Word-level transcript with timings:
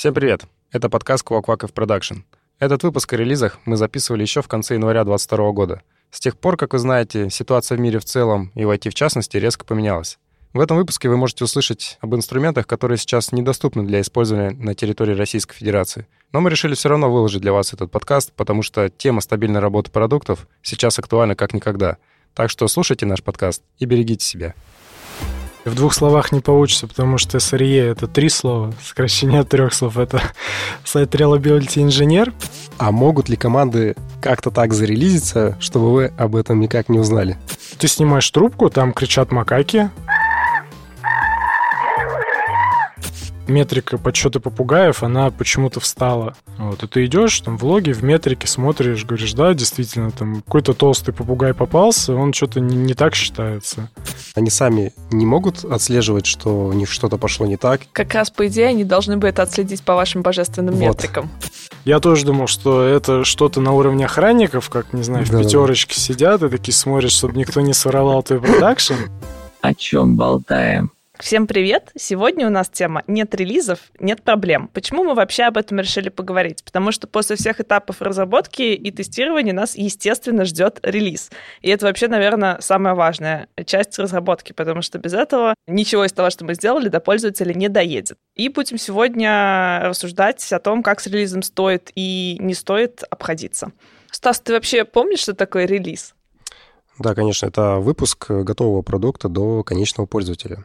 Всем 0.00 0.14
привет! 0.14 0.44
Это 0.72 0.88
подкаст 0.88 1.22
Квакваков 1.24 1.74
Продакшн. 1.74 2.20
Этот 2.58 2.84
выпуск 2.84 3.12
о 3.12 3.18
релизах 3.18 3.58
мы 3.66 3.76
записывали 3.76 4.22
еще 4.22 4.40
в 4.40 4.48
конце 4.48 4.76
января 4.76 5.04
2022 5.04 5.52
года. 5.52 5.82
С 6.10 6.20
тех 6.20 6.38
пор, 6.38 6.56
как 6.56 6.72
вы 6.72 6.78
знаете, 6.78 7.28
ситуация 7.28 7.76
в 7.76 7.82
мире 7.82 7.98
в 7.98 8.06
целом 8.06 8.50
и 8.54 8.64
в 8.64 8.70
IT 8.70 8.88
в 8.88 8.94
частности 8.94 9.36
резко 9.36 9.66
поменялась. 9.66 10.18
В 10.54 10.60
этом 10.60 10.78
выпуске 10.78 11.10
вы 11.10 11.18
можете 11.18 11.44
услышать 11.44 11.98
об 12.00 12.14
инструментах, 12.14 12.66
которые 12.66 12.96
сейчас 12.96 13.30
недоступны 13.32 13.82
для 13.82 14.00
использования 14.00 14.52
на 14.52 14.74
территории 14.74 15.12
Российской 15.12 15.56
Федерации. 15.56 16.06
Но 16.32 16.40
мы 16.40 16.48
решили 16.48 16.74
все 16.74 16.88
равно 16.88 17.12
выложить 17.12 17.42
для 17.42 17.52
вас 17.52 17.74
этот 17.74 17.90
подкаст, 17.90 18.32
потому 18.32 18.62
что 18.62 18.88
тема 18.88 19.20
стабильной 19.20 19.60
работы 19.60 19.90
продуктов 19.90 20.48
сейчас 20.62 20.98
актуальна 20.98 21.36
как 21.36 21.52
никогда. 21.52 21.98
Так 22.32 22.48
что 22.48 22.66
слушайте 22.68 23.04
наш 23.04 23.22
подкаст 23.22 23.62
и 23.78 23.84
берегите 23.84 24.24
себя. 24.24 24.54
В 25.64 25.74
двух 25.74 25.92
словах 25.92 26.32
не 26.32 26.40
получится, 26.40 26.86
потому 26.86 27.18
что 27.18 27.38
SRE— 27.38 27.90
это 27.92 28.06
три 28.06 28.30
слова, 28.30 28.72
сокращение 28.82 29.40
от 29.40 29.50
трех 29.50 29.74
слов. 29.74 29.98
Это 29.98 30.22
сайт 30.84 31.14
Reliability 31.14 31.86
Engineer. 31.86 32.32
А 32.78 32.90
могут 32.92 33.28
ли 33.28 33.36
команды 33.36 33.94
как-то 34.22 34.50
так 34.50 34.72
зарелизиться, 34.72 35.56
чтобы 35.60 35.92
вы 35.92 36.12
об 36.16 36.34
этом 36.34 36.60
никак 36.60 36.88
не 36.88 36.98
узнали? 36.98 37.36
Ты 37.78 37.88
снимаешь 37.88 38.30
трубку, 38.30 38.70
там 38.70 38.92
кричат 38.92 39.32
макаки, 39.32 39.90
метрика 43.50 43.98
подсчета 43.98 44.40
попугаев, 44.40 45.02
она 45.02 45.30
почему-то 45.30 45.80
встала. 45.80 46.34
Вот, 46.58 46.82
и 46.82 46.86
ты 46.86 47.04
идешь 47.06 47.40
там 47.40 47.58
в 47.58 47.64
логе, 47.64 47.92
в 47.92 48.02
метрике 48.02 48.46
смотришь, 48.46 49.04
говоришь, 49.04 49.32
да, 49.32 49.54
действительно, 49.54 50.10
там 50.10 50.42
какой-то 50.42 50.74
толстый 50.74 51.12
попугай 51.12 51.54
попался, 51.54 52.14
он 52.14 52.32
что-то 52.32 52.60
не, 52.60 52.76
не 52.76 52.94
так 52.94 53.14
считается. 53.14 53.90
Они 54.34 54.50
сами 54.50 54.92
не 55.10 55.26
могут 55.26 55.64
отслеживать, 55.64 56.26
что 56.26 56.66
у 56.66 56.72
них 56.72 56.90
что-то 56.90 57.18
пошло 57.18 57.46
не 57.46 57.56
так? 57.56 57.82
Как 57.92 58.14
раз, 58.14 58.30
по 58.30 58.46
идее, 58.46 58.68
они 58.68 58.84
должны 58.84 59.16
бы 59.16 59.28
это 59.28 59.42
отследить 59.42 59.82
по 59.82 59.94
вашим 59.94 60.22
божественным 60.22 60.74
вот. 60.74 60.80
метрикам. 60.80 61.30
Я 61.84 62.00
тоже 62.00 62.26
думал, 62.26 62.46
что 62.46 62.82
это 62.82 63.24
что-то 63.24 63.60
на 63.60 63.72
уровне 63.72 64.04
охранников, 64.04 64.68
как, 64.68 64.92
не 64.92 65.02
знаю, 65.02 65.24
в 65.24 65.30
да, 65.30 65.38
пятерочке 65.42 65.94
да. 65.94 66.00
сидят 66.00 66.42
и 66.42 66.48
такие 66.48 66.74
смотрят, 66.74 67.10
чтобы 67.10 67.38
никто 67.38 67.60
не 67.60 67.72
своровал 67.72 68.22
твой 68.22 68.40
продакшн. 68.40 68.94
О 69.62 69.74
чем 69.74 70.16
болтаем? 70.16 70.92
Всем 71.20 71.46
привет! 71.46 71.92
Сегодня 71.96 72.46
у 72.46 72.50
нас 72.50 72.70
тема 72.70 73.02
«Нет 73.06 73.34
релизов, 73.34 73.78
нет 73.98 74.22
проблем». 74.22 74.70
Почему 74.72 75.04
мы 75.04 75.14
вообще 75.14 75.42
об 75.42 75.58
этом 75.58 75.78
решили 75.78 76.08
поговорить? 76.08 76.64
Потому 76.64 76.92
что 76.92 77.06
после 77.06 77.36
всех 77.36 77.60
этапов 77.60 78.00
разработки 78.00 78.62
и 78.62 78.90
тестирования 78.90 79.52
нас, 79.52 79.76
естественно, 79.76 80.46
ждет 80.46 80.80
релиз. 80.82 81.30
И 81.60 81.68
это 81.68 81.84
вообще, 81.84 82.08
наверное, 82.08 82.58
самая 82.60 82.94
важная 82.94 83.48
часть 83.66 83.98
разработки, 83.98 84.54
потому 84.54 84.80
что 84.80 84.98
без 84.98 85.12
этого 85.12 85.54
ничего 85.66 86.06
из 86.06 86.12
того, 86.12 86.30
что 86.30 86.46
мы 86.46 86.54
сделали, 86.54 86.88
до 86.88 87.00
пользователя 87.00 87.52
не 87.52 87.68
доедет. 87.68 88.16
И 88.34 88.48
будем 88.48 88.78
сегодня 88.78 89.80
рассуждать 89.82 90.50
о 90.54 90.58
том, 90.58 90.82
как 90.82 91.00
с 91.00 91.06
релизом 91.06 91.42
стоит 91.42 91.92
и 91.94 92.38
не 92.40 92.54
стоит 92.54 93.04
обходиться. 93.10 93.72
Стас, 94.10 94.40
ты 94.40 94.54
вообще 94.54 94.86
помнишь, 94.86 95.20
что 95.20 95.34
такое 95.34 95.66
релиз? 95.66 96.14
Да, 96.98 97.14
конечно, 97.14 97.44
это 97.46 97.76
выпуск 97.76 98.30
готового 98.30 98.80
продукта 98.80 99.28
до 99.28 99.62
конечного 99.62 100.06
пользователя. 100.06 100.64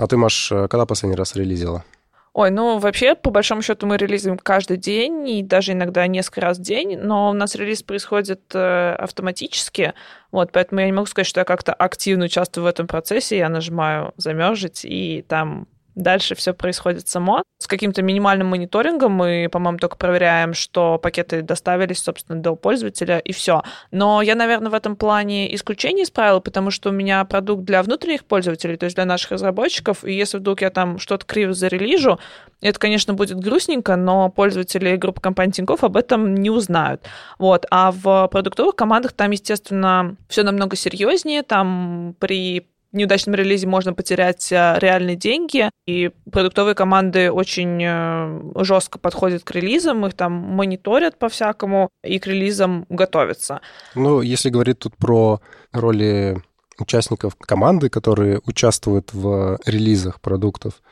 А 0.00 0.06
ты, 0.06 0.16
Маш, 0.16 0.50
э, 0.50 0.66
когда 0.68 0.86
последний 0.86 1.16
раз 1.16 1.36
релизила? 1.36 1.84
Ой, 2.32 2.50
ну 2.50 2.78
вообще, 2.78 3.14
по 3.14 3.30
большому 3.30 3.60
счету, 3.60 3.86
мы 3.86 3.98
релизим 3.98 4.38
каждый 4.38 4.78
день 4.78 5.28
и 5.28 5.42
даже 5.42 5.72
иногда 5.72 6.06
несколько 6.06 6.40
раз 6.40 6.58
в 6.58 6.62
день, 6.62 6.96
но 6.96 7.28
у 7.28 7.32
нас 7.34 7.54
релиз 7.54 7.82
происходит 7.82 8.40
э, 8.54 8.94
автоматически, 8.94 9.92
вот, 10.32 10.52
поэтому 10.52 10.80
я 10.80 10.86
не 10.86 10.92
могу 10.92 11.04
сказать, 11.04 11.26
что 11.26 11.40
я 11.40 11.44
как-то 11.44 11.74
активно 11.74 12.26
участвую 12.26 12.64
в 12.64 12.68
этом 12.68 12.86
процессе, 12.86 13.36
я 13.36 13.50
нажимаю 13.50 14.14
замержить, 14.16 14.86
и 14.86 15.22
там 15.28 15.66
Дальше 15.94 16.34
все 16.34 16.54
происходит 16.54 17.08
само. 17.08 17.42
С 17.58 17.66
каким-то 17.66 18.02
минимальным 18.02 18.48
мониторингом 18.48 19.12
мы, 19.12 19.48
по-моему, 19.50 19.78
только 19.78 19.96
проверяем, 19.96 20.54
что 20.54 20.98
пакеты 20.98 21.42
доставились, 21.42 21.98
собственно, 21.98 22.40
до 22.40 22.56
пользователя, 22.56 23.18
и 23.18 23.32
все. 23.32 23.62
Но 23.90 24.22
я, 24.22 24.34
наверное, 24.34 24.70
в 24.70 24.74
этом 24.74 24.96
плане 24.96 25.54
исключение 25.54 26.04
из 26.04 26.10
правил, 26.10 26.40
потому 26.40 26.70
что 26.70 26.90
у 26.90 26.92
меня 26.92 27.24
продукт 27.24 27.64
для 27.64 27.82
внутренних 27.82 28.24
пользователей, 28.24 28.76
то 28.76 28.84
есть 28.84 28.96
для 28.96 29.04
наших 29.04 29.32
разработчиков, 29.32 30.04
и 30.04 30.12
если 30.12 30.38
вдруг 30.38 30.62
я 30.62 30.70
там 30.70 30.98
что-то 30.98 31.26
криво 31.26 31.52
зарелижу, 31.52 32.18
это, 32.60 32.78
конечно, 32.78 33.14
будет 33.14 33.38
грустненько, 33.38 33.96
но 33.96 34.28
пользователи 34.28 34.96
группы 34.96 35.20
компании 35.20 35.52
Тинькофф 35.52 35.84
об 35.84 35.96
этом 35.96 36.34
не 36.34 36.50
узнают. 36.50 37.02
Вот. 37.38 37.66
А 37.70 37.90
в 37.90 38.28
продуктовых 38.28 38.76
командах 38.76 39.12
там, 39.12 39.30
естественно, 39.30 40.16
все 40.28 40.42
намного 40.42 40.76
серьезнее. 40.76 41.42
Там 41.42 42.14
при 42.18 42.69
неудачном 42.92 43.34
релизе 43.34 43.66
можно 43.66 43.94
потерять 43.94 44.50
э, 44.52 44.76
реальные 44.78 45.16
деньги, 45.16 45.70
и 45.86 46.10
продуктовые 46.30 46.74
команды 46.74 47.30
очень 47.30 47.82
э, 47.82 48.62
жестко 48.62 48.98
подходят 48.98 49.44
к 49.44 49.50
релизам, 49.52 50.06
их 50.06 50.14
там 50.14 50.32
мониторят 50.32 51.18
по-всякому 51.18 51.90
и 52.02 52.18
к 52.18 52.26
релизам 52.26 52.86
готовятся. 52.88 53.60
Ну, 53.94 54.20
если 54.20 54.50
говорить 54.50 54.78
тут 54.80 54.96
про 54.96 55.40
роли 55.72 56.42
участников 56.78 57.36
команды, 57.36 57.90
которые 57.90 58.40
участвуют 58.46 59.12
в 59.12 59.58
релизах 59.66 60.20
продуктов, 60.20 60.82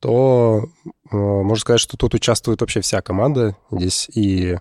то 0.00 0.64
э, 0.84 1.16
можно 1.16 1.60
сказать, 1.60 1.80
что 1.80 1.96
тут 1.96 2.14
участвует 2.14 2.60
вообще 2.60 2.80
вся 2.80 3.00
команда. 3.02 3.56
Здесь 3.70 4.08
и 4.14 4.56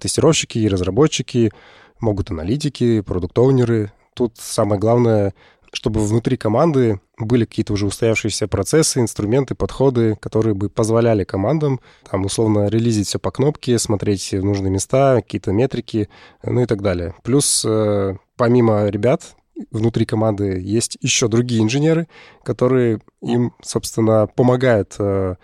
тестировщики, 0.00 0.58
и 0.58 0.68
разработчики, 0.68 1.50
могут 1.98 2.30
аналитики, 2.30 3.00
продукт-оунеры. 3.00 3.92
Тут 4.14 4.36
самое 4.38 4.80
главное 4.80 5.34
чтобы 5.74 6.00
внутри 6.00 6.36
команды 6.36 7.00
были 7.18 7.44
какие-то 7.44 7.72
уже 7.72 7.86
устоявшиеся 7.86 8.48
процессы, 8.48 9.00
инструменты, 9.00 9.54
подходы, 9.54 10.16
которые 10.16 10.54
бы 10.54 10.70
позволяли 10.70 11.24
командам 11.24 11.80
там 12.10 12.24
условно 12.24 12.68
релизить 12.68 13.08
все 13.08 13.18
по 13.18 13.30
кнопке, 13.30 13.78
смотреть 13.78 14.32
в 14.32 14.44
нужные 14.44 14.70
места, 14.70 15.16
какие-то 15.16 15.52
метрики, 15.52 16.08
ну 16.42 16.62
и 16.62 16.66
так 16.66 16.80
далее. 16.80 17.14
Плюс 17.22 17.64
э, 17.66 18.16
помимо 18.36 18.86
ребят, 18.86 19.36
внутри 19.70 20.06
команды 20.06 20.60
есть 20.60 20.96
еще 21.00 21.28
другие 21.28 21.62
инженеры, 21.62 22.08
которые 22.42 23.00
им, 23.20 23.52
собственно, 23.62 24.26
помогают 24.26 24.94
э, 24.98 25.36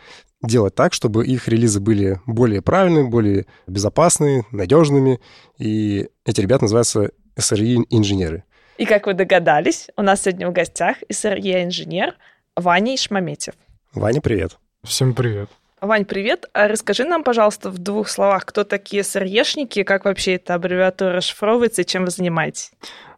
делать 0.43 0.75
так, 0.75 0.93
чтобы 0.93 1.27
их 1.27 1.49
релизы 1.49 1.81
были 1.81 2.21
более 2.27 2.63
правильными, 2.63 3.09
более 3.09 3.47
безопасными, 3.67 4.47
надежными. 4.51 5.21
И 5.59 6.09
эти 6.25 6.41
ребята 6.41 6.65
называются 6.65 7.11
SRE-инженеры. 7.37 8.45
И 8.81 8.87
как 8.87 9.05
вы 9.05 9.13
догадались, 9.13 9.89
у 9.99 10.01
нас 10.01 10.23
сегодня 10.23 10.49
в 10.49 10.55
гостях 10.55 10.97
SRE-инженер 11.11 12.15
Ваня 12.57 12.95
Ишмаметьев. 12.95 13.53
Ваня, 13.93 14.23
привет. 14.23 14.57
Всем 14.83 15.13
привет. 15.13 15.51
Вань, 15.83 16.07
привет. 16.07 16.47
А 16.55 16.67
расскажи 16.67 17.05
нам, 17.05 17.23
пожалуйста, 17.23 17.69
в 17.69 17.77
двух 17.77 18.09
словах, 18.09 18.47
кто 18.47 18.65
такие 18.65 19.05
СРЕшники, 19.05 19.83
как 19.83 20.07
вообще 20.07 20.37
эта 20.37 20.55
аббревиатура 20.55 21.13
расшифровывается 21.13 21.83
и 21.83 21.85
чем 21.85 22.07
вы 22.07 22.11
занимаетесь? 22.11 22.73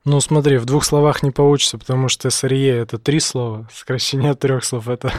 Ну, 0.04 0.18
смотри, 0.18 0.56
в 0.56 0.64
двух 0.64 0.84
словах 0.84 1.22
не 1.22 1.30
получится, 1.30 1.78
потому 1.78 2.08
что 2.08 2.26
SRE— 2.26 2.82
это 2.82 2.98
три 2.98 3.20
слова, 3.20 3.68
сокращение 3.72 4.32
от 4.32 4.40
трех 4.40 4.64
слов. 4.64 4.88
Это 4.88 5.12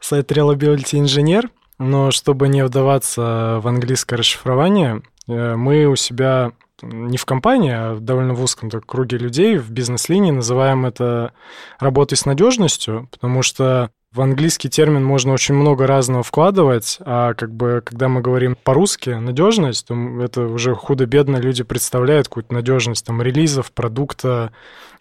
сайт 0.00 0.30
Reliability 0.30 1.02
Engineer, 1.02 1.48
но 1.78 2.10
чтобы 2.10 2.48
не 2.48 2.62
вдаваться 2.62 3.58
в 3.62 3.66
английское 3.66 4.16
расшифрование, 4.16 5.00
э, 5.28 5.56
мы 5.56 5.86
у 5.86 5.96
себя 5.96 6.52
не 6.82 7.16
в 7.16 7.24
компании, 7.24 7.72
а 7.72 7.96
довольно 8.00 8.34
в 8.34 8.42
узком 8.42 8.70
так, 8.70 8.86
круге 8.86 9.18
людей 9.18 9.56
в 9.56 9.70
бизнес-линии 9.70 10.30
называем 10.30 10.86
это 10.86 11.32
работой 11.78 12.16
с 12.16 12.24
надежностью, 12.24 13.08
потому 13.10 13.42
что 13.42 13.90
в 14.12 14.22
английский 14.22 14.70
термин 14.70 15.04
можно 15.04 15.32
очень 15.32 15.54
много 15.54 15.86
разного 15.86 16.22
вкладывать, 16.22 16.98
а 17.00 17.34
как 17.34 17.52
бы 17.52 17.82
когда 17.84 18.08
мы 18.08 18.22
говорим 18.22 18.56
по-русски 18.62 19.10
надежность, 19.10 19.86
то 19.86 19.94
это 20.22 20.46
уже 20.46 20.74
худо-бедно 20.74 21.36
люди 21.36 21.62
представляют 21.62 22.28
какую-то 22.28 22.54
надежность 22.54 23.04
там 23.04 23.20
релизов, 23.20 23.70
продукта, 23.70 24.52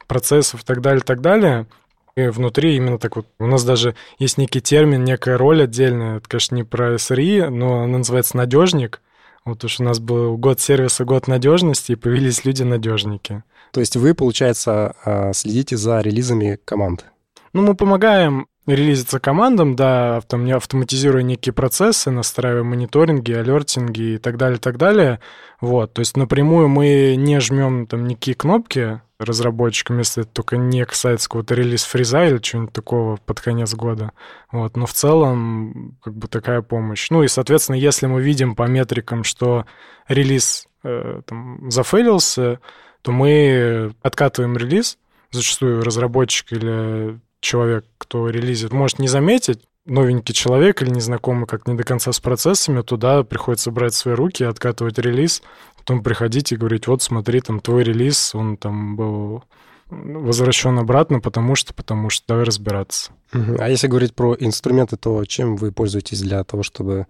процессов 0.07 0.63
и 0.63 0.65
так 0.65 0.81
далее, 0.81 0.99
и 0.99 1.05
так 1.05 1.21
далее. 1.21 1.67
И 2.15 2.27
внутри 2.27 2.75
именно 2.75 2.97
так 2.97 3.15
вот, 3.15 3.27
у 3.39 3.45
нас 3.45 3.63
даже 3.63 3.95
есть 4.17 4.37
некий 4.37 4.59
термин, 4.59 5.03
некая 5.03 5.37
роль 5.37 5.63
отдельная, 5.63 6.17
это, 6.17 6.27
конечно, 6.27 6.55
не 6.55 6.63
про 6.63 6.95
SRE, 6.95 7.49
но 7.49 7.83
она 7.83 7.99
называется 7.99 8.35
надежник, 8.35 9.01
вот 9.47 9.63
уж 9.63 9.79
у 9.79 9.83
нас 9.83 9.99
был 9.99 10.37
год 10.37 10.59
сервиса, 10.59 11.05
год 11.05 11.27
надежности, 11.27 11.93
и 11.93 11.95
появились 11.95 12.45
люди-надежники. 12.45 13.43
То 13.71 13.79
есть 13.79 13.95
вы, 13.95 14.13
получается, 14.13 14.95
а, 15.03 15.33
следите 15.33 15.77
за 15.77 16.01
релизами 16.01 16.59
команд? 16.65 17.05
Ну, 17.53 17.63
мы 17.63 17.73
помогаем 17.73 18.47
релизиться 18.75 19.19
командам, 19.19 19.75
да, 19.75 20.17
автоматизируя 20.17 21.23
некие 21.23 21.53
процессы, 21.53 22.11
настраивая 22.11 22.63
мониторинги, 22.63 23.31
алертинги 23.31 24.15
и 24.15 24.17
так 24.17 24.37
далее, 24.37 24.59
так 24.59 24.77
далее. 24.77 25.19
Вот, 25.61 25.93
то 25.93 26.01
есть 26.01 26.17
напрямую 26.17 26.67
мы 26.67 27.15
не 27.17 27.39
жмем 27.39 27.87
там 27.87 28.07
никакие 28.07 28.35
кнопки, 28.35 29.01
разработчикам, 29.19 29.97
если 29.97 30.23
это 30.23 30.31
только 30.31 30.57
не 30.57 30.85
касается 30.85 31.27
какого-то 31.27 31.55
релиз-фриза 31.55 32.25
или 32.25 32.37
чего-нибудь 32.37 32.73
такого 32.73 33.17
под 33.17 33.41
конец 33.41 33.73
года. 33.73 34.11
Вот. 34.51 34.77
Но 34.77 34.85
в 34.85 34.93
целом 34.93 35.97
как 36.03 36.15
бы 36.15 36.27
такая 36.27 36.61
помощь. 36.61 37.09
Ну 37.09 37.23
и, 37.23 37.27
соответственно, 37.27 37.77
если 37.77 38.05
мы 38.05 38.21
видим 38.21 38.55
по 38.55 38.63
метрикам, 38.63 39.23
что 39.23 39.65
релиз 40.07 40.67
э, 40.83 41.21
там, 41.25 41.71
зафейлился, 41.71 42.59
то 43.01 43.11
мы 43.11 43.93
откатываем 44.03 44.55
релиз. 44.57 44.97
Зачастую 45.31 45.83
разработчик 45.83 46.53
или 46.53 47.19
человек, 47.39 47.85
кто 47.97 48.29
релизит, 48.29 48.71
может 48.71 48.99
не 48.99 49.07
заметить, 49.07 49.61
новенький 49.85 50.33
человек 50.33 50.81
или 50.81 50.89
незнакомый 50.89 51.47
как 51.47 51.67
не 51.67 51.73
до 51.73 51.83
конца 51.83 52.11
с 52.11 52.19
процессами, 52.19 52.81
туда 52.81 53.23
приходится 53.23 53.71
брать 53.71 53.93
свои 53.93 54.15
руки, 54.15 54.43
откатывать 54.43 54.99
релиз, 54.99 55.41
потом 55.77 56.03
приходить 56.03 56.51
и 56.51 56.57
говорить, 56.57 56.87
вот 56.87 57.01
смотри, 57.01 57.39
там 57.41 57.59
твой 57.59 57.83
релиз, 57.83 58.35
он 58.35 58.57
там 58.57 58.95
был 58.95 59.43
возвращен 59.89 60.77
обратно, 60.77 61.21
потому 61.21 61.55
что, 61.55 61.73
потому 61.73 62.09
что, 62.09 62.27
давай 62.27 62.43
разбираться. 62.43 63.11
А 63.31 63.69
если 63.69 63.87
говорить 63.87 64.13
про 64.13 64.35
инструменты, 64.37 64.97
то 64.97 65.23
чем 65.25 65.55
вы 65.55 65.71
пользуетесь 65.71 66.21
для 66.21 66.43
того, 66.43 66.63
чтобы 66.63 67.07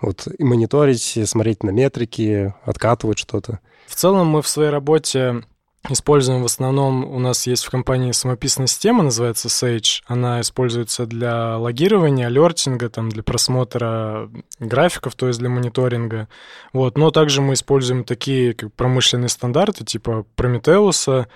вот 0.00 0.28
мониторить, 0.38 1.18
смотреть 1.28 1.64
на 1.64 1.70
метрики, 1.70 2.54
откатывать 2.64 3.18
что-то? 3.18 3.58
В 3.88 3.96
целом 3.96 4.28
мы 4.28 4.42
в 4.42 4.48
своей 4.48 4.70
работе 4.70 5.42
используем 5.88 6.42
в 6.42 6.46
основном, 6.46 7.04
у 7.04 7.18
нас 7.18 7.46
есть 7.46 7.64
в 7.64 7.70
компании 7.70 8.12
самописная 8.12 8.66
система, 8.66 9.02
называется 9.02 9.48
Sage. 9.48 10.02
Она 10.06 10.40
используется 10.40 11.06
для 11.06 11.56
логирования, 11.56 12.26
алертинга, 12.26 12.90
там, 12.90 13.08
для 13.08 13.22
просмотра 13.22 14.28
графиков, 14.58 15.14
то 15.14 15.28
есть 15.28 15.38
для 15.38 15.48
мониторинга. 15.48 16.28
Вот. 16.72 16.98
Но 16.98 17.10
также 17.10 17.40
мы 17.40 17.54
используем 17.54 18.04
такие 18.04 18.54
как 18.54 18.72
промышленные 18.74 19.28
стандарты, 19.28 19.84
типа 19.84 20.26
Prometheus, 20.36 21.26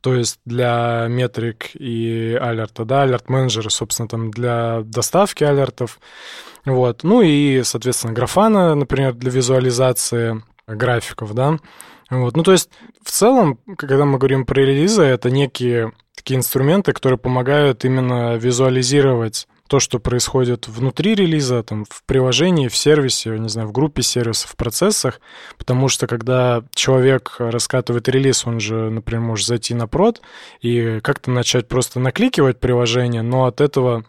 то 0.00 0.14
есть 0.14 0.40
для 0.44 1.06
метрик 1.08 1.70
и 1.74 2.36
алерта, 2.40 2.84
да, 2.84 3.02
алерт-менеджера, 3.02 3.68
собственно, 3.68 4.08
там 4.08 4.30
для 4.32 4.82
доставки 4.84 5.44
алертов. 5.44 6.00
Вот. 6.64 7.04
Ну 7.04 7.22
и, 7.22 7.62
соответственно, 7.62 8.12
графана, 8.12 8.74
например, 8.74 9.14
для 9.14 9.30
визуализации 9.30 10.42
графиков, 10.66 11.34
да. 11.34 11.58
Вот. 12.12 12.36
Ну, 12.36 12.42
то 12.42 12.52
есть, 12.52 12.68
в 13.02 13.10
целом, 13.10 13.58
когда 13.78 14.04
мы 14.04 14.18
говорим 14.18 14.44
про 14.44 14.60
релизы, 14.60 15.02
это 15.02 15.30
некие 15.30 15.92
такие 16.14 16.36
инструменты, 16.36 16.92
которые 16.92 17.18
помогают 17.18 17.86
именно 17.86 18.36
визуализировать 18.36 19.48
то, 19.66 19.80
что 19.80 19.98
происходит 19.98 20.68
внутри 20.68 21.14
релиза, 21.14 21.62
там, 21.62 21.86
в 21.88 22.04
приложении, 22.04 22.68
в 22.68 22.76
сервисе, 22.76 23.38
не 23.38 23.48
знаю, 23.48 23.68
в 23.68 23.72
группе 23.72 24.02
сервисов, 24.02 24.50
в 24.50 24.56
процессах, 24.56 25.22
потому 25.56 25.88
что 25.88 26.06
когда 26.06 26.62
человек 26.74 27.36
раскатывает 27.38 28.06
релиз, 28.10 28.46
он 28.46 28.60
же, 28.60 28.90
например, 28.90 29.22
может 29.22 29.46
зайти 29.46 29.72
на 29.72 29.88
прод 29.88 30.20
и 30.60 31.00
как-то 31.00 31.30
начать 31.30 31.66
просто 31.68 31.98
накликивать 31.98 32.60
приложение, 32.60 33.22
но 33.22 33.46
от 33.46 33.62
этого 33.62 34.04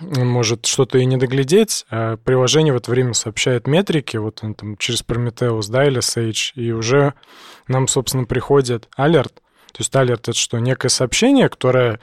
может 0.00 0.66
что-то 0.66 0.98
и 0.98 1.04
не 1.04 1.16
доглядеть, 1.16 1.84
а 1.90 2.16
приложение 2.16 2.72
в 2.72 2.76
это 2.76 2.90
время 2.90 3.12
сообщает 3.14 3.66
метрики, 3.66 4.16
вот 4.16 4.40
он 4.42 4.54
там 4.54 4.76
через 4.76 5.04
Prometheus, 5.04 5.70
да, 5.70 5.86
или 5.86 6.00
Sage, 6.00 6.52
и 6.54 6.72
уже 6.72 7.14
нам, 7.68 7.88
собственно, 7.88 8.24
приходит 8.24 8.88
алерт. 8.96 9.34
То 9.72 9.78
есть 9.80 9.94
алерт— 9.94 10.22
это 10.28 10.38
что? 10.38 10.58
Некое 10.58 10.88
сообщение, 10.88 11.48
которое 11.48 12.00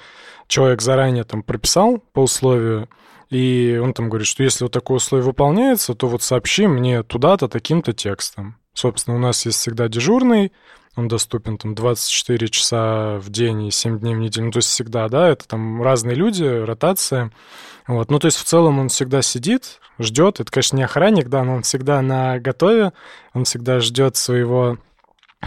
человек 0.47 0.81
заранее 0.81 1.23
там 1.23 1.43
прописал 1.43 2.03
по 2.13 2.21
условию, 2.21 2.89
и 3.29 3.79
он 3.81 3.93
там 3.93 4.09
говорит, 4.09 4.27
что 4.27 4.43
если 4.43 4.63
вот 4.65 4.73
такое 4.73 4.97
условие 4.97 5.25
выполняется, 5.25 5.93
то 5.93 6.07
вот 6.07 6.23
сообщи 6.23 6.65
мне 6.67 7.03
туда-то 7.03 7.47
таким-то 7.47 7.93
текстом. 7.93 8.57
Собственно, 8.73 9.17
у 9.17 9.19
нас 9.19 9.45
есть 9.45 9.59
всегда 9.59 9.87
дежурный, 9.87 10.51
он 10.99 11.07
доступен 11.07 11.57
там 11.57 11.75
24 11.75 12.47
часа 12.49 13.17
в 13.19 13.29
день 13.29 13.67
и 13.67 13.71
7 13.71 13.99
дней 13.99 14.15
в 14.15 14.19
неделю. 14.19 14.47
Ну, 14.47 14.51
то 14.51 14.57
есть 14.57 14.69
всегда, 14.69 15.07
да, 15.07 15.29
это 15.29 15.47
там 15.47 15.81
разные 15.81 16.15
люди, 16.15 16.43
ротация. 16.43 17.31
Вот. 17.87 18.11
Ну, 18.11 18.19
то 18.19 18.25
есть 18.27 18.37
в 18.37 18.43
целом 18.43 18.79
он 18.79 18.89
всегда 18.89 19.21
сидит, 19.21 19.79
ждет. 19.97 20.39
Это, 20.39 20.51
конечно, 20.51 20.77
не 20.77 20.83
охранник, 20.83 21.29
да, 21.29 21.43
но 21.43 21.55
он 21.55 21.61
всегда 21.63 22.01
на 22.01 22.39
готове, 22.39 22.93
он 23.33 23.45
всегда 23.45 23.79
ждет 23.79 24.15
своего 24.15 24.77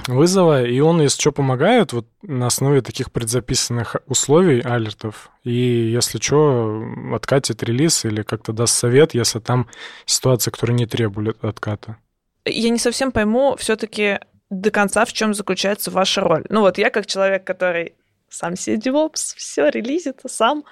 вызова, 0.06 0.64
и 0.64 0.81
он, 0.81 1.02
если 1.02 1.20
что, 1.20 1.32
помогает 1.32 1.93
вот 1.93 2.06
на 2.22 2.46
основе 2.46 2.81
таких 2.81 3.12
предзаписанных 3.12 3.96
условий, 4.06 4.60
алертов, 4.60 5.31
и 5.44 5.52
если 5.52 6.19
что, 6.19 6.82
откатит 7.14 7.62
релиз 7.62 8.06
или 8.06 8.22
как-то 8.22 8.54
даст 8.54 8.75
совет, 8.75 9.12
если 9.12 9.38
там 9.38 9.69
ситуация, 10.06 10.50
которая 10.50 10.78
не 10.78 10.87
требует 10.87 11.44
отката. 11.44 11.99
Я 12.46 12.70
не 12.70 12.78
совсем 12.78 13.12
пойму 13.12 13.54
все-таки 13.58 14.19
до 14.52 14.70
конца, 14.70 15.04
в 15.04 15.12
чем 15.12 15.34
заключается 15.34 15.90
ваша 15.90 16.20
роль. 16.20 16.44
Ну 16.50 16.60
вот 16.60 16.78
я 16.78 16.90
как 16.90 17.06
человек, 17.06 17.44
который 17.44 17.94
сам 18.28 18.56
себе 18.56 18.76
DevOps, 18.76 19.34
все 19.37 19.69
релизит 19.69 20.20
сам. 20.26 20.64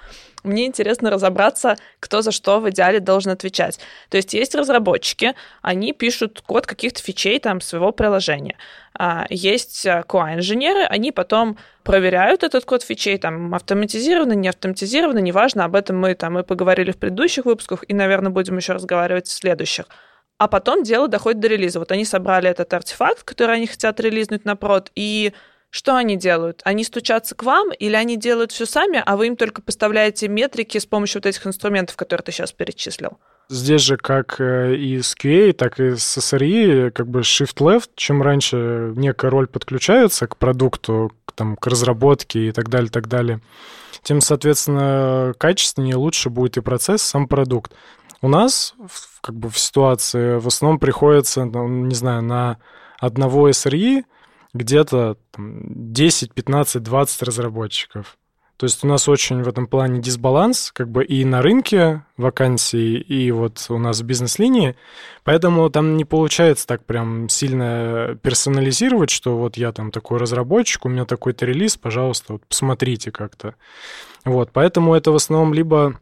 Мне 0.43 0.65
интересно 0.65 1.11
разобраться, 1.11 1.77
кто 1.99 2.21
за 2.21 2.31
что 2.31 2.59
в 2.59 2.69
идеале 2.71 2.99
должен 2.99 3.31
отвечать. 3.31 3.79
То 4.09 4.17
есть 4.17 4.33
есть 4.33 4.55
разработчики, 4.55 5.35
они 5.61 5.93
пишут 5.93 6.41
код 6.41 6.65
каких-то 6.65 7.01
фичей 7.01 7.39
там 7.39 7.61
своего 7.61 7.91
приложения. 7.91 8.57
А 8.97 9.25
есть 9.29 9.85
QA-инженеры, 9.85 10.83
они 10.83 11.11
потом 11.11 11.57
проверяют 11.83 12.43
этот 12.43 12.65
код 12.65 12.83
фичей, 12.83 13.17
там 13.17 13.53
автоматизированно, 13.53 14.33
не 14.33 14.47
автоматизированно, 14.47 15.19
неважно, 15.19 15.65
об 15.65 15.75
этом 15.75 15.99
мы 15.99 16.15
там 16.15 16.39
и 16.39 16.43
поговорили 16.43 16.91
в 16.91 16.97
предыдущих 16.97 17.45
выпусках, 17.45 17.83
и, 17.87 17.93
наверное, 17.93 18.31
будем 18.31 18.57
еще 18.57 18.73
разговаривать 18.73 19.27
в 19.27 19.31
следующих 19.31 19.85
а 20.41 20.47
потом 20.47 20.81
дело 20.81 21.07
доходит 21.07 21.39
до 21.39 21.49
релиза. 21.49 21.77
Вот 21.77 21.91
они 21.91 22.03
собрали 22.03 22.49
этот 22.49 22.73
артефакт, 22.73 23.21
который 23.23 23.57
они 23.57 23.67
хотят 23.67 23.99
релизнуть 23.99 24.43
на 24.43 24.55
прод, 24.55 24.91
и 24.95 25.33
что 25.69 25.95
они 25.95 26.15
делают? 26.15 26.61
Они 26.63 26.83
стучатся 26.83 27.35
к 27.35 27.43
вам 27.43 27.71
или 27.71 27.93
они 27.93 28.17
делают 28.17 28.51
все 28.51 28.65
сами, 28.65 29.03
а 29.05 29.17
вы 29.17 29.27
им 29.27 29.35
только 29.35 29.61
поставляете 29.61 30.27
метрики 30.27 30.79
с 30.79 30.87
помощью 30.87 31.19
вот 31.19 31.27
этих 31.27 31.45
инструментов, 31.45 31.95
которые 31.95 32.23
ты 32.23 32.31
сейчас 32.31 32.53
перечислил? 32.53 33.19
Здесь 33.49 33.81
же 33.81 33.97
как 33.97 34.41
э, 34.41 34.73
и 34.77 34.99
с 34.99 35.15
QA, 35.15 35.53
так 35.53 35.79
и 35.79 35.95
с 35.95 36.17
SRE, 36.17 36.89
как 36.89 37.07
бы 37.07 37.19
shift-left, 37.19 37.89
чем 37.95 38.23
раньше 38.23 38.93
некая 38.95 39.29
роль 39.29 39.45
подключается 39.45 40.25
к 40.25 40.37
продукту, 40.37 41.11
к, 41.25 41.33
там, 41.33 41.55
к 41.55 41.67
разработке 41.67 42.47
и 42.47 42.51
так 42.51 42.67
далее, 42.69 42.89
так 42.89 43.07
далее, 43.07 43.41
тем, 44.01 44.21
соответственно, 44.21 45.33
качественнее, 45.37 45.97
лучше 45.97 46.31
будет 46.31 46.57
и 46.57 46.61
процесс, 46.61 47.03
сам 47.03 47.27
продукт. 47.27 47.73
У 48.21 48.27
нас 48.27 48.75
как 49.21 49.35
бы 49.35 49.49
в 49.49 49.57
ситуации 49.57 50.37
в 50.37 50.47
основном 50.47 50.79
приходится, 50.79 51.45
ну, 51.45 51.67
не 51.67 51.95
знаю, 51.95 52.21
на 52.21 52.57
одного 52.99 53.49
SRE 53.49 54.03
где-то 54.53 55.17
10, 55.37 56.33
15, 56.33 56.83
20 56.83 57.23
разработчиков. 57.23 58.17
То 58.61 58.65
есть 58.65 58.83
у 58.83 58.87
нас 58.87 59.09
очень 59.09 59.41
в 59.41 59.47
этом 59.47 59.65
плане 59.65 60.01
дисбаланс, 60.01 60.71
как 60.71 60.87
бы 60.87 61.03
и 61.03 61.25
на 61.25 61.41
рынке 61.41 62.03
вакансий, 62.15 62.97
и 62.97 63.31
вот 63.31 63.65
у 63.69 63.79
нас 63.79 64.01
в 64.01 64.03
бизнес-линии. 64.03 64.75
Поэтому 65.23 65.67
там 65.71 65.97
не 65.97 66.05
получается 66.05 66.67
так 66.67 66.85
прям 66.85 67.27
сильно 67.27 68.19
персонализировать, 68.21 69.09
что 69.09 69.35
вот 69.35 69.57
я 69.57 69.71
там 69.71 69.89
такой 69.89 70.19
разработчик, 70.19 70.85
у 70.85 70.89
меня 70.89 71.05
такой-то 71.05 71.47
релиз, 71.47 71.75
пожалуйста, 71.75 72.33
вот 72.33 72.45
посмотрите 72.45 73.09
как-то. 73.09 73.55
Вот, 74.25 74.51
поэтому 74.53 74.93
это 74.93 75.11
в 75.11 75.15
основном 75.15 75.55
либо 75.55 75.99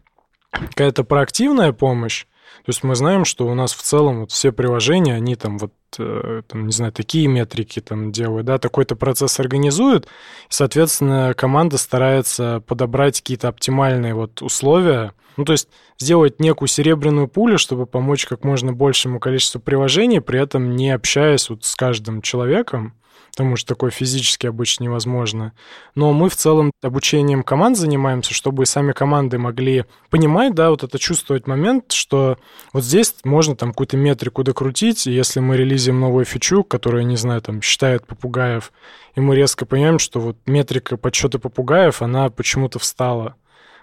какая-то 0.52 1.04
проактивная 1.04 1.72
помощь, 1.74 2.26
то 2.66 2.70
есть 2.72 2.84
мы 2.84 2.96
знаем, 2.96 3.26
что 3.26 3.48
у 3.48 3.54
нас 3.54 3.74
в 3.74 3.82
целом 3.82 4.22
вот 4.22 4.32
все 4.32 4.52
приложения, 4.52 5.16
они 5.16 5.36
там 5.36 5.58
вот, 5.58 5.74
э, 5.98 6.42
там, 6.48 6.66
не 6.66 6.72
знаю, 6.72 6.92
такие 6.92 7.28
метрики 7.28 7.80
там 7.80 8.12
делают, 8.12 8.46
да, 8.46 8.58
такой-то 8.58 8.96
процесс 8.96 9.40
организуют, 9.40 10.06
и, 10.06 10.08
соответственно, 10.50 11.34
команда 11.36 11.78
старается 11.78 12.62
подобрать 12.68 13.22
какие-то 13.22 13.48
оптимальные 13.48 14.14
вот 14.14 14.42
условия, 14.42 15.14
ну, 15.40 15.46
то 15.46 15.54
есть 15.54 15.70
сделать 15.98 16.42
некую 16.42 16.68
серебряную 16.68 17.30
пулю, 17.30 17.58
чтобы 17.58 17.86
помочь 17.86 18.26
как 18.26 18.44
можно 18.44 18.74
большему 18.74 19.22
количеству 19.22 19.62
приложений, 19.62 20.20
при 20.20 20.38
этом 20.38 20.76
не 20.76 20.92
общаясь 20.92 21.50
вот 21.50 21.64
с 21.64 21.78
каждым 21.78 22.22
человеком, 22.22 22.94
потому 23.32 23.56
что 23.56 23.74
такое 23.74 23.90
физически 23.90 24.48
обычно 24.48 24.84
невозможно. 24.84 25.54
Но 25.96 26.12
мы 26.12 26.28
в 26.28 26.36
целом 26.36 26.74
обучением 26.82 27.44
команд 27.44 27.78
занимаемся, 27.78 28.34
чтобы 28.34 28.66
сами 28.66 28.92
команды 28.92 29.38
могли 29.38 29.86
понимать, 30.10 30.54
да, 30.56 30.72
вот 30.72 30.84
это 30.84 31.00
чувствовать 31.00 31.48
момент, 31.48 31.94
что 31.94 32.38
вот 32.74 32.84
здесь 32.84 33.16
можно 33.24 33.56
там 33.56 33.70
какую-то 33.70 33.96
метрику 33.96 34.44
докрутить, 34.44 35.08
и 35.08 35.14
если 35.14 35.40
мы 35.40 35.56
релизим 35.56 36.02
новую 36.02 36.26
фичу, 36.26 36.66
которая, 36.66 37.04
не 37.04 37.16
знаю, 37.16 37.42
там 37.42 37.62
считает 37.62 38.06
попугаев, 38.06 38.74
и 39.16 39.22
мы 39.22 39.38
резко 39.38 39.66
понимаем, 39.66 40.00
что 40.00 40.20
вот 40.20 40.36
метрика 40.48 40.98
подсчета 40.98 41.40
попугаев, 41.40 42.02
она 42.02 42.30
почему-то 42.30 42.78
встала. 42.78 43.36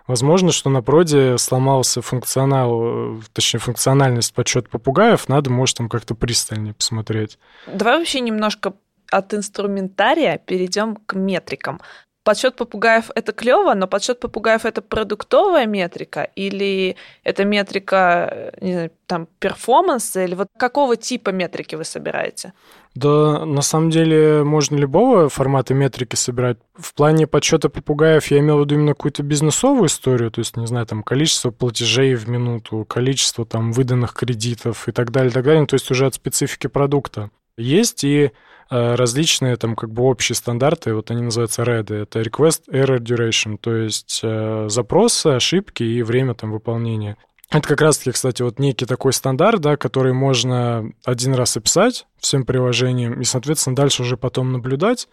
Возможно, 0.06 0.52
что 0.52 0.70
на 0.70 0.82
проде 0.82 1.36
сломался 1.38 2.00
функционал, 2.00 3.20
точнее, 3.32 3.60
функциональность 3.60 4.32
подсчета 4.34 4.68
попугаев, 4.70 5.28
надо, 5.28 5.50
может, 5.50 5.78
там 5.78 5.88
как-то 5.88 6.14
пристальнее 6.14 6.74
посмотреть. 6.74 7.38
Давай 7.66 7.98
вообще 7.98 8.20
немножко 8.20 8.74
от 9.10 9.34
инструментария 9.34 10.38
перейдем 10.38 10.96
к 10.96 11.14
метрикам. 11.14 11.80
Подсчет 12.26 12.56
попугаев 12.56 13.12
это 13.14 13.30
клево, 13.30 13.72
но 13.74 13.86
подсчет 13.86 14.18
попугаев 14.18 14.64
это 14.64 14.82
продуктовая 14.82 15.64
метрика 15.64 16.24
или 16.34 16.96
это 17.22 17.44
метрика 17.44 18.52
не 18.60 18.72
знаю, 18.72 18.90
там 19.06 19.28
перформанса 19.38 20.24
или 20.24 20.34
вот 20.34 20.48
какого 20.58 20.96
типа 20.96 21.30
метрики 21.30 21.76
вы 21.76 21.84
собираете? 21.84 22.52
Да, 22.96 23.46
на 23.46 23.62
самом 23.62 23.90
деле 23.90 24.42
можно 24.42 24.74
любого 24.74 25.28
формата 25.28 25.72
метрики 25.72 26.16
собирать. 26.16 26.56
В 26.74 26.94
плане 26.94 27.28
подсчета 27.28 27.68
попугаев 27.68 28.26
я 28.32 28.40
имел 28.40 28.58
в 28.58 28.62
виду 28.62 28.74
именно 28.74 28.94
какую-то 28.94 29.22
бизнесовую 29.22 29.86
историю, 29.86 30.32
то 30.32 30.40
есть, 30.40 30.56
не 30.56 30.66
знаю, 30.66 30.84
там 30.84 31.04
количество 31.04 31.52
платежей 31.52 32.16
в 32.16 32.28
минуту, 32.28 32.84
количество 32.88 33.46
там 33.46 33.70
выданных 33.70 34.14
кредитов 34.14 34.88
и 34.88 34.92
так 34.92 35.12
далее, 35.12 35.30
так 35.30 35.44
далее, 35.44 35.64
то 35.66 35.74
есть 35.74 35.88
уже 35.92 36.06
от 36.06 36.14
специфики 36.16 36.66
продукта. 36.66 37.30
Есть 37.56 38.02
и 38.02 38.32
различные 38.68 39.56
там 39.56 39.76
как 39.76 39.90
бы 39.90 40.02
общие 40.02 40.34
стандарты, 40.34 40.94
вот 40.94 41.10
они 41.10 41.22
называются 41.22 41.62
RED, 41.62 41.94
это 41.94 42.20
Request 42.20 42.62
Error 42.70 42.98
Duration, 42.98 43.58
то 43.58 43.74
есть 43.74 44.20
э, 44.22 44.66
запросы, 44.68 45.28
ошибки 45.28 45.82
и 45.82 46.02
время 46.02 46.34
там 46.34 46.52
выполнения. 46.52 47.16
Это 47.48 47.68
как 47.68 47.80
раз-таки, 47.80 48.10
кстати, 48.10 48.42
вот 48.42 48.58
некий 48.58 48.86
такой 48.86 49.12
стандарт, 49.12 49.60
да, 49.60 49.76
который 49.76 50.12
можно 50.12 50.90
один 51.04 51.32
раз 51.34 51.56
описать 51.56 52.06
всем 52.18 52.44
приложениям 52.44 53.20
и, 53.20 53.24
соответственно, 53.24 53.76
дальше 53.76 54.02
уже 54.02 54.16
потом 54.16 54.52
наблюдать. 54.52 55.06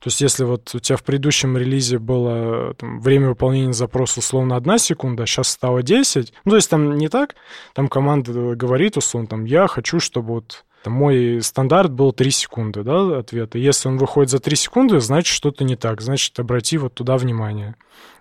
То 0.00 0.08
есть 0.08 0.22
если 0.22 0.44
вот 0.44 0.74
у 0.74 0.78
тебя 0.78 0.96
в 0.96 1.02
предыдущем 1.02 1.58
релизе 1.58 1.98
было 1.98 2.72
там, 2.74 3.00
время 3.00 3.28
выполнения 3.28 3.74
запроса 3.74 4.20
условно 4.20 4.56
одна 4.56 4.78
секунда, 4.78 5.24
а 5.24 5.26
сейчас 5.26 5.48
стало 5.48 5.82
10, 5.82 6.32
ну, 6.46 6.50
то 6.50 6.56
есть 6.56 6.70
там 6.70 6.96
не 6.96 7.08
так, 7.08 7.34
там 7.74 7.88
команда 7.88 8.32
говорит 8.54 8.96
условно, 8.96 9.28
там, 9.28 9.44
я 9.44 9.66
хочу, 9.66 10.00
чтобы 10.00 10.34
вот 10.34 10.64
там, 10.84 10.92
мой 10.92 11.40
стандарт 11.40 11.90
был 11.90 12.12
3 12.12 12.30
секунды, 12.30 12.82
да, 12.82 13.18
ответа. 13.18 13.56
Если 13.56 13.88
он 13.88 13.96
выходит 13.96 14.30
за 14.30 14.38
3 14.38 14.54
секунды, 14.54 15.00
значит, 15.00 15.34
что-то 15.34 15.64
не 15.64 15.76
так, 15.76 16.02
значит, 16.02 16.38
обрати 16.38 16.76
вот 16.76 16.92
туда 16.92 17.16
внимание. 17.16 17.74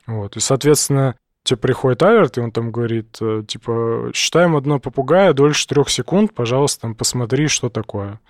Вот. 0.08 0.38
И, 0.38 0.40
соответственно, 0.40 1.16
тебе 1.44 1.58
приходит 1.58 2.02
алерт, 2.04 2.38
и 2.38 2.42
он 2.42 2.52
там 2.52 2.72
говорит, 2.72 3.18
э, 3.20 3.44
типа, 3.46 4.12
считаем 4.14 4.56
одно 4.56 4.80
попугая 4.80 5.34
дольше 5.34 5.68
трех 5.68 5.90
секунд, 5.90 6.34
пожалуйста, 6.34 6.84
там 6.84 6.96
посмотри, 6.96 7.50
что 7.50 7.68
такое. 7.68 8.22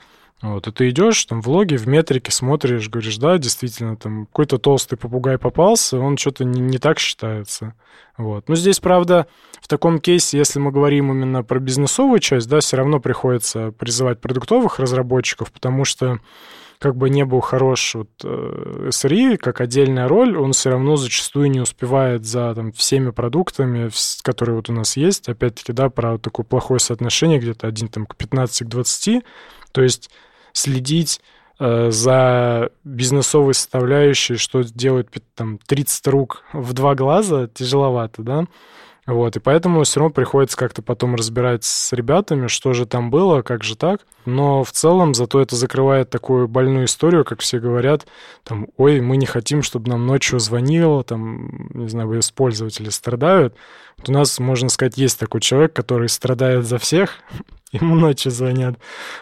Вот, 0.44 0.68
и 0.68 0.72
ты 0.74 0.90
идешь 0.90 1.24
там 1.24 1.42
в 1.42 1.48
логе, 1.48 1.78
в 1.78 1.88
метрике 1.88 2.30
смотришь, 2.30 2.90
говоришь, 2.90 3.16
да, 3.16 3.38
действительно, 3.38 3.96
там 3.96 4.26
какой-то 4.26 4.58
толстый 4.58 4.98
попугай 4.98 5.38
попался, 5.38 5.98
он 5.98 6.18
что-то 6.18 6.44
не, 6.44 6.60
не 6.60 6.80
так 6.80 7.00
считается. 7.00 7.76
Вот. 8.18 8.50
Но 8.50 8.56
здесь, 8.56 8.82
правда, 8.82 9.28
в 9.62 9.70
таком 9.70 10.00
кейсе, 10.00 10.38
если 10.38 10.60
мы 10.60 10.72
говорим 10.72 11.14
именно 11.14 11.44
про 11.44 11.60
бизнесовую 11.60 12.20
часть, 12.20 12.50
да, 12.50 12.60
все 12.60 12.76
равно 12.76 13.00
приходится 13.00 13.72
призывать 13.72 14.20
продуктовых 14.20 14.80
разработчиков, 14.80 15.50
потому 15.50 15.86
что 15.86 16.20
как 16.78 16.98
бы 16.98 17.10
не 17.10 17.24
был 17.24 17.40
хорош 17.40 17.96
вот, 17.96 18.10
э, 18.26 18.90
SRE, 18.90 19.38
как 19.38 19.62
отдельная 19.62 20.10
роль, 20.10 20.36
он 20.36 20.52
все 20.52 20.72
равно 20.72 20.98
зачастую 20.98 21.52
не 21.52 21.62
успевает 21.62 22.26
за 22.26 22.54
там, 22.54 22.74
всеми 22.74 23.12
продуктами, 23.12 23.90
которые 24.24 24.58
вот 24.58 24.70
у 24.70 24.74
нас 24.74 24.98
есть. 24.98 25.30
Опять-таки, 25.30 25.72
да, 25.72 25.90
про 25.90 26.18
такое 26.18 26.46
плохое 26.46 26.82
соотношение, 26.82 27.40
где-то 27.40 27.68
один 27.68 27.88
там, 27.88 28.06
к 28.06 28.18
15 28.18 28.68
к 28.68 28.70
20. 28.70 29.24
То 29.72 29.82
есть 29.82 30.10
следить 30.54 31.20
э, 31.60 31.92
за 31.92 32.70
бизнесовой 32.84 33.54
составляющей, 33.54 34.36
что 34.36 34.64
делает 34.64 35.10
там 35.36 35.60
30 35.66 36.08
рук 36.08 36.44
в 36.54 36.74
два 36.74 36.96
глаза, 36.96 37.48
тяжеловато, 37.48 38.22
да. 38.22 38.46
Вот, 39.06 39.36
и 39.36 39.40
поэтому 39.42 39.84
все 39.84 40.00
равно 40.00 40.14
приходится 40.14 40.56
как-то 40.56 40.82
потом 40.82 41.16
разбирать 41.16 41.66
с 41.66 41.92
ребятами, 41.92 42.48
что 42.48 42.72
же 42.72 42.86
там 42.86 43.12
было, 43.12 43.42
как 43.42 43.62
же 43.64 43.76
так. 43.76 44.00
Но 44.26 44.64
в 44.64 44.72
целом 44.72 45.14
зато 45.14 45.42
это 45.42 45.58
закрывает 45.58 46.10
такую 46.10 46.48
больную 46.48 46.86
историю, 46.86 47.26
как 47.26 47.42
все 47.42 47.60
говорят, 47.60 48.08
там, 48.46 48.68
ой, 48.78 49.02
мы 49.02 49.18
не 49.18 49.26
хотим, 49.26 49.62
чтобы 49.62 49.90
нам 49.90 50.06
ночью 50.06 50.40
звонило, 50.40 51.04
там, 51.04 51.68
не 51.74 51.90
знаю, 51.90 52.22
пользователи 52.34 52.90
страдают. 52.90 53.56
Вот 53.98 54.08
у 54.08 54.14
нас, 54.14 54.40
можно 54.40 54.70
сказать, 54.70 54.98
есть 54.98 55.20
такой 55.20 55.42
человек, 55.42 55.74
который 55.74 56.08
страдает 56.08 56.66
за 56.66 56.78
всех, 56.78 57.18
ему 57.74 57.96
ночью 57.96 58.32
звонят. 58.32 58.76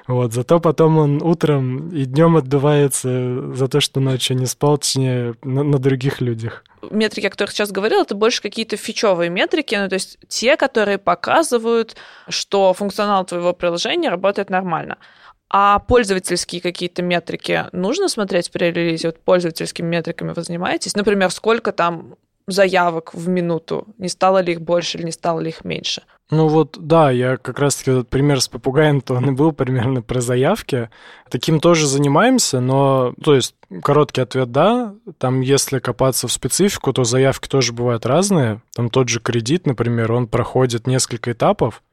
Вот, 0.07 0.33
зато 0.33 0.59
потом 0.59 0.97
он 0.97 1.21
утром 1.21 1.89
и 1.89 2.05
днем 2.05 2.37
отдувается 2.37 3.53
за 3.53 3.67
то, 3.67 3.79
что 3.79 3.99
ночью 3.99 4.37
не 4.37 4.45
спал, 4.45 4.77
точнее, 4.77 5.35
на, 5.43 5.63
на 5.63 5.79
других 5.79 6.21
людях. 6.21 6.63
Метрики, 6.89 7.27
о 7.27 7.29
которых 7.29 7.51
сейчас 7.51 7.71
говорил, 7.71 8.01
это 8.01 8.15
больше 8.15 8.41
какие-то 8.41 8.75
фичевые 8.75 9.29
метрики, 9.29 9.75
ну, 9.75 9.87
то 9.87 9.95
есть 9.95 10.17
те, 10.27 10.57
которые 10.57 10.97
показывают, 10.97 11.95
что 12.27 12.73
функционал 12.73 13.25
твоего 13.25 13.53
приложения 13.53 14.09
работает 14.09 14.49
нормально. 14.49 14.97
А 15.53 15.79
пользовательские 15.79 16.61
какие-то 16.61 17.01
метрики 17.01 17.65
нужно 17.73 18.07
смотреть 18.07 18.51
при 18.51 18.71
релизе? 18.71 19.09
Вот 19.09 19.19
пользовательскими 19.19 19.85
метриками 19.85 20.31
вы 20.33 20.43
занимаетесь? 20.43 20.95
Например, 20.95 21.29
сколько 21.29 21.73
там 21.73 22.15
заявок 22.47 23.13
в 23.13 23.27
минуту? 23.27 23.87
Не 23.97 24.07
стало 24.07 24.39
ли 24.39 24.53
их 24.53 24.61
больше 24.61 24.97
или 24.97 25.05
не 25.05 25.11
стало 25.11 25.41
ли 25.41 25.49
их 25.49 25.65
меньше? 25.65 26.03
Ну 26.31 26.47
вот, 26.47 26.77
да, 26.79 27.11
я 27.11 27.35
как 27.35 27.59
раз-таки 27.59 27.91
этот 27.91 28.09
пример 28.09 28.39
с 28.39 28.47
попугаем, 28.47 29.01
то 29.01 29.15
он 29.15 29.31
и 29.31 29.33
был 29.33 29.51
примерно 29.51 30.01
про 30.01 30.21
заявки. 30.21 30.89
Таким 31.29 31.59
тоже 31.59 31.87
занимаемся, 31.87 32.61
но, 32.61 33.13
то 33.21 33.35
есть, 33.35 33.53
короткий 33.83 34.21
ответ 34.21 34.49
«да». 34.49 34.95
Там, 35.17 35.41
если 35.41 35.79
копаться 35.79 36.29
в 36.29 36.31
специфику, 36.31 36.93
то 36.93 37.03
заявки 37.03 37.49
тоже 37.49 37.73
бывают 37.73 38.05
разные. 38.05 38.61
Там 38.73 38.89
тот 38.89 39.09
же 39.09 39.19
кредит, 39.19 39.65
например, 39.67 40.13
он 40.13 40.27
проходит 40.27 40.87
несколько 40.87 41.33
этапов, 41.33 41.83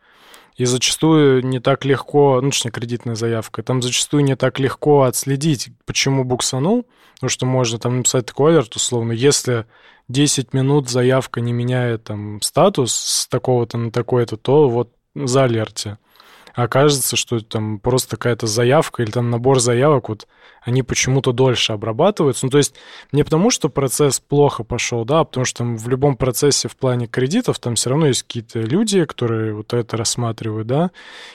и 0.57 0.65
зачастую 0.65 1.45
не 1.45 1.59
так 1.59 1.85
легко, 1.85 2.41
ну, 2.41 2.51
точнее, 2.51 2.71
кредитная 2.71 3.17
заявка, 3.17 3.65
там 3.65 3.83
зачастую 3.83 4.23
не 4.23 4.37
так 4.37 4.61
легко 4.61 5.03
отследить, 5.03 5.71
почему 5.85 6.23
буксанул, 6.23 6.87
потому 7.15 7.31
что 7.31 7.45
можно 7.45 7.81
там 7.81 7.99
написать 7.99 8.27
такой 8.27 8.53
алерт, 8.53 8.75
условно, 8.77 9.11
если 9.11 9.67
10 10.09 10.55
минут 10.55 10.89
заявка 10.89 11.41
не 11.41 11.53
меняет 11.53 12.05
там 12.05 12.41
статус 12.43 12.95
с 12.95 13.29
такого-то 13.29 13.79
на 13.79 13.91
такой-то, 13.91 14.37
то 14.37 14.69
вот 14.69 14.93
за 15.15 15.45
алерте. 15.45 15.99
А 16.55 16.67
кажется, 16.67 17.15
что 17.15 17.39
там 17.39 17.79
просто 17.79 18.17
какая-то 18.17 18.49
заявка 18.49 19.05
или 19.05 19.13
там 19.13 19.31
набор 19.31 19.61
заявок, 19.61 20.09
вот 20.09 20.27
они 20.63 20.83
почему-то 20.83 21.33
дольше 21.33 21.73
обрабатываются. 21.73 22.47
Ну, 22.47 22.51
то 22.51 22.59
есть 22.59 22.75
не 23.13 23.23
потому, 23.23 23.51
что 23.51 23.69
процесс 23.69 24.19
плохо 24.19 24.65
пошел, 24.65 25.05
да, 25.05 25.21
а 25.21 25.25
потому 25.25 25.45
что 25.45 25.59
там 25.59 25.77
в 25.77 25.89
любом 25.89 26.17
процессе 26.17 26.67
в 26.67 26.77
плане 26.77 27.07
кредитов 27.07 27.61
там 27.61 27.77
все 27.77 27.91
равно 27.91 28.07
есть 28.07 28.25
какие-то 28.25 28.59
люди, 28.59 29.05
которые 29.05 29.55
вот 29.55 29.73
это 29.73 29.97
рассматривают, 29.97 30.67
да. 30.67 30.91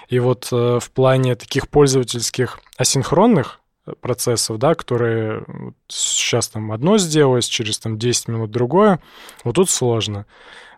И 0.09 0.19
вот 0.19 0.49
э, 0.51 0.79
в 0.81 0.91
плане 0.91 1.35
таких 1.35 1.69
пользовательских 1.69 2.59
асинхронных 2.77 3.61
процессов, 4.01 4.57
да, 4.57 4.75
которые 4.75 5.45
сейчас 5.87 6.47
там 6.47 6.71
одно 6.71 6.97
сделалось, 6.97 7.47
через 7.47 7.79
там 7.79 7.97
10 7.97 8.27
минут 8.29 8.51
другое, 8.51 8.99
вот 9.43 9.55
тут 9.55 9.69
сложно. 9.69 10.25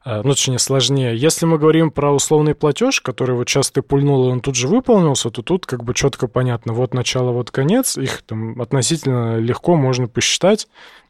Э, 0.06 0.22
ну, 0.24 0.30
точнее, 0.32 0.60
сложнее. 0.60 1.18
Если 1.18 1.46
мы 1.46 1.58
говорим 1.58 1.92
про 1.92 2.14
условный 2.14 2.56
платеж, 2.56 3.02
который 3.02 3.36
вот 3.36 3.50
сейчас 3.50 3.72
ты 3.72 3.82
пульнул, 3.82 4.28
и 4.28 4.32
он 4.32 4.40
тут 4.40 4.56
же 4.56 4.68
выполнился, 4.68 5.30
то 5.32 5.42
тут 5.42 5.66
как 5.66 5.84
бы 5.84 5.94
четко 5.94 6.28
понятно, 6.28 6.74
вот 6.74 6.94
начало, 6.94 7.32
вот 7.32 7.52
конец, 7.52 7.98
их 7.98 8.22
там 8.22 8.62
относительно 8.62 9.38
легко 9.38 9.76
можно 9.76 10.08
посчитать. 10.08 10.68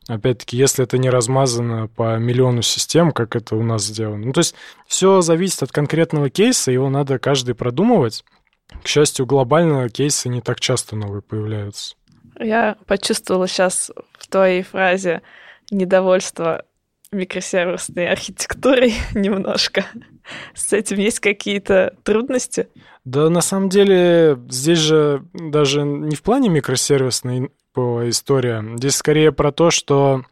Опять-таки, 0.08 0.56
если 0.56 0.84
это 0.84 0.98
не 1.00 1.10
размазано 1.10 1.88
по 1.88 2.18
миллиону 2.18 2.62
систем, 2.62 3.12
как 3.12 3.36
это 3.36 3.56
у 3.56 3.64
нас 3.64 3.86
сделано. 3.86 4.28
Ну, 4.28 4.34
то 4.34 4.40
есть 4.40 4.54
все 4.88 5.22
зависит 5.22 5.64
от 5.64 5.72
конкретного 5.72 6.30
кейса, 6.30 6.72
его 6.72 6.90
надо 6.90 7.18
каждый 7.18 7.56
продумывать. 7.56 8.24
К 8.84 8.88
счастью, 8.88 9.26
глобально 9.26 9.90
кейсы 9.90 10.30
не 10.30 10.42
так 10.42 10.60
часто 10.60 10.96
новые 10.96 11.22
появляются. 11.22 11.96
Я 12.40 12.78
почувствовала 12.86 13.48
сейчас 13.48 13.92
в 14.20 14.28
твоей 14.28 14.62
фразе 14.64 15.22
недовольство 15.72 16.66
микросервисной 17.12 18.10
архитектурой 18.10 18.94
немножко. 19.14 19.86
С 20.54 20.74
этим 20.74 20.98
есть 20.98 21.20
какие-то 21.20 21.96
трудности? 22.04 22.68
Да, 23.04 23.30
на 23.30 23.42
самом 23.42 23.70
деле, 23.70 24.38
здесь 24.50 24.80
же 24.80 25.24
даже 25.34 25.84
не 25.84 26.16
в 26.16 26.24
плане 26.24 26.50
микросервисной 26.50 27.52
история. 28.10 28.64
Здесь 28.78 28.96
скорее 28.96 29.32
про 29.32 29.52
то, 29.52 29.70
что 29.70 30.24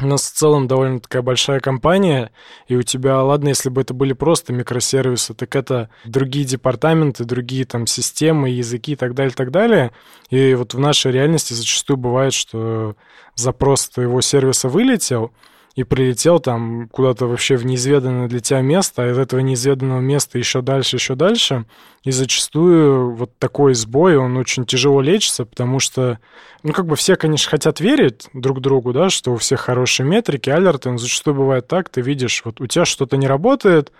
у 0.00 0.06
нас 0.06 0.30
в 0.30 0.34
целом 0.34 0.68
довольно 0.68 1.00
такая 1.00 1.22
большая 1.22 1.60
компания, 1.60 2.30
и 2.66 2.76
у 2.76 2.82
тебя, 2.82 3.22
ладно, 3.22 3.48
если 3.48 3.68
бы 3.68 3.80
это 3.80 3.94
были 3.94 4.12
просто 4.12 4.52
микросервисы, 4.52 5.34
так 5.34 5.54
это 5.56 5.90
другие 6.04 6.44
департаменты, 6.44 7.24
другие 7.24 7.64
там 7.64 7.86
системы, 7.86 8.50
языки 8.50 8.92
и 8.92 8.96
так 8.96 9.14
далее, 9.14 9.34
так 9.34 9.50
далее. 9.50 9.92
И 10.30 10.54
вот 10.54 10.74
в 10.74 10.78
нашей 10.78 11.12
реальности 11.12 11.54
зачастую 11.54 11.96
бывает, 11.96 12.32
что 12.32 12.96
запрос 13.34 13.88
твоего 13.88 14.20
сервиса 14.20 14.68
вылетел, 14.68 15.32
и 15.78 15.84
прилетел 15.84 16.40
там 16.40 16.88
куда-то 16.88 17.26
вообще 17.28 17.54
в 17.54 17.64
неизведанное 17.64 18.26
для 18.26 18.40
тебя 18.40 18.62
место, 18.62 19.04
а 19.04 19.10
из 19.12 19.16
этого 19.16 19.38
неизведанного 19.38 20.00
места 20.00 20.36
еще 20.36 20.60
дальше, 20.60 20.96
еще 20.96 21.14
дальше. 21.14 21.66
И 22.02 22.10
зачастую 22.10 23.14
вот 23.14 23.38
такой 23.38 23.74
сбой, 23.74 24.16
он 24.16 24.36
очень 24.38 24.66
тяжело 24.66 25.00
лечится, 25.00 25.44
потому 25.44 25.78
что, 25.78 26.18
ну, 26.64 26.72
как 26.72 26.86
бы 26.86 26.96
все, 26.96 27.14
конечно, 27.14 27.48
хотят 27.48 27.78
верить 27.78 28.28
друг 28.32 28.60
другу, 28.60 28.92
да, 28.92 29.08
что 29.08 29.32
у 29.32 29.36
всех 29.36 29.60
хорошие 29.60 30.04
метрики, 30.04 30.50
алерты, 30.50 30.90
но 30.90 30.98
зачастую 30.98 31.36
бывает 31.36 31.68
так, 31.68 31.90
ты 31.90 32.00
видишь, 32.00 32.42
вот 32.44 32.60
у 32.60 32.66
тебя 32.66 32.84
что-то 32.84 33.16
не 33.16 33.28
работает, 33.28 33.92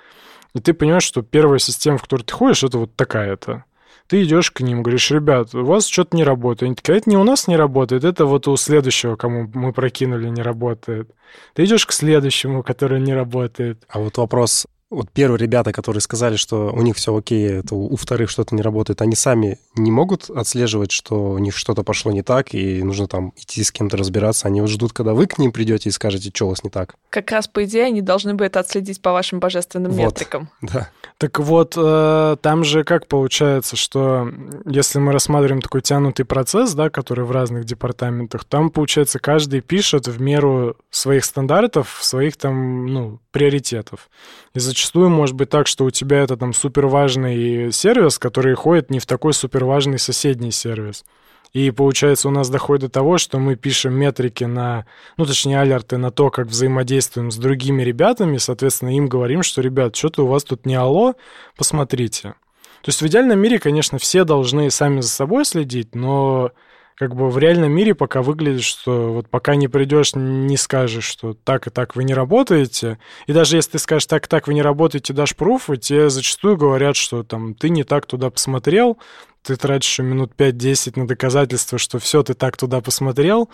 и 0.56 0.58
ты 0.58 0.74
понимаешь, 0.74 1.04
что 1.04 1.22
первая 1.22 1.60
система, 1.60 1.98
в 1.98 2.02
которой 2.02 2.22
ты 2.22 2.34
ходишь, 2.34 2.64
это 2.64 2.78
вот 2.78 2.96
такая-то 2.96 3.62
ты 4.08 4.22
идешь 4.24 4.50
к 4.50 4.60
ним, 4.60 4.82
говоришь, 4.82 5.10
ребят, 5.10 5.54
у 5.54 5.64
вас 5.64 5.86
что-то 5.86 6.16
не 6.16 6.24
работает. 6.24 6.68
Они 6.68 6.74
такие, 6.74 6.94
«А 6.94 6.96
это 6.96 7.10
не 7.10 7.16
у 7.16 7.24
нас 7.24 7.46
не 7.46 7.56
работает, 7.56 8.04
это 8.04 8.24
вот 8.24 8.48
у 8.48 8.56
следующего, 8.56 9.16
кому 9.16 9.50
мы 9.52 9.72
прокинули, 9.72 10.28
не 10.28 10.42
работает. 10.42 11.10
Ты 11.54 11.64
идешь 11.64 11.86
к 11.86 11.92
следующему, 11.92 12.62
который 12.62 13.00
не 13.00 13.12
работает. 13.12 13.84
А 13.88 14.00
вот 14.00 14.16
вопрос, 14.16 14.66
вот 14.90 15.10
первые 15.10 15.38
ребята, 15.38 15.72
которые 15.72 16.00
сказали, 16.00 16.36
что 16.36 16.72
у 16.72 16.80
них 16.80 16.96
все 16.96 17.14
окей, 17.14 17.58
это 17.60 17.74
у 17.74 17.94
вторых 17.96 18.30
что-то 18.30 18.54
не 18.54 18.62
работает, 18.62 19.02
они 19.02 19.16
сами 19.16 19.58
не 19.76 19.90
могут 19.90 20.30
отслеживать, 20.30 20.92
что 20.92 21.32
у 21.32 21.38
них 21.38 21.56
что-то 21.56 21.82
пошло 21.82 22.10
не 22.10 22.22
так, 22.22 22.54
и 22.54 22.82
нужно 22.82 23.06
там 23.06 23.32
идти 23.36 23.62
с 23.62 23.70
кем-то 23.70 23.96
разбираться. 23.96 24.48
Они 24.48 24.60
вот 24.60 24.70
ждут, 24.70 24.92
когда 24.92 25.12
вы 25.12 25.26
к 25.26 25.38
ним 25.38 25.52
придете 25.52 25.90
и 25.90 25.92
скажете, 25.92 26.30
что 26.32 26.46
у 26.46 26.48
вас 26.50 26.64
не 26.64 26.70
так. 26.70 26.94
Как 27.10 27.30
раз, 27.30 27.48
по 27.48 27.64
идее, 27.64 27.84
они 27.84 28.00
должны 28.00 28.34
бы 28.34 28.46
это 28.46 28.60
отследить 28.60 29.02
по 29.02 29.12
вашим 29.12 29.40
божественным 29.40 29.92
вот. 29.92 30.04
метрикам. 30.04 30.48
Да. 30.62 30.90
Так 31.18 31.40
вот, 31.40 31.74
э, 31.76 32.36
там 32.40 32.64
же 32.64 32.84
как 32.84 33.08
получается, 33.08 33.76
что 33.76 34.30
если 34.64 35.00
мы 35.00 35.12
рассматриваем 35.12 35.60
такой 35.60 35.82
тянутый 35.82 36.24
процесс, 36.24 36.74
да, 36.74 36.90
который 36.90 37.24
в 37.24 37.32
разных 37.32 37.64
департаментах, 37.64 38.44
там, 38.44 38.70
получается, 38.70 39.18
каждый 39.18 39.60
пишет 39.60 40.06
в 40.06 40.20
меру 40.20 40.76
своих 40.90 41.24
стандартов, 41.24 41.98
своих 42.00 42.36
там, 42.36 42.86
ну, 42.86 43.20
приоритетов. 43.32 44.08
Из-за 44.54 44.74
зачастую 44.78 45.10
может 45.10 45.34
быть 45.34 45.50
так, 45.50 45.66
что 45.66 45.84
у 45.84 45.90
тебя 45.90 46.20
это 46.20 46.36
там 46.36 46.52
суперважный 46.52 47.72
сервис, 47.72 48.18
который 48.18 48.54
ходит 48.54 48.90
не 48.90 49.00
в 49.00 49.06
такой 49.06 49.34
суперважный 49.34 49.98
соседний 49.98 50.52
сервис. 50.52 51.04
И 51.52 51.72
получается, 51.72 52.28
у 52.28 52.30
нас 52.30 52.48
доходит 52.48 52.82
до 52.82 52.88
того, 52.90 53.18
что 53.18 53.38
мы 53.38 53.56
пишем 53.56 53.94
метрики 53.94 54.44
на, 54.44 54.86
ну, 55.16 55.26
точнее, 55.26 55.60
алерты 55.60 55.96
на 55.96 56.12
то, 56.12 56.30
как 56.30 56.46
взаимодействуем 56.46 57.32
с 57.32 57.36
другими 57.36 57.82
ребятами, 57.82 58.36
соответственно, 58.36 58.96
им 58.96 59.08
говорим, 59.08 59.42
что, 59.42 59.62
ребят, 59.62 59.96
что-то 59.96 60.24
у 60.24 60.28
вас 60.28 60.44
тут 60.44 60.64
не 60.64 60.76
алло, 60.76 61.14
посмотрите. 61.56 62.34
То 62.82 62.90
есть 62.90 63.02
в 63.02 63.06
идеальном 63.06 63.40
мире, 63.40 63.58
конечно, 63.58 63.98
все 63.98 64.22
должны 64.22 64.70
сами 64.70 65.00
за 65.00 65.08
собой 65.08 65.44
следить, 65.44 65.96
но 65.96 66.52
как 66.98 67.14
бы 67.14 67.30
в 67.30 67.38
реальном 67.38 67.70
мире 67.70 67.94
пока 67.94 68.22
выглядит, 68.22 68.62
что 68.62 69.12
вот 69.12 69.28
пока 69.28 69.54
не 69.54 69.68
придешь, 69.68 70.14
не 70.16 70.56
скажешь, 70.56 71.04
что 71.04 71.32
так 71.32 71.68
и 71.68 71.70
так 71.70 71.94
вы 71.94 72.02
не 72.02 72.12
работаете. 72.12 72.98
И 73.26 73.32
даже 73.32 73.56
если 73.56 73.72
ты 73.72 73.78
скажешь, 73.78 74.06
так 74.06 74.26
и 74.26 74.28
так 74.28 74.48
вы 74.48 74.54
не 74.54 74.62
работаете, 74.62 75.12
дашь 75.12 75.36
пруфы, 75.36 75.76
тебе 75.76 76.10
зачастую 76.10 76.56
говорят, 76.56 76.96
что 76.96 77.22
там 77.22 77.54
ты 77.54 77.68
не 77.68 77.84
так 77.84 78.06
туда 78.06 78.30
посмотрел, 78.30 78.98
ты 79.42 79.54
тратишь 79.54 80.00
минут 80.00 80.32
5-10 80.36 80.98
на 80.98 81.06
доказательство, 81.06 81.78
что 81.78 82.00
все, 82.00 82.24
ты 82.24 82.34
так 82.34 82.56
туда 82.56 82.80
посмотрел. 82.80 83.48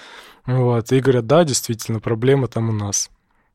Вот, 0.46 0.90
и 0.90 1.00
говорят, 1.00 1.26
да, 1.26 1.44
действительно, 1.44 2.00
проблема 2.00 2.48
там 2.48 2.70
у 2.70 2.72
нас. 2.72 3.10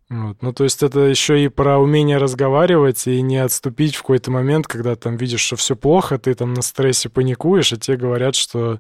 Вот. 0.10 0.38
Ну, 0.42 0.54
то 0.54 0.64
есть 0.64 0.82
это 0.84 1.02
еще 1.02 1.44
и 1.44 1.50
про 1.50 1.78
умение 1.78 2.18
разговаривать 2.18 3.08
и 3.08 3.22
не 3.22 3.38
отступить 3.38 3.96
в 3.96 4.02
какой-то 4.02 4.32
момент, 4.32 4.68
когда 4.68 4.96
там 4.96 5.18
видишь, 5.18 5.42
что 5.42 5.56
все 5.56 5.76
плохо, 5.76 6.18
ты 6.18 6.34
там 6.34 6.54
на 6.54 6.62
стрессе 6.62 7.10
паникуешь, 7.10 7.74
а 7.74 7.78
тебе 7.78 7.98
говорят, 7.98 8.36
что 8.36 8.80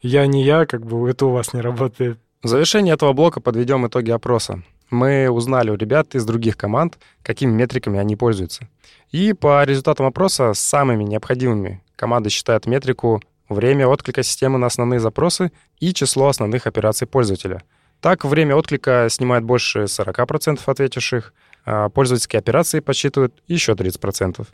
я 0.00 0.26
не 0.26 0.44
я, 0.44 0.66
как 0.66 0.86
бы 0.86 1.08
это 1.08 1.26
у 1.26 1.30
вас 1.30 1.52
не 1.52 1.60
работает. 1.60 2.18
В 2.42 2.48
завершение 2.48 2.94
этого 2.94 3.12
блока 3.12 3.40
подведем 3.40 3.86
итоги 3.86 4.10
опроса. 4.10 4.62
Мы 4.90 5.28
узнали 5.28 5.70
у 5.70 5.76
ребят 5.76 6.14
из 6.14 6.24
других 6.24 6.56
команд, 6.56 6.98
какими 7.22 7.50
метриками 7.50 7.98
они 7.98 8.16
пользуются. 8.16 8.68
И 9.10 9.32
по 9.32 9.62
результатам 9.64 10.06
опроса 10.06 10.54
самыми 10.54 11.04
необходимыми 11.04 11.82
команды 11.96 12.30
считают 12.30 12.66
метрику 12.66 13.20
время 13.48 13.86
отклика 13.86 14.22
системы 14.22 14.58
на 14.58 14.66
основные 14.66 15.00
запросы 15.00 15.50
и 15.80 15.92
число 15.92 16.28
основных 16.28 16.66
операций 16.66 17.06
пользователя. 17.06 17.62
Так, 18.00 18.24
время 18.24 18.54
отклика 18.54 19.08
снимает 19.10 19.44
больше 19.44 19.84
40% 19.84 20.60
ответивших, 20.64 21.34
а 21.64 21.88
пользовательские 21.88 22.38
операции 22.38 22.80
подсчитывают 22.80 23.34
еще 23.48 23.72
30%. 23.72 24.46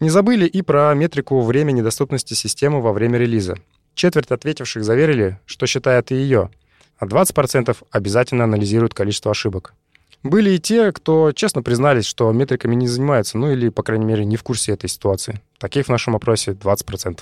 Не 0.00 0.10
забыли 0.10 0.46
и 0.46 0.62
про 0.62 0.94
метрику 0.94 1.40
времени 1.42 1.82
доступности 1.82 2.34
системы 2.34 2.80
во 2.80 2.92
время 2.92 3.18
релиза. 3.18 3.56
Четверть 3.94 4.30
ответивших 4.30 4.84
заверили, 4.84 5.38
что 5.46 5.66
считают 5.66 6.10
и 6.10 6.14
ее, 6.14 6.50
а 6.98 7.06
20% 7.06 7.76
обязательно 7.90 8.44
анализируют 8.44 8.94
количество 8.94 9.30
ошибок. 9.30 9.74
Были 10.22 10.50
и 10.50 10.58
те, 10.60 10.92
кто 10.92 11.32
честно 11.32 11.62
признались, 11.62 12.04
что 12.04 12.30
метриками 12.30 12.76
не 12.76 12.86
занимаются, 12.86 13.38
ну 13.38 13.50
или, 13.50 13.70
по 13.70 13.82
крайней 13.82 14.04
мере, 14.04 14.24
не 14.24 14.36
в 14.36 14.44
курсе 14.44 14.72
этой 14.72 14.88
ситуации. 14.88 15.40
Таких 15.58 15.86
в 15.86 15.88
нашем 15.88 16.14
опросе 16.14 16.52
20%. 16.52 17.20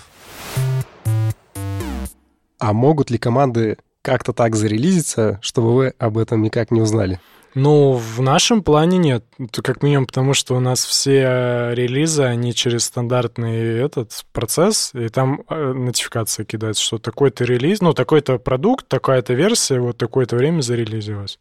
А 2.59 2.73
могут 2.75 3.11
ли 3.11 3.17
команды 3.17 3.79
как-то 4.03 4.35
так 4.35 4.55
зарелизиться, 4.55 5.39
чтобы 5.41 5.75
вы 5.75 5.95
об 5.99 6.19
этом 6.19 6.43
никак 6.43 6.71
не 6.71 6.83
узнали? 6.83 7.21
Ну, 7.54 7.92
в 7.92 8.21
нашем 8.23 8.62
плане 8.62 8.99
нет. 8.99 9.25
Это 9.38 9.62
как 9.62 9.83
минимум 9.83 10.07
потому, 10.07 10.35
что 10.35 10.54
у 10.54 10.61
нас 10.61 10.85
все 10.85 11.73
релизы, 11.73 12.23
они 12.23 12.54
через 12.54 12.85
стандартный 12.85 13.78
этот 13.78 14.25
процесс, 14.33 14.92
и 14.95 15.09
там 15.09 15.42
э, 15.49 15.73
нотификация 15.73 16.45
кидается, 16.45 16.83
что 16.83 16.99
такой-то 16.99 17.45
релиз, 17.45 17.80
ну, 17.80 17.92
такой-то 17.92 18.38
продукт, 18.38 18.87
такая-то 18.87 19.35
версия, 19.35 19.80
вот 19.80 19.97
такое-то 19.97 20.37
время 20.37 20.61
зарелизилась. 20.61 21.40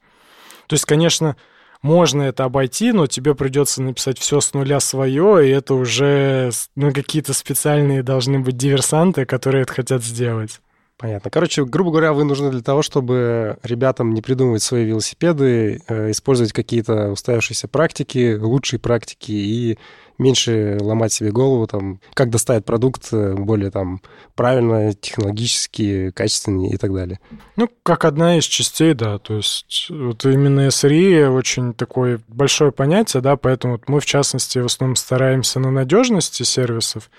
То 0.66 0.74
есть, 0.74 0.86
конечно, 0.86 1.36
можно 1.82 2.24
это 2.24 2.44
обойти, 2.44 2.92
но 2.92 3.06
тебе 3.08 3.36
придется 3.36 3.82
написать 3.82 4.18
все 4.18 4.42
с 4.42 4.54
нуля 4.54 4.80
свое, 4.80 5.48
и 5.48 5.52
это 5.52 5.76
уже 5.76 6.50
ну, 6.76 6.92
какие-то 6.92 7.34
специальные 7.34 8.04
должны 8.04 8.40
быть 8.40 8.58
диверсанты, 8.58 9.26
которые 9.26 9.62
это 9.62 9.74
хотят 9.74 10.04
сделать. 10.04 10.60
Понятно. 11.00 11.32
Короче, 11.32 11.64
грубо 11.64 11.92
говоря, 11.92 12.12
вы 12.12 12.26
нужны 12.26 12.52
для 12.52 12.62
того, 12.62 12.82
чтобы 12.82 13.58
ребятам 13.64 14.14
не 14.14 14.22
придумывать 14.22 14.62
свои 14.62 14.84
велосипеды, 14.84 15.82
э, 15.88 16.12
использовать 16.12 16.52
какие-то 16.52 17.12
устоявшиеся 17.12 17.70
практики, 17.70 18.38
лучшие 18.38 18.82
практики 18.82 19.32
и 19.32 19.80
меньше 20.18 20.78
ломать 20.82 21.14
себе 21.14 21.32
голову, 21.32 21.68
там, 21.68 22.02
как 22.14 22.30
доставить 22.30 22.66
продукт 22.66 23.08
э, 23.14 23.34
более 23.36 23.72
там 23.72 24.02
правильно, 24.36 24.94
технологически, 24.94 26.12
качественнее 26.12 26.74
и 26.74 26.78
так 26.78 26.94
далее. 26.94 27.22
Ну, 27.56 27.70
как 27.84 28.04
одна 28.04 28.38
из 28.38 28.44
частей, 28.44 28.94
да. 28.94 29.20
То 29.20 29.38
есть 29.38 29.88
вот 29.90 30.26
именно 30.26 30.68
SRE 30.68 31.30
очень 31.30 31.74
такое 31.74 32.20
большое 32.28 32.74
понятие, 32.74 33.22
да, 33.22 33.38
поэтому 33.38 33.76
вот 33.76 33.88
мы, 33.88 34.02
в 34.02 34.06
частности, 34.06 34.60
в 34.60 34.66
основном 34.66 34.98
стараемся 34.98 35.62
на 35.62 35.72
надежности 35.72 36.44
сервисов, 36.44 37.10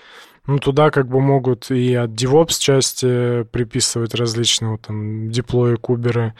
ну, 0.51 0.59
туда 0.59 0.91
как 0.91 1.07
бы 1.07 1.19
могут 1.19 1.71
и 1.71 1.93
от 1.95 2.11
DevOps 2.11 2.59
части 2.59 3.43
приписывать 3.43 4.13
различные 4.13 4.71
вот, 4.71 4.81
там 4.81 5.29
диплои, 5.29 5.75
куберы. 5.75 6.33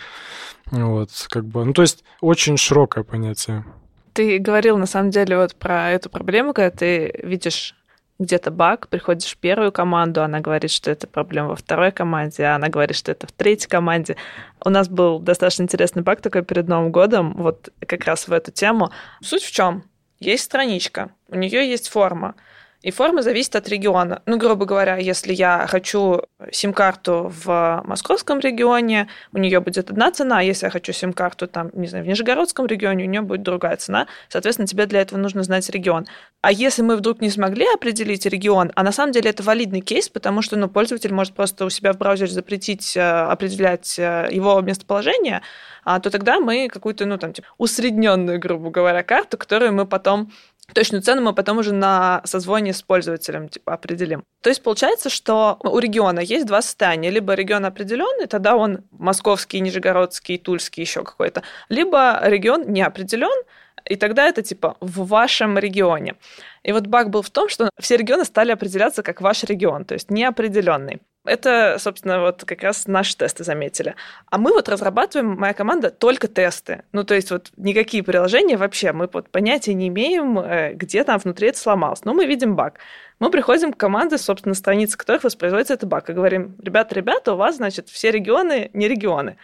Вот, 0.72 1.10
как 1.30 1.46
бы, 1.46 1.66
ну, 1.66 1.74
то 1.74 1.82
есть 1.82 2.04
очень 2.22 2.58
широкое 2.58 3.04
понятие. 3.04 3.66
Ты 4.14 4.40
говорил, 4.40 4.78
на 4.78 4.86
самом 4.86 5.10
деле, 5.10 5.38
вот 5.38 5.56
про 5.56 5.92
эту 5.92 6.10
проблему, 6.10 6.54
когда 6.54 6.70
ты 6.70 7.20
видишь 7.24 7.76
где-то 8.20 8.52
баг, 8.52 8.88
приходишь 8.88 9.32
в 9.32 9.38
первую 9.38 9.72
команду, 9.72 10.22
она 10.22 10.40
говорит, 10.42 10.72
что 10.72 10.92
это 10.92 11.08
проблема 11.08 11.50
во 11.50 11.56
второй 11.56 11.92
команде, 11.92 12.44
а 12.44 12.56
она 12.56 12.68
говорит, 12.68 12.96
что 12.96 13.12
это 13.12 13.26
в 13.28 13.32
третьей 13.32 13.68
команде. 13.68 14.16
У 14.64 14.70
нас 14.70 14.88
был 14.88 15.20
достаточно 15.20 15.64
интересный 15.64 16.04
баг 16.04 16.22
такой 16.22 16.44
перед 16.44 16.68
Новым 16.68 16.92
годом, 16.92 17.34
вот 17.36 17.70
как 17.88 18.06
раз 18.06 18.28
в 18.28 18.34
эту 18.34 18.52
тему. 18.52 18.92
Суть 19.22 19.44
в 19.44 19.52
чем? 19.52 19.84
Есть 20.20 20.44
страничка, 20.44 21.12
у 21.30 21.36
нее 21.36 21.68
есть 21.68 21.90
форма. 21.90 22.36
И 22.82 22.90
форма 22.90 23.22
зависит 23.22 23.56
от 23.56 23.70
региона. 23.70 24.24
Ну, 24.26 24.38
грубо 24.38 24.66
говоря, 24.66 24.98
если 24.98 25.34
я 25.34 25.68
хочу 25.68 26.24
сим-карту 26.52 27.32
в 27.44 27.84
московском 27.86 28.40
регионе, 28.40 29.08
у 29.34 29.38
нее 29.38 29.60
будет 29.60 29.92
одна 29.92 30.12
цена, 30.12 30.40
а 30.40 30.42
если 30.42 30.66
я 30.66 30.72
хочу 30.72 30.92
сим-карту 30.92 31.48
там, 31.48 31.70
не 31.74 31.88
знаю, 31.88 32.06
в 32.06 32.08
Нижегородском 32.08 32.66
регионе, 32.66 33.06
у 33.06 33.08
нее 33.08 33.22
будет 33.22 33.44
другая 33.44 33.78
цена. 33.78 34.08
Соответственно, 34.30 34.68
тебе 34.68 34.88
для 34.88 35.02
этого 35.02 35.20
нужно 35.20 35.44
знать 35.44 35.70
регион. 35.70 36.08
А 36.42 36.52
если 36.52 36.82
мы 36.82 36.96
вдруг 36.96 37.22
не 37.22 37.30
смогли 37.30 37.68
определить 37.72 38.26
регион, 38.26 38.72
а 38.76 38.82
на 38.82 38.92
самом 38.92 39.12
деле 39.12 39.30
это 39.30 39.44
валидный 39.44 39.82
кейс, 39.82 40.10
потому 40.10 40.42
что 40.42 40.56
ну, 40.56 40.68
пользователь 40.68 41.14
может 41.14 41.36
просто 41.36 41.66
у 41.66 41.70
себя 41.70 41.94
в 41.94 41.98
браузере 42.00 42.32
запретить 42.32 42.98
э, 42.98 43.02
определять 43.02 44.00
э, 44.00 44.28
его 44.32 44.60
местоположение, 44.62 45.44
а, 45.84 46.00
то 46.00 46.10
тогда 46.10 46.40
мы 46.40 46.68
какую-то, 46.68 47.06
ну, 47.06 47.18
там, 47.18 47.34
типа, 47.34 47.48
усредненную, 47.58 48.40
грубо 48.40 48.70
говоря, 48.70 49.04
карту, 49.04 49.38
которую 49.38 49.74
мы 49.74 49.86
потом 49.86 50.32
Точную 50.74 51.02
цену 51.02 51.22
мы 51.22 51.34
потом 51.34 51.58
уже 51.58 51.74
на 51.74 52.22
созвоне 52.26 52.74
с 52.74 52.82
пользователем 52.82 53.50
типа, 53.50 53.74
определим. 53.74 54.24
То 54.42 54.50
есть 54.50 54.64
получается, 54.64 55.10
что 55.10 55.58
у 55.64 55.80
региона 55.80 56.20
есть 56.20 56.46
два 56.46 56.62
состояния. 56.62 57.10
Либо 57.10 57.34
регион 57.34 57.66
определенный, 57.66 58.28
тогда 58.28 58.56
он 58.56 58.84
московский, 58.92 59.60
нижегородский, 59.60 60.38
тульский, 60.38 60.84
еще 60.84 61.04
какой-то. 61.04 61.44
Либо 61.70 62.20
регион 62.24 62.72
не 62.72 62.82
определен, 62.82 63.44
и 63.86 63.96
тогда 63.96 64.28
это 64.28 64.42
типа 64.42 64.78
в 64.80 65.08
вашем 65.08 65.58
регионе. 65.58 66.16
И 66.64 66.72
вот 66.72 66.88
баг 66.88 67.10
был 67.10 67.22
в 67.22 67.30
том, 67.30 67.50
что 67.50 67.70
все 67.80 67.98
регионы 67.98 68.26
стали 68.26 68.52
определяться 68.52 69.04
как 69.04 69.22
ваш 69.22 69.44
регион, 69.44 69.86
то 69.86 69.94
есть 69.94 70.12
неопределенный. 70.12 71.02
Это, 71.24 71.78
собственно, 71.78 72.20
вот 72.20 72.44
как 72.46 72.64
раз 72.64 72.88
наши 72.88 73.16
тесты 73.16 73.44
заметили. 73.44 73.96
А 74.32 74.40
мы 74.40 74.54
вот 74.54 74.68
разрабатываем, 74.68 75.40
моя 75.40 75.54
команда, 75.54 75.92
только 75.92 76.28
тесты. 76.28 76.84
Ну, 76.94 77.04
то 77.04 77.14
есть 77.14 77.30
вот 77.30 77.52
никакие 77.58 78.02
приложения 78.02 78.58
вообще, 78.58 78.92
мы 78.92 79.08
вот 79.12 79.30
понятия 79.30 79.76
не 79.76 79.90
имеем, 79.90 80.40
э, 80.40 80.74
где 80.74 81.04
там 81.04 81.20
внутри 81.20 81.50
это 81.50 81.60
сломалось. 81.60 82.06
Но 82.06 82.16
мы 82.16 82.26
видим 82.26 82.56
баг. 82.56 82.80
Мы 83.20 83.30
приходим 83.30 83.72
к 83.72 83.78
команде, 83.78 84.18
собственно, 84.18 84.56
страницы 84.56 84.98
которых 84.98 85.24
воспроизводится 85.24 85.76
этот 85.76 85.88
баг, 85.90 86.10
и 86.10 86.14
говорим, 86.14 86.56
ребята, 86.60 86.96
ребята, 86.96 87.34
у 87.34 87.38
вас, 87.38 87.58
значит, 87.58 87.90
все 87.90 88.10
регионы 88.10 88.72
не 88.74 88.88
регионы. 88.88 89.38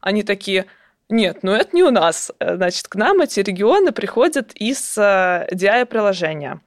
Они 0.00 0.22
такие, 0.22 0.66
нет, 1.08 1.38
ну 1.42 1.50
это 1.50 1.74
не 1.74 1.82
у 1.82 1.90
нас. 1.90 2.30
Э, 2.38 2.54
значит, 2.54 2.86
к 2.86 2.94
нам 2.94 3.20
эти 3.20 3.40
регионы 3.40 3.90
приходят 3.90 4.52
из 4.54 4.96
DI-приложения. 4.96 6.60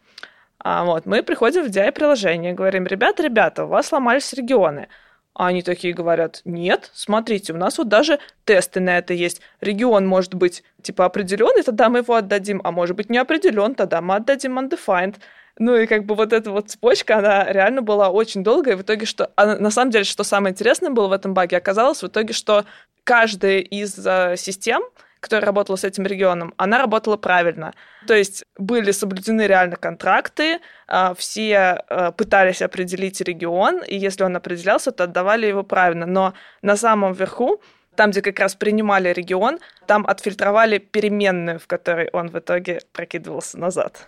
Э, 0.67 0.79
а 0.79 0.83
вот 0.83 1.05
мы 1.05 1.23
приходим 1.23 1.63
в 1.63 1.67
DI-приложение, 1.67 2.53
говорим, 2.53 2.85
ребята, 2.85 3.23
ребята, 3.23 3.65
у 3.65 3.67
вас 3.67 3.87
сломались 3.87 4.33
регионы. 4.33 4.87
А 5.33 5.47
они 5.47 5.61
такие 5.61 5.93
говорят, 5.93 6.41
нет, 6.45 6.89
смотрите, 6.93 7.53
у 7.53 7.57
нас 7.57 7.77
вот 7.77 7.87
даже 7.87 8.19
тесты 8.43 8.79
на 8.79 8.97
это 8.97 9.13
есть. 9.13 9.41
Регион 9.61 10.07
может 10.07 10.33
быть 10.33 10.63
типа 10.81 11.05
определенный, 11.05 11.61
тогда 11.63 11.89
мы 11.89 11.99
его 11.99 12.15
отдадим, 12.15 12.59
а 12.63 12.71
может 12.71 12.95
быть 12.95 13.09
не 13.09 13.19
определен, 13.19 13.75
тогда 13.75 14.01
мы 14.01 14.15
отдадим 14.15 14.57
undefined. 14.57 15.15
Ну 15.59 15.75
и 15.75 15.85
как 15.85 16.05
бы 16.05 16.15
вот 16.15 16.33
эта 16.33 16.51
вот 16.51 16.69
цепочка, 16.69 17.17
она 17.17 17.45
реально 17.51 17.81
была 17.81 18.09
очень 18.09 18.43
долгая. 18.43 18.75
И 18.75 18.77
в 18.77 18.81
итоге, 18.81 19.05
что... 19.05 19.31
А 19.35 19.55
на 19.57 19.71
самом 19.71 19.91
деле, 19.91 20.05
что 20.05 20.23
самое 20.23 20.53
интересное 20.53 20.89
было 20.89 21.07
в 21.07 21.11
этом 21.11 21.33
баге, 21.33 21.57
оказалось 21.57 22.01
в 22.01 22.07
итоге, 22.07 22.33
что 22.33 22.65
каждая 23.03 23.59
из 23.59 23.97
uh, 23.97 24.35
систем, 24.37 24.83
которая 25.19 25.45
работала 25.45 25.75
с 25.75 25.83
этим 25.83 26.05
регионом, 26.05 26.53
она 26.57 26.77
работала 26.77 27.17
правильно. 27.17 27.73
То 28.07 28.13
есть 28.13 28.45
были 28.57 28.91
соблюдены 28.91 29.47
реально 29.47 29.75
контракты, 29.75 30.59
а, 30.87 31.13
все 31.13 31.57
а, 31.57 32.11
пытались 32.11 32.61
определить 32.61 33.21
регион, 33.21 33.83
и 33.83 33.97
если 33.97 34.23
он 34.23 34.35
определялся, 34.35 34.91
то 34.91 35.05
отдавали 35.05 35.47
его 35.47 35.63
правильно. 35.63 36.05
Но 36.05 36.33
на 36.61 36.77
самом 36.77 37.13
верху 37.13 37.61
там, 37.95 38.11
где 38.11 38.21
как 38.21 38.39
раз 38.39 38.55
принимали 38.55 39.09
регион, 39.09 39.59
там 39.87 40.05
отфильтровали 40.07 40.77
переменную, 40.77 41.59
в 41.59 41.67
которой 41.67 42.09
он 42.13 42.29
в 42.29 42.37
итоге 42.37 42.81
прокидывался 42.93 43.57
назад. 43.57 44.07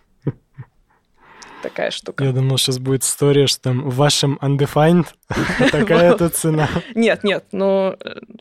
Такая 1.61 1.91
штука. 1.91 2.23
Я 2.23 2.31
думал, 2.31 2.57
сейчас 2.57 2.79
будет 2.79 3.03
история, 3.03 3.47
что 3.47 3.61
там 3.61 3.89
в 3.89 3.95
вашем 3.95 4.39
undefined 4.41 5.07
такая-то 5.71 6.29
цена. 6.29 6.69
Нет, 6.95 7.23
нет, 7.23 7.45
ну 7.51 7.95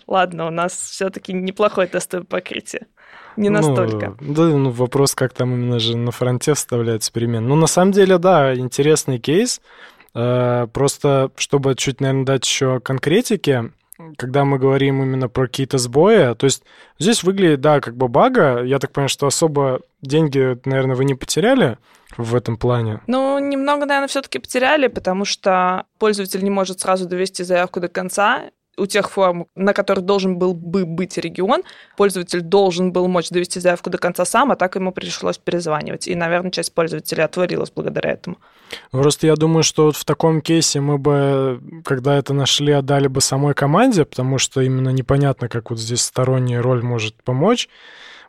ладно, 0.06 0.46
у 0.46 0.50
нас 0.50 0.72
все-таки 0.72 1.32
неплохое 1.32 1.88
тестовое 1.88 2.24
покрытие. 2.24 2.86
Не 3.36 3.50
настолько. 3.50 4.16
Ну, 4.20 4.34
да, 4.34 4.42
ну 4.48 4.70
вопрос, 4.70 5.14
как 5.14 5.32
там 5.32 5.54
именно 5.54 5.78
же 5.78 5.96
на 5.96 6.10
фронте 6.10 6.54
вставляется 6.54 7.12
перемен. 7.12 7.46
Ну, 7.46 7.54
на 7.54 7.68
самом 7.68 7.92
деле, 7.92 8.18
да, 8.18 8.54
интересный 8.54 9.20
кейс. 9.20 9.60
Э, 10.14 10.66
просто, 10.72 11.30
чтобы 11.36 11.76
чуть, 11.76 12.00
наверное, 12.00 12.24
дать 12.24 12.44
еще 12.44 12.80
конкретики, 12.80 13.70
когда 14.16 14.44
мы 14.44 14.58
говорим 14.58 15.02
именно 15.02 15.28
про 15.28 15.46
какие-то 15.46 15.78
сбои, 15.78 16.34
то 16.34 16.44
есть 16.44 16.64
здесь 16.98 17.22
выглядит, 17.22 17.60
да, 17.60 17.80
как 17.80 17.96
бы 17.96 18.08
бага. 18.08 18.62
Я 18.64 18.80
так 18.80 18.92
понимаю, 18.92 19.08
что 19.08 19.26
особо 19.26 19.80
деньги, 20.02 20.58
наверное, 20.64 20.96
вы 20.96 21.04
не 21.04 21.14
потеряли 21.14 21.78
в 22.18 22.34
этом 22.34 22.58
плане? 22.58 23.00
Ну, 23.06 23.38
немного, 23.38 23.86
наверное, 23.86 24.08
все-таки 24.08 24.38
потеряли, 24.38 24.88
потому 24.88 25.24
что 25.24 25.86
пользователь 25.98 26.44
не 26.44 26.50
может 26.50 26.80
сразу 26.80 27.08
довести 27.08 27.44
заявку 27.44 27.80
до 27.80 27.88
конца, 27.88 28.50
у 28.78 28.86
тех 28.86 29.10
форм, 29.10 29.46
на 29.54 29.72
которых 29.72 30.04
должен 30.04 30.38
был 30.38 30.54
бы 30.54 30.86
быть 30.86 31.18
регион, 31.18 31.62
пользователь 31.96 32.40
должен 32.40 32.92
был 32.92 33.08
мочь 33.08 33.28
довести 33.28 33.60
заявку 33.60 33.90
до 33.90 33.98
конца 33.98 34.24
сам, 34.24 34.52
а 34.52 34.56
так 34.56 34.76
ему 34.76 34.92
пришлось 34.92 35.38
перезванивать. 35.38 36.06
И, 36.06 36.14
наверное, 36.14 36.50
часть 36.50 36.74
пользователей 36.74 37.24
отворилась 37.24 37.70
благодаря 37.70 38.12
этому. 38.12 38.38
Просто 38.90 39.26
я 39.26 39.34
думаю, 39.34 39.62
что 39.62 39.86
вот 39.86 39.96
в 39.96 40.04
таком 40.04 40.40
кейсе 40.40 40.80
мы 40.80 40.98
бы, 40.98 41.60
когда 41.84 42.16
это 42.16 42.34
нашли, 42.34 42.72
отдали 42.72 43.08
бы 43.08 43.20
самой 43.20 43.54
команде, 43.54 44.04
потому 44.04 44.38
что 44.38 44.60
именно 44.60 44.90
непонятно, 44.90 45.48
как 45.48 45.70
вот 45.70 45.78
здесь 45.78 46.02
сторонняя 46.02 46.62
роль 46.62 46.82
может 46.82 47.22
помочь. 47.22 47.68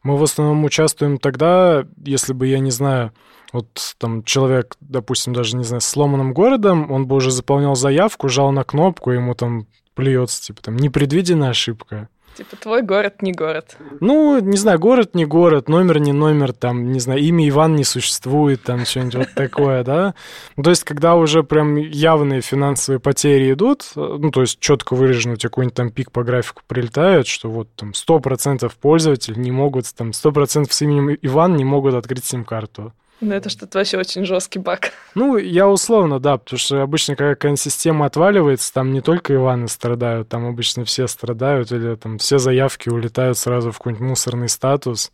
Мы 0.01 0.17
в 0.17 0.23
основном 0.23 0.63
участвуем 0.63 1.17
тогда, 1.17 1.85
если 2.03 2.33
бы, 2.33 2.47
я 2.47 2.59
не 2.59 2.71
знаю, 2.71 3.11
вот 3.51 3.95
там 3.97 4.23
человек, 4.23 4.75
допустим, 4.79 5.33
даже, 5.33 5.57
не 5.57 5.63
знаю, 5.63 5.81
с 5.81 5.85
сломанным 5.85 6.33
городом, 6.33 6.91
он 6.91 7.07
бы 7.07 7.15
уже 7.15 7.31
заполнял 7.31 7.75
заявку, 7.75 8.29
жал 8.29 8.51
на 8.51 8.63
кнопку, 8.63 9.11
ему 9.11 9.33
там 9.33 9.67
плюется, 9.95 10.41
типа 10.41 10.61
там 10.61 10.77
непредвиденная 10.77 11.49
ошибка. 11.49 12.09
Типа 12.39 12.55
твой 12.55 12.83
город 12.83 13.21
не 13.21 13.33
город. 13.33 13.75
Ну, 13.99 14.39
не 14.39 14.55
знаю, 14.55 14.79
город 14.79 15.13
не 15.13 15.25
город, 15.25 15.67
номер 15.67 15.99
не 15.99 16.13
номер, 16.13 16.53
там, 16.53 16.93
не 16.93 17.01
знаю, 17.01 17.19
имя 17.19 17.49
Иван 17.49 17.75
не 17.75 17.83
существует, 17.83 18.63
там 18.63 18.85
что-нибудь 18.85 19.15
вот 19.15 19.33
такое, 19.35 19.83
да. 19.83 20.13
Ну, 20.55 20.63
то 20.63 20.69
есть, 20.69 20.85
когда 20.85 21.15
уже 21.15 21.43
прям 21.43 21.75
явные 21.75 22.39
финансовые 22.39 23.01
потери 23.01 23.51
идут, 23.51 23.91
ну, 23.95 24.31
то 24.31 24.39
есть 24.39 24.61
четко 24.61 24.95
выражено, 24.95 25.33
у 25.33 25.35
тебя 25.35 25.49
какой-нибудь 25.49 25.75
там 25.75 25.89
пик 25.89 26.13
по 26.13 26.23
графику 26.23 26.61
прилетает, 26.65 27.27
что 27.27 27.49
вот 27.49 27.67
там 27.75 27.91
100% 27.91 28.71
пользователей 28.79 29.41
не 29.41 29.51
могут, 29.51 29.93
там 29.93 30.11
100% 30.11 30.67
с 30.69 30.81
именем 30.81 31.17
Иван 31.21 31.57
не 31.57 31.65
могут 31.65 31.93
открыть 31.93 32.23
сим-карту. 32.23 32.93
Ну, 33.21 33.33
это 33.33 33.49
что-то 33.49 33.79
вообще 33.79 33.97
очень 33.97 34.23
жесткий 34.23 34.59
баг. 34.59 34.93
Ну, 35.13 35.35
я 35.35 35.67
условно, 35.67 36.21
да, 36.21 36.37
потому 36.37 36.57
что 36.57 36.81
обычно, 36.81 37.17
когда 37.17 37.35
какая-нибудь 37.35 37.59
система 37.59 38.05
отваливается, 38.05 38.73
там 38.73 38.93
не 38.93 39.01
только 39.01 39.35
Иваны 39.35 39.67
страдают, 39.67 40.29
там 40.29 40.47
обычно 40.47 40.85
все 40.85 41.05
страдают, 41.07 41.71
или 41.73 41.95
там 41.95 42.17
все 42.17 42.37
заявки 42.37 42.87
улетают 42.87 43.37
сразу 43.37 43.71
в 43.71 43.77
какой-нибудь 43.77 44.07
мусорный 44.07 44.47
статус. 44.47 45.11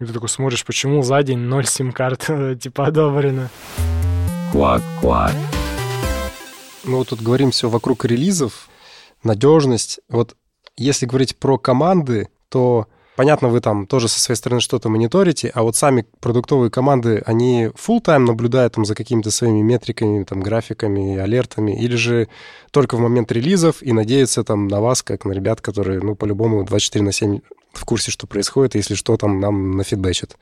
И 0.00 0.04
ты 0.04 0.12
такой 0.12 0.28
смотришь, 0.28 0.64
почему 0.64 1.02
за 1.02 1.22
день 1.22 1.38
ноль 1.38 1.66
сим-карт 1.66 2.28
типа 2.60 2.86
одобрено. 2.86 3.48
Квак-квак. 4.50 5.32
Мы 6.82 6.96
вот 6.98 7.10
тут 7.10 7.22
говорим 7.22 7.52
все 7.52 7.68
вокруг 7.68 8.04
релизов, 8.04 8.68
надежность. 9.22 10.00
Вот 10.08 10.34
если 10.76 11.06
говорить 11.06 11.36
про 11.36 11.56
команды, 11.56 12.28
то 12.48 12.88
Понятно, 13.16 13.48
вы 13.48 13.60
там 13.60 13.86
тоже 13.86 14.08
со 14.08 14.18
своей 14.18 14.36
стороны 14.36 14.60
что-то 14.60 14.88
мониторите, 14.88 15.50
а 15.54 15.62
вот 15.62 15.76
сами 15.76 16.04
продуктовые 16.20 16.70
команды, 16.70 17.22
они 17.24 17.66
full 17.66 18.00
тайм 18.00 18.24
наблюдают 18.24 18.74
там 18.74 18.84
за 18.84 18.96
какими-то 18.96 19.30
своими 19.30 19.62
метриками, 19.62 20.24
там, 20.24 20.40
графиками, 20.40 21.16
алертами, 21.16 21.80
или 21.80 21.94
же 21.94 22.28
только 22.72 22.96
в 22.96 23.00
момент 23.00 23.30
релизов 23.30 23.82
и 23.82 23.92
надеются 23.92 24.42
там 24.42 24.66
на 24.66 24.80
вас, 24.80 25.04
как 25.04 25.24
на 25.24 25.32
ребят, 25.32 25.60
которые, 25.60 26.00
ну, 26.00 26.16
по-любому 26.16 26.64
24 26.64 27.04
на 27.04 27.12
7 27.12 27.38
в 27.72 27.84
курсе, 27.84 28.10
что 28.10 28.26
происходит, 28.26 28.74
если 28.74 28.94
что, 28.94 29.16
там 29.16 29.38
нам 29.38 29.76
нафидбэчат. 29.76 30.36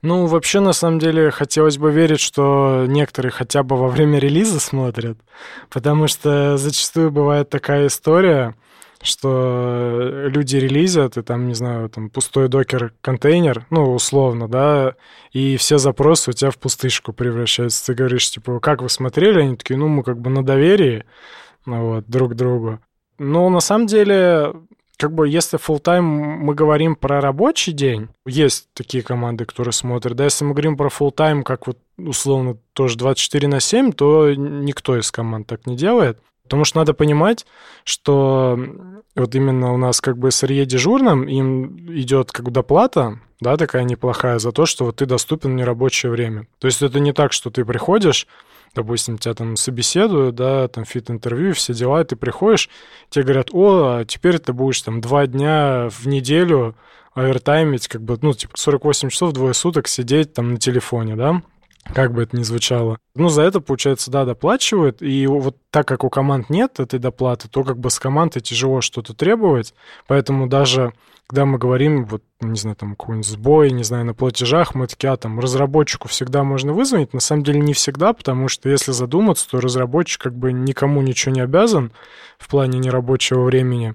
Ну, 0.00 0.26
вообще, 0.26 0.60
на 0.60 0.72
самом 0.72 0.98
деле, 0.98 1.30
хотелось 1.30 1.78
бы 1.78 1.90
верить, 1.90 2.20
что 2.20 2.84
некоторые 2.86 3.32
хотя 3.32 3.62
бы 3.62 3.76
во 3.76 3.88
время 3.88 4.18
релиза 4.18 4.60
смотрят, 4.60 5.18
потому 5.70 6.08
что 6.08 6.56
зачастую 6.56 7.10
бывает 7.10 7.48
такая 7.48 7.86
история, 7.86 8.54
что 9.04 10.28
люди 10.28 10.56
релизят, 10.56 11.16
и 11.16 11.22
там, 11.22 11.46
не 11.46 11.54
знаю, 11.54 11.88
там 11.90 12.08
пустой 12.08 12.48
докер-контейнер, 12.48 13.66
ну, 13.70 13.92
условно, 13.92 14.48
да, 14.48 14.94
и 15.32 15.56
все 15.56 15.78
запросы 15.78 16.30
у 16.30 16.32
тебя 16.32 16.50
в 16.50 16.58
пустышку 16.58 17.12
превращаются. 17.12 17.86
Ты 17.86 17.94
говоришь, 17.94 18.30
типа, 18.30 18.58
как 18.60 18.82
вы 18.82 18.88
смотрели? 18.88 19.40
Они 19.40 19.56
такие, 19.56 19.76
ну, 19.76 19.88
мы 19.88 20.02
как 20.02 20.18
бы 20.18 20.30
на 20.30 20.44
доверии, 20.44 21.04
ну, 21.66 21.94
вот, 21.94 22.06
друг 22.08 22.34
другу. 22.34 22.80
Но 23.18 23.48
на 23.50 23.60
самом 23.60 23.86
деле, 23.86 24.54
как 24.96 25.12
бы, 25.12 25.28
если 25.28 25.58
full 25.58 25.82
time 25.82 26.00
мы 26.00 26.54
говорим 26.54 26.96
про 26.96 27.20
рабочий 27.20 27.72
день, 27.72 28.08
есть 28.26 28.68
такие 28.72 29.02
команды, 29.02 29.44
которые 29.44 29.72
смотрят, 29.72 30.16
да, 30.16 30.24
если 30.24 30.44
мы 30.44 30.52
говорим 30.52 30.76
про 30.76 30.88
full 30.88 31.14
time 31.14 31.42
как 31.42 31.66
вот, 31.66 31.78
условно, 31.98 32.56
тоже 32.72 32.96
24 32.96 33.48
на 33.48 33.60
7, 33.60 33.92
то 33.92 34.32
никто 34.34 34.98
из 34.98 35.10
команд 35.12 35.46
так 35.46 35.66
не 35.66 35.76
делает. 35.76 36.18
Потому 36.44 36.64
что 36.64 36.78
надо 36.78 36.94
понимать, 36.94 37.46
что 37.84 38.58
вот 39.16 39.34
именно 39.34 39.72
у 39.72 39.76
нас 39.76 40.00
как 40.00 40.18
бы 40.18 40.28
SRE 40.28 40.64
дежурным, 40.66 41.26
им 41.26 41.76
идет 41.88 42.32
как 42.32 42.44
бы 42.44 42.50
доплата, 42.50 43.18
да, 43.40 43.56
такая 43.56 43.84
неплохая, 43.84 44.38
за 44.38 44.52
то, 44.52 44.66
что 44.66 44.86
вот 44.86 44.96
ты 44.96 45.06
доступен 45.06 45.52
в 45.52 45.54
нерабочее 45.54 46.12
время. 46.12 46.46
То 46.58 46.66
есть 46.66 46.82
это 46.82 47.00
не 47.00 47.12
так, 47.12 47.32
что 47.32 47.50
ты 47.50 47.64
приходишь, 47.64 48.26
допустим, 48.74 49.18
тебя 49.18 49.34
там 49.34 49.56
собеседуют, 49.56 50.34
да, 50.34 50.68
там 50.68 50.84
фит-интервью, 50.84 51.54
все 51.54 51.72
дела, 51.72 52.04
ты 52.04 52.16
приходишь, 52.16 52.68
тебе 53.08 53.24
говорят, 53.24 53.48
о, 53.52 53.98
а 53.98 54.04
теперь 54.04 54.38
ты 54.38 54.52
будешь 54.52 54.82
там 54.82 55.00
два 55.00 55.26
дня 55.26 55.88
в 55.90 56.06
неделю 56.06 56.74
овертаймить, 57.14 57.88
как 57.88 58.02
бы, 58.02 58.18
ну, 58.20 58.34
типа 58.34 58.54
48 58.56 59.08
часов, 59.08 59.32
двое 59.32 59.54
суток 59.54 59.86
сидеть 59.86 60.34
там 60.34 60.54
на 60.54 60.58
телефоне, 60.58 61.14
да, 61.14 61.42
как 61.92 62.12
бы 62.12 62.22
это 62.22 62.36
ни 62.36 62.42
звучало. 62.42 62.98
Ну, 63.14 63.28
за 63.28 63.42
это, 63.42 63.60
получается, 63.60 64.10
да, 64.10 64.24
доплачивают, 64.24 65.02
и 65.02 65.26
вот 65.26 65.56
так 65.70 65.86
как 65.86 66.04
у 66.04 66.10
команд 66.10 66.50
нет 66.50 66.80
этой 66.80 66.98
доплаты, 66.98 67.48
то 67.48 67.64
как 67.64 67.78
бы 67.78 67.90
с 67.90 67.98
командой 67.98 68.40
тяжело 68.40 68.80
что-то 68.80 69.14
требовать, 69.14 69.74
поэтому 70.06 70.46
даже 70.46 70.92
когда 71.26 71.46
мы 71.46 71.58
говорим, 71.58 72.04
вот, 72.04 72.22
не 72.40 72.58
знаю, 72.58 72.76
там, 72.76 72.96
какой-нибудь 72.96 73.26
сбой, 73.26 73.70
не 73.70 73.84
знаю, 73.84 74.04
на 74.04 74.14
платежах, 74.14 74.74
мы 74.74 74.86
такие, 74.86 75.12
а, 75.12 75.16
там, 75.16 75.38
разработчику 75.40 76.08
всегда 76.08 76.42
можно 76.44 76.72
вызвонить, 76.72 77.14
на 77.14 77.20
самом 77.20 77.44
деле 77.44 77.60
не 77.60 77.72
всегда, 77.72 78.12
потому 78.12 78.48
что 78.48 78.68
если 78.68 78.92
задуматься, 78.92 79.48
то 79.48 79.60
разработчик 79.60 80.22
как 80.22 80.34
бы 80.34 80.52
никому 80.52 81.00
ничего 81.02 81.34
не 81.34 81.40
обязан 81.40 81.92
в 82.38 82.48
плане 82.48 82.78
нерабочего 82.78 83.44
времени, 83.44 83.94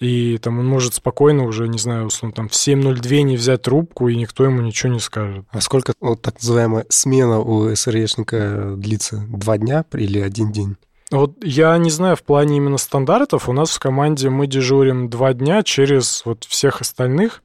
и 0.00 0.38
там 0.38 0.58
он 0.58 0.66
может 0.66 0.94
спокойно 0.94 1.44
уже, 1.44 1.68
не 1.68 1.78
знаю, 1.78 2.06
условно, 2.06 2.34
там 2.34 2.48
в 2.48 2.52
7.02 2.52 3.22
не 3.22 3.36
взять 3.36 3.62
трубку, 3.62 4.08
и 4.08 4.16
никто 4.16 4.44
ему 4.44 4.60
ничего 4.60 4.92
не 4.92 5.00
скажет. 5.00 5.44
А 5.50 5.60
сколько 5.60 5.92
вот 6.00 6.22
так 6.22 6.34
называемая 6.40 6.86
смена 6.88 7.40
у 7.40 7.74
СРЕшника 7.74 8.74
длится? 8.76 9.24
Два 9.28 9.58
дня 9.58 9.84
или 9.92 10.18
один 10.18 10.50
день? 10.50 10.76
Вот 11.12 11.44
я 11.44 11.76
не 11.76 11.90
знаю, 11.90 12.16
в 12.16 12.22
плане 12.22 12.56
именно 12.56 12.78
стандартов 12.78 13.48
у 13.48 13.52
нас 13.52 13.70
в 13.70 13.78
команде 13.78 14.30
мы 14.30 14.46
дежурим 14.46 15.10
два 15.10 15.34
дня 15.34 15.62
через 15.62 16.22
вот 16.24 16.44
всех 16.44 16.80
остальных. 16.80 17.42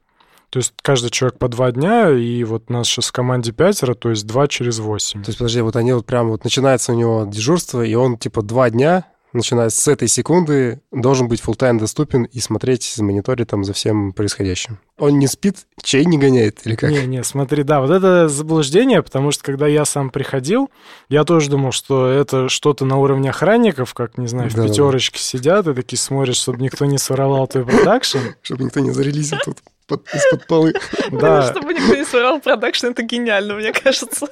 То 0.50 0.58
есть 0.58 0.72
каждый 0.82 1.10
человек 1.10 1.38
по 1.38 1.48
два 1.48 1.72
дня, 1.72 2.10
и 2.10 2.42
вот 2.44 2.70
нас 2.70 2.86
сейчас 2.86 3.08
в 3.08 3.12
команде 3.12 3.52
пятеро, 3.52 3.94
то 3.94 4.10
есть 4.10 4.26
два 4.26 4.48
через 4.48 4.78
восемь. 4.78 5.22
То 5.22 5.28
есть, 5.28 5.38
подожди, 5.38 5.60
вот 5.60 5.76
они 5.76 5.92
вот 5.92 6.06
прям 6.06 6.28
вот 6.28 6.44
начинается 6.44 6.92
у 6.92 6.94
него 6.94 7.26
дежурство, 7.26 7.82
и 7.82 7.94
он 7.94 8.16
типа 8.16 8.42
два 8.42 8.70
дня 8.70 9.04
начиная 9.32 9.68
с 9.68 9.86
этой 9.88 10.08
секунды, 10.08 10.80
должен 10.90 11.28
быть 11.28 11.40
full 11.40 11.78
доступен 11.78 12.24
и 12.24 12.40
смотреть, 12.40 12.94
мониторить 12.98 13.48
там 13.48 13.64
за 13.64 13.72
всем 13.72 14.12
происходящим. 14.12 14.78
Он 14.98 15.18
не 15.18 15.26
спит, 15.26 15.66
чей 15.82 16.04
не 16.04 16.18
гоняет 16.18 16.60
или 16.64 16.74
как? 16.74 16.90
Не, 16.90 17.06
не, 17.06 17.22
смотри, 17.24 17.62
да, 17.62 17.80
вот 17.80 17.90
это 17.90 18.28
заблуждение, 18.28 19.02
потому 19.02 19.30
что 19.30 19.44
когда 19.44 19.66
я 19.66 19.84
сам 19.84 20.10
приходил, 20.10 20.70
я 21.08 21.24
тоже 21.24 21.50
думал, 21.50 21.72
что 21.72 22.06
это 22.06 22.48
что-то 22.48 22.84
на 22.84 22.96
уровне 22.96 23.30
охранников, 23.30 23.94
как, 23.94 24.18
не 24.18 24.26
знаю, 24.26 24.50
в 24.50 24.54
да, 24.54 24.66
пятерочке 24.66 25.18
да. 25.18 25.22
сидят 25.22 25.66
и 25.68 25.74
такие 25.74 25.98
смотрят, 25.98 26.36
чтобы 26.36 26.60
никто 26.60 26.84
не 26.86 26.98
своровал 26.98 27.46
твой 27.46 27.64
продакшн. 27.64 28.18
Чтобы 28.42 28.64
никто 28.64 28.80
не 28.80 28.90
зарелизил 28.90 29.38
тут 29.44 29.58
из-под 29.96 30.46
полы. 30.46 30.74
Да. 31.10 31.42
Чтобы 31.50 31.74
никто 31.74 31.94
не 31.94 32.04
своровал 32.04 32.40
продакшн, 32.40 32.86
это 32.86 33.02
гениально, 33.02 33.54
мне 33.54 33.72
кажется. 33.72 34.26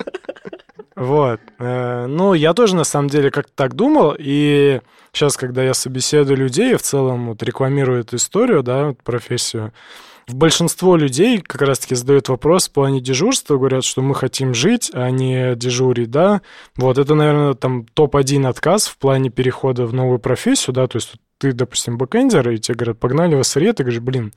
Вот. 0.94 1.40
Э, 1.58 2.06
ну, 2.06 2.34
я 2.34 2.54
тоже 2.54 2.74
на 2.74 2.84
самом 2.84 3.08
деле 3.08 3.30
как-то 3.30 3.52
так 3.54 3.74
думал, 3.74 4.14
и 4.18 4.80
сейчас, 5.12 5.36
когда 5.36 5.62
я 5.62 5.74
собеседую 5.74 6.38
людей, 6.38 6.74
в 6.74 6.82
целом 6.82 7.28
вот 7.28 7.42
рекламирую 7.42 8.00
эту 8.00 8.16
историю, 8.16 8.62
да, 8.62 8.94
профессию, 9.04 9.72
в 10.26 10.34
большинство 10.34 10.96
людей 10.96 11.40
как 11.40 11.62
раз-таки 11.62 11.94
задают 11.94 12.28
вопрос 12.28 12.68
в 12.68 12.72
плане 12.72 13.00
дежурства, 13.00 13.56
говорят, 13.56 13.84
что 13.84 14.02
мы 14.02 14.14
хотим 14.14 14.54
жить, 14.54 14.90
а 14.92 15.10
не 15.10 15.54
дежурить, 15.54 16.10
да. 16.10 16.42
Вот 16.76 16.98
это, 16.98 17.14
наверное, 17.14 17.54
там 17.54 17.86
топ-1 17.94 18.48
отказ 18.48 18.88
в 18.88 18.98
плане 18.98 19.30
перехода 19.30 19.86
в 19.86 19.94
новую 19.94 20.18
профессию, 20.18 20.74
да, 20.74 20.86
то 20.88 20.96
есть 20.96 21.14
ты, 21.38 21.52
допустим, 21.52 21.98
бэкэндер, 21.98 22.50
и 22.50 22.58
тебе 22.58 22.76
говорят, 22.76 22.98
погнали 22.98 23.34
в 23.34 23.40
SRE, 23.40 23.72
ты 23.72 23.82
говоришь, 23.82 24.00
блин, 24.00 24.32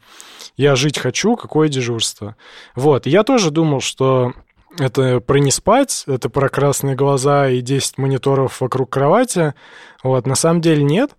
я 0.58 0.76
жить 0.76 0.98
хочу, 0.98 1.36
какое 1.36 1.70
дежурство. 1.70 2.36
Вот, 2.76 3.06
я 3.06 3.24
тоже 3.24 3.52
думал, 3.52 3.82
что 3.82 4.34
это 4.78 5.20
про 5.20 5.38
не 5.38 5.52
спать, 5.52 6.04
это 6.08 6.30
про 6.30 6.50
красные 6.50 6.96
глаза 6.96 7.50
и 7.50 7.62
10 7.62 7.98
мониторов 7.98 8.62
вокруг 8.62 8.90
кровати. 8.90 9.54
Вот, 10.04 10.28
на 10.28 10.36
самом 10.36 10.62
деле 10.62 10.84
нет. 10.84 11.12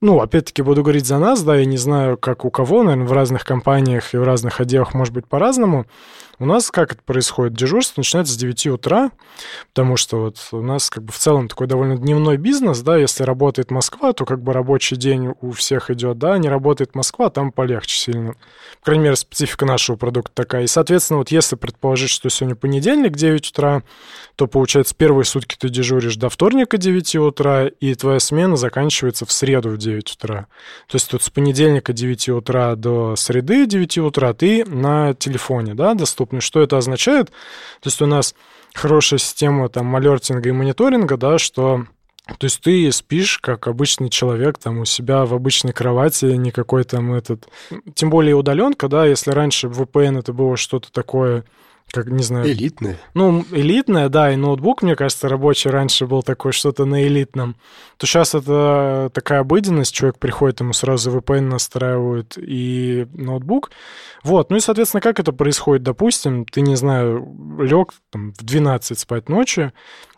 Ну, 0.00 0.20
опять-таки, 0.20 0.62
буду 0.62 0.82
говорить 0.82 1.06
за 1.06 1.18
нас, 1.18 1.42
да, 1.42 1.56
я 1.56 1.64
не 1.64 1.76
знаю, 1.76 2.18
как 2.18 2.44
у 2.44 2.50
кого, 2.50 2.82
наверное, 2.82 3.06
в 3.06 3.12
разных 3.12 3.44
компаниях 3.44 4.14
и 4.14 4.16
в 4.16 4.24
разных 4.24 4.60
отделах 4.60 4.94
может 4.94 5.14
быть 5.14 5.26
по-разному. 5.26 5.86
У 6.38 6.46
нас 6.46 6.70
как 6.70 6.92
это 6.92 7.02
происходит? 7.02 7.54
Дежурство 7.54 8.00
начинается 8.00 8.32
с 8.32 8.36
9 8.36 8.66
утра, 8.68 9.10
потому 9.68 9.96
что 9.96 10.20
вот 10.22 10.38
у 10.52 10.62
нас 10.62 10.90
как 10.90 11.04
бы 11.04 11.12
в 11.12 11.18
целом 11.18 11.48
такой 11.48 11.66
довольно 11.66 11.96
дневной 11.96 12.36
бизнес, 12.36 12.80
да, 12.80 12.96
если 12.96 13.22
работает 13.22 13.70
Москва, 13.70 14.12
то 14.12 14.24
как 14.24 14.42
бы 14.42 14.52
рабочий 14.52 14.96
день 14.96 15.34
у 15.40 15.52
всех 15.52 15.90
идет, 15.90 16.18
да, 16.18 16.38
не 16.38 16.48
работает 16.48 16.94
Москва, 16.94 17.30
там 17.30 17.52
полегче 17.52 17.96
сильно. 17.96 18.32
По 18.80 18.86
крайней 18.86 19.04
мере, 19.04 19.16
специфика 19.16 19.66
нашего 19.66 19.96
продукта 19.96 20.32
такая. 20.34 20.64
И, 20.64 20.66
соответственно, 20.66 21.18
вот 21.18 21.30
если 21.30 21.56
предположить, 21.56 22.10
что 22.10 22.28
сегодня 22.30 22.56
понедельник, 22.56 23.16
9 23.16 23.50
утра, 23.50 23.82
то, 24.36 24.46
получается, 24.46 24.94
первые 24.96 25.26
сутки 25.26 25.56
ты 25.58 25.68
дежуришь 25.68 26.16
до 26.16 26.28
вторника 26.28 26.78
9 26.78 27.16
утра, 27.16 27.66
и 27.66 27.94
твоя 27.94 28.18
смена 28.18 28.56
заканчивается 28.56 29.26
в 29.26 29.32
среду 29.32 29.68
в 29.68 29.76
9 29.76 30.12
утра. 30.14 30.46
То 30.88 30.96
есть 30.96 31.10
тут 31.10 31.22
с 31.22 31.30
понедельника 31.30 31.92
9 31.92 32.30
утра 32.30 32.74
до 32.74 33.14
среды 33.16 33.66
9 33.66 33.98
утра 33.98 34.32
ты 34.32 34.64
на 34.64 35.14
телефоне, 35.14 35.74
да, 35.74 35.94
доступен 35.94 36.21
доступны. 36.22 36.40
Что 36.40 36.62
это 36.62 36.78
означает? 36.78 37.28
То 37.80 37.88
есть 37.88 38.00
у 38.02 38.06
нас 38.06 38.34
хорошая 38.74 39.18
система 39.18 39.68
там 39.68 39.94
алертинга 39.94 40.48
и 40.48 40.52
мониторинга, 40.52 41.16
да, 41.16 41.38
что 41.38 41.86
то 42.38 42.44
есть 42.44 42.60
ты 42.60 42.90
спишь, 42.92 43.38
как 43.38 43.66
обычный 43.66 44.08
человек, 44.08 44.56
там, 44.56 44.78
у 44.78 44.84
себя 44.84 45.24
в 45.24 45.34
обычной 45.34 45.72
кровати, 45.72 46.26
никакой 46.26 46.84
там 46.84 47.12
этот... 47.12 47.48
Тем 47.94 48.10
более 48.10 48.36
удаленка, 48.36 48.88
да, 48.88 49.06
если 49.06 49.32
раньше 49.32 49.66
VPN 49.66 50.20
это 50.20 50.32
было 50.32 50.56
что-то 50.56 50.92
такое 50.92 51.44
как, 51.92 52.06
не 52.06 52.22
знаю... 52.22 52.50
Элитное. 52.50 52.98
Ну, 53.14 53.44
элитное, 53.50 54.08
да, 54.08 54.32
и 54.32 54.36
ноутбук, 54.36 54.82
мне 54.82 54.96
кажется, 54.96 55.28
рабочий 55.28 55.70
раньше 55.70 56.06
был 56.06 56.22
такой, 56.22 56.52
что-то 56.52 56.84
на 56.86 57.06
элитном. 57.06 57.54
То 57.98 58.06
сейчас 58.06 58.34
это 58.34 59.10
такая 59.12 59.40
обыденность, 59.40 59.94
человек 59.94 60.18
приходит, 60.18 60.60
ему 60.60 60.72
сразу 60.72 61.10
VPN 61.10 61.42
настраивают 61.42 62.38
и 62.38 63.06
ноутбук. 63.12 63.70
Вот, 64.24 64.50
ну 64.50 64.56
и, 64.56 64.60
соответственно, 64.60 65.02
как 65.02 65.20
это 65.20 65.32
происходит? 65.32 65.82
Допустим, 65.82 66.46
ты, 66.46 66.62
не 66.62 66.76
знаю, 66.76 67.58
лег 67.60 67.92
там, 68.10 68.32
в 68.32 68.42
12 68.42 68.98
спать 68.98 69.28
ночи, 69.28 69.72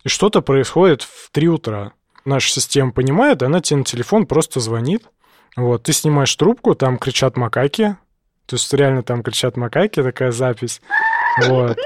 и 0.04 0.08
что-то 0.08 0.42
происходит 0.42 1.02
в 1.02 1.30
3 1.32 1.48
утра. 1.48 1.92
Наша 2.24 2.50
система 2.50 2.92
понимает, 2.92 3.42
она 3.42 3.60
тебе 3.60 3.78
на 3.78 3.84
телефон 3.84 4.26
просто 4.26 4.60
звонит. 4.60 5.02
Вот, 5.56 5.82
ты 5.82 5.92
снимаешь 5.92 6.34
трубку, 6.36 6.74
там 6.74 6.98
кричат 6.98 7.36
макаки, 7.36 7.96
то 8.46 8.56
есть 8.56 8.72
реально 8.74 9.02
там 9.02 9.22
кричат 9.22 9.56
макаки, 9.56 10.02
такая 10.02 10.30
запись. 10.30 10.82
Вот. 11.42 11.76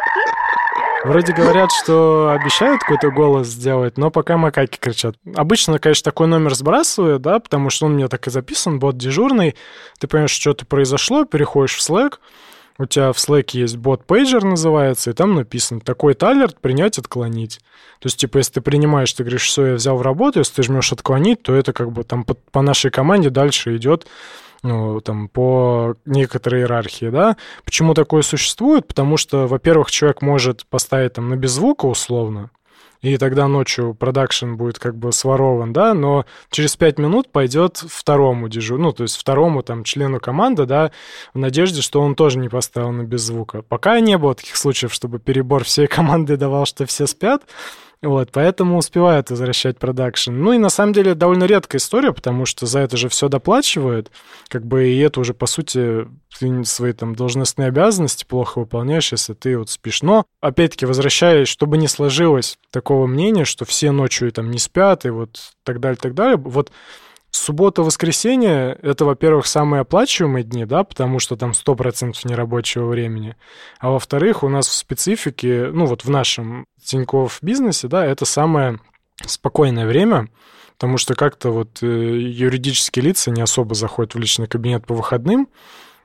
Вроде 1.05 1.33
говорят, 1.33 1.71
что 1.73 2.31
обещают 2.31 2.81
какой-то 2.81 3.11
голос 3.11 3.47
сделать, 3.47 3.97
но 3.97 4.11
пока 4.11 4.37
макаки 4.37 4.79
кричат. 4.79 5.17
Обычно, 5.37 5.79
конечно, 5.79 6.05
такой 6.05 6.27
номер 6.27 6.55
сбрасывают, 6.55 7.23
да, 7.23 7.39
потому 7.39 7.71
что 7.71 7.87
он 7.87 7.93
у 7.93 7.95
меня 7.95 8.09
так 8.09 8.27
и 8.27 8.31
записан, 8.31 8.79
бот 8.79 8.97
дежурный. 8.99 9.55
Ты 10.01 10.09
понимаешь, 10.09 10.33
что-то 10.33 10.67
произошло, 10.67 11.25
переходишь 11.25 11.77
в 11.77 11.89
Slack, 11.89 12.15
у 12.79 12.87
тебя 12.87 13.13
в 13.13 13.17
Slack 13.17 13.51
есть 13.53 13.77
бот 13.77 14.05
пейджер 14.05 14.45
называется, 14.45 15.11
и 15.11 15.13
там 15.13 15.35
написано 15.35 15.81
такой-то 15.81 16.49
принять, 16.61 16.99
отклонить. 16.99 17.61
То 18.01 18.07
есть, 18.07 18.19
типа, 18.19 18.39
если 18.39 18.55
ты 18.55 18.61
принимаешь, 18.61 19.13
ты 19.13 19.25
говоришь, 19.25 19.43
что 19.43 19.67
я 19.67 19.75
взял 19.75 19.97
в 19.97 20.03
работу, 20.03 20.39
если 20.39 20.55
ты 20.55 20.63
жмешь 20.63 20.93
отклонить, 20.93 21.43
то 21.43 21.55
это 21.55 21.73
как 21.73 21.91
бы 21.91 22.05
там 22.05 22.23
по, 22.23 22.35
по 22.35 22.63
нашей 22.63 22.93
команде 22.93 23.31
дальше 23.31 23.77
идет 23.77 24.07
ну, 24.63 25.01
там, 25.01 25.29
по 25.29 25.95
некоторой 26.05 26.63
иерархии, 26.63 27.11
да. 27.11 27.37
Почему 27.65 27.95
такое 27.95 28.23
существует? 28.23 28.87
Потому 28.87 29.17
что, 29.17 29.47
во-первых, 29.47 29.91
человек 29.91 30.23
может 30.23 30.67
поставить 30.67 31.15
там 31.15 31.29
на 31.29 31.37
беззвука 31.37 31.87
условно, 31.87 32.51
и 33.01 33.17
тогда 33.17 33.47
ночью 33.47 33.95
продакшн 33.95 34.55
будет 34.55 34.79
как 34.79 34.97
бы 34.97 35.13
сворован, 35.13 35.73
да, 35.73 35.95
но 35.95 36.27
через 36.51 36.77
пять 36.77 36.99
минут 36.99 37.31
пойдет 37.31 37.77
второму 37.77 38.49
дежуру, 38.49 38.83
ну, 38.83 38.93
то 38.93 39.05
есть 39.05 39.17
второму 39.17 39.63
там 39.63 39.85
члену 39.85 40.19
команды, 40.19 40.67
да, 40.67 40.91
в 41.33 41.39
надежде, 41.39 41.81
что 41.81 42.01
он 42.01 42.17
тоже 42.17 42.39
не 42.39 42.49
поставил 42.49 42.91
на 42.91 43.03
беззвука. 43.03 43.63
Пока 43.63 44.01
не 44.01 44.19
было 44.19 44.35
таких 44.35 44.57
случаев, 44.57 44.93
чтобы 44.93 45.21
перебор 45.21 45.65
всей 45.65 45.87
команды 45.89 46.37
давал, 46.37 46.67
что 46.67 46.87
все 46.87 47.07
спят, 47.07 47.43
вот, 48.01 48.31
поэтому 48.33 48.79
успевают 48.79 49.31
возвращать 49.31 49.79
продакшн. 49.79 50.33
Ну 50.33 50.53
и 50.53 50.59
на 50.59 50.69
самом 50.69 50.93
деле 50.93 51.15
довольно 51.15 51.45
редкая 51.45 51.81
история, 51.81 52.13
потому 52.13 52.47
что 52.47 52.65
за 52.67 52.79
это 52.81 52.97
же 52.97 53.09
все 53.09 53.29
доплачивают, 53.29 54.13
как 54.49 54.65
бы 54.65 54.89
и 54.89 54.99
это 54.99 55.19
уже, 55.19 55.35
по 55.35 55.47
сути, 55.47 56.07
ты 56.39 56.65
свои 56.65 56.93
там 56.93 57.17
должностные 57.17 57.69
обязанности 57.69 58.25
плохо 58.25 58.61
выполняешь, 58.61 59.11
если 59.11 59.35
ты 59.35 59.59
вот 59.59 59.71
спишь. 59.71 60.03
Но, 60.03 60.27
опять-таки, 60.41 60.87
возвращаясь, 60.87 61.49
чтобы 61.49 61.77
не 61.77 61.89
сложилось 61.89 62.59
такого 62.71 63.09
мнения, 63.09 63.45
что 63.45 63.65
все 63.65 63.91
ночью 63.91 64.31
там 64.31 64.51
не 64.51 64.59
спят 64.59 65.05
и 65.05 65.11
вот 65.11 65.53
так 65.65 65.81
далее, 65.81 65.99
так 66.01 66.15
далее, 66.15 66.37
вот 66.37 66.71
Суббота-воскресенье— 67.39 68.79
это, 68.83 69.05
во-первых, 69.05 69.47
самые 69.47 69.81
оплачиваемые 69.81 70.45
дни, 70.45 70.65
да, 70.65 70.85
потому 70.85 71.19
что 71.19 71.37
там 71.37 71.53
100% 71.53 72.15
нерабочего 72.25 72.87
времени. 72.87 73.37
А 73.79 73.91
во-вторых, 73.91 74.43
у 74.43 74.49
нас 74.49 74.69
в 74.69 74.75
специфике, 74.75 75.71
ну 75.73 75.87
вот 75.87 76.05
в 76.05 76.11
нашем 76.11 76.67
Тинькофф 76.83 77.39
бизнесе, 77.43 77.89
да, 77.89 78.05
это 78.05 78.25
самое 78.25 78.79
спокойное 79.25 79.87
время, 79.87 80.29
потому 80.73 80.99
что 80.99 81.15
как-то 81.15 81.51
вот 81.51 81.83
э, 81.83 81.87
юридические 81.87 83.05
лица 83.05 83.31
не 83.31 83.43
особо 83.43 83.75
заходят 83.75 84.15
в 84.15 84.19
личный 84.19 84.47
кабинет 84.47 84.87
по 84.87 84.95
выходным, 84.95 85.49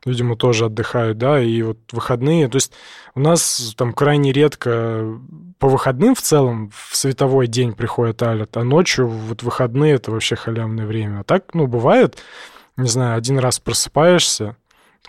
видимо, 0.05 0.35
тоже 0.35 0.65
отдыхают, 0.65 1.17
да, 1.17 1.41
и 1.41 1.61
вот 1.61 1.77
выходные, 1.91 2.47
то 2.47 2.57
есть 2.57 2.73
у 3.15 3.19
нас 3.19 3.73
там 3.77 3.93
крайне 3.93 4.31
редко 4.31 5.19
по 5.59 5.67
выходным 5.67 6.15
в 6.15 6.21
целом 6.21 6.71
в 6.75 6.95
световой 6.95 7.47
день 7.47 7.73
приходит 7.73 8.21
алерт, 8.21 8.57
а 8.57 8.63
ночью 8.63 9.07
вот 9.07 9.43
выходные 9.43 9.93
это 9.93 10.11
вообще 10.11 10.35
халявное 10.35 10.85
время. 10.85 11.21
А 11.21 11.23
так, 11.23 11.53
ну, 11.53 11.67
бывает, 11.67 12.17
не 12.75 12.87
знаю, 12.87 13.17
один 13.17 13.39
раз 13.39 13.59
просыпаешься, 13.59 14.57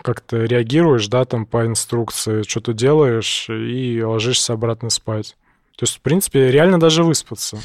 как-то 0.01 0.37
реагируешь, 0.43 1.07
да, 1.07 1.25
там 1.25 1.45
по 1.45 1.65
инструкции, 1.65 2.43
что-то 2.43 2.73
делаешь 2.73 3.47
и 3.49 4.01
ложишься 4.03 4.53
обратно 4.53 4.89
спать. 4.89 5.35
То 5.77 5.83
есть, 5.83 5.97
в 5.97 6.01
принципе, 6.01 6.51
реально 6.51 6.79
даже 6.79 7.03
выспаться. 7.03 7.57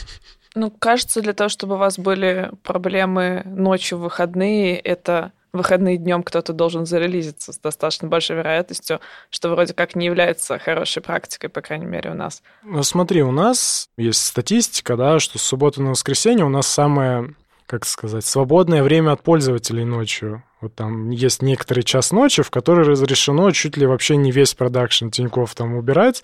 Ну, 0.56 0.70
кажется, 0.70 1.22
для 1.22 1.32
того, 1.32 1.48
чтобы 1.48 1.76
у 1.76 1.78
вас 1.78 1.96
были 1.96 2.50
проблемы 2.64 3.42
ночью 3.46 3.98
в 3.98 4.02
выходные, 4.02 4.78
это 4.78 5.32
выходные 5.52 5.96
днем 5.96 6.22
кто-то 6.22 6.52
должен 6.52 6.86
зарелизиться 6.86 7.52
с 7.52 7.58
достаточно 7.58 8.08
большой 8.08 8.36
вероятностью, 8.36 9.00
что 9.30 9.50
вроде 9.50 9.74
как 9.74 9.94
не 9.94 10.06
является 10.06 10.58
хорошей 10.58 11.02
практикой, 11.02 11.48
по 11.48 11.60
крайней 11.60 11.86
мере, 11.86 12.10
у 12.10 12.14
нас. 12.14 12.42
Ну, 12.62 12.82
смотри, 12.82 13.22
у 13.22 13.32
нас 13.32 13.88
есть 13.96 14.24
статистика, 14.24 14.96
да, 14.96 15.18
что 15.18 15.38
с 15.38 15.42
субботы 15.42 15.82
на 15.82 15.90
воскресенье 15.90 16.44
у 16.44 16.50
нас 16.50 16.66
самое, 16.66 17.34
как 17.66 17.84
сказать, 17.84 18.24
свободное 18.24 18.82
время 18.82 19.12
от 19.12 19.22
пользователей 19.22 19.84
ночью. 19.84 20.42
Вот 20.60 20.74
там 20.74 21.10
есть 21.10 21.40
некоторый 21.40 21.82
час 21.82 22.12
ночи, 22.12 22.42
в 22.42 22.50
который 22.50 22.84
разрешено 22.84 23.50
чуть 23.52 23.76
ли 23.76 23.86
вообще 23.86 24.16
не 24.16 24.30
весь 24.30 24.54
продакшн 24.54 25.08
Тинькофф 25.08 25.54
там 25.54 25.74
убирать 25.74 26.22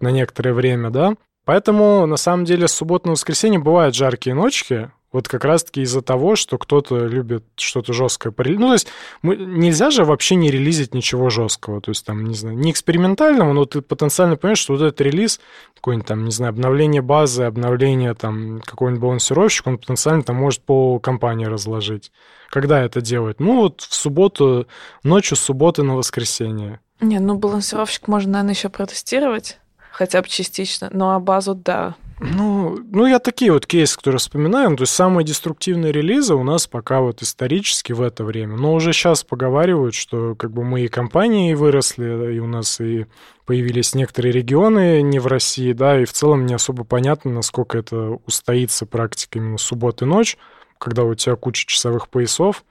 на 0.00 0.10
некоторое 0.10 0.52
время, 0.52 0.90
да. 0.90 1.14
Поэтому, 1.46 2.06
на 2.06 2.16
самом 2.16 2.44
деле, 2.44 2.68
с 2.68 2.72
субботы 2.72 3.06
на 3.06 3.12
воскресенье 3.12 3.58
бывают 3.58 3.94
жаркие 3.94 4.34
ночки, 4.34 4.90
вот 5.12 5.28
как 5.28 5.44
раз-таки 5.44 5.82
из-за 5.82 6.02
того, 6.02 6.36
что 6.36 6.56
кто-то 6.56 7.06
любит 7.06 7.44
что-то 7.56 7.92
жесткое. 7.92 8.32
Ну, 8.36 8.68
то 8.68 8.72
есть 8.74 8.88
мы, 9.22 9.36
нельзя 9.36 9.90
же 9.90 10.04
вообще 10.04 10.36
не 10.36 10.50
релизить 10.50 10.94
ничего 10.94 11.30
жесткого. 11.30 11.80
То 11.80 11.90
есть 11.90 12.06
там, 12.06 12.24
не 12.24 12.34
знаю, 12.34 12.56
не 12.56 12.70
экспериментального, 12.70 13.52
но 13.52 13.64
ты 13.64 13.80
потенциально 13.80 14.36
понимаешь, 14.36 14.58
что 14.58 14.74
вот 14.74 14.82
этот 14.82 15.00
релиз, 15.00 15.40
какой-нибудь 15.74 16.06
там, 16.06 16.24
не 16.24 16.30
знаю, 16.30 16.50
обновление 16.50 17.02
базы, 17.02 17.42
обновление 17.42 18.14
там 18.14 18.60
какой-нибудь 18.64 19.02
балансировщик, 19.02 19.66
он 19.66 19.78
потенциально 19.78 20.22
там 20.22 20.36
может 20.36 20.62
по 20.62 20.98
компании 21.00 21.46
разложить. 21.46 22.12
Когда 22.50 22.80
это 22.82 23.00
делать? 23.00 23.40
Ну, 23.40 23.62
вот 23.62 23.80
в 23.80 23.94
субботу, 23.94 24.66
ночью 25.02 25.36
с 25.36 25.40
субботы 25.40 25.82
на 25.82 25.96
воскресенье. 25.96 26.80
Не, 27.00 27.18
ну 27.18 27.36
балансировщик 27.36 28.08
можно, 28.08 28.32
наверное, 28.32 28.54
еще 28.54 28.68
протестировать, 28.68 29.58
хотя 29.90 30.20
бы 30.20 30.28
частично, 30.28 30.90
ну 30.92 31.10
а 31.10 31.18
базу, 31.18 31.54
да, 31.54 31.94
ну, 32.20 32.78
ну, 32.90 33.06
я 33.06 33.18
такие 33.18 33.50
вот 33.50 33.66
кейсы, 33.66 33.96
которые 33.96 34.18
вспоминаю. 34.18 34.76
То 34.76 34.82
есть 34.82 34.92
самые 34.92 35.24
деструктивные 35.24 35.90
релизы 35.90 36.34
у 36.34 36.42
нас 36.42 36.66
пока 36.66 37.00
вот 37.00 37.22
исторически 37.22 37.92
в 37.92 38.02
это 38.02 38.24
время. 38.24 38.56
Но 38.56 38.74
уже 38.74 38.92
сейчас 38.92 39.24
поговаривают, 39.24 39.94
что 39.94 40.34
как 40.34 40.52
бы 40.52 40.62
мы 40.62 40.82
и 40.82 40.88
компании 40.88 41.54
выросли, 41.54 42.34
и 42.34 42.38
у 42.38 42.46
нас 42.46 42.78
и 42.78 43.06
появились 43.46 43.94
некоторые 43.94 44.32
регионы 44.32 45.00
не 45.00 45.18
в 45.18 45.26
России, 45.26 45.72
да, 45.72 45.98
и 45.98 46.04
в 46.04 46.12
целом 46.12 46.44
не 46.44 46.54
особо 46.54 46.84
понятно, 46.84 47.30
насколько 47.30 47.78
это 47.78 48.18
устоится 48.26 48.84
практика 48.84 49.38
именно 49.38 49.58
субботы 49.58 50.04
ночь, 50.04 50.36
когда 50.76 51.04
у 51.04 51.14
тебя 51.14 51.36
куча 51.36 51.66
часовых 51.66 52.08
поясов. 52.08 52.64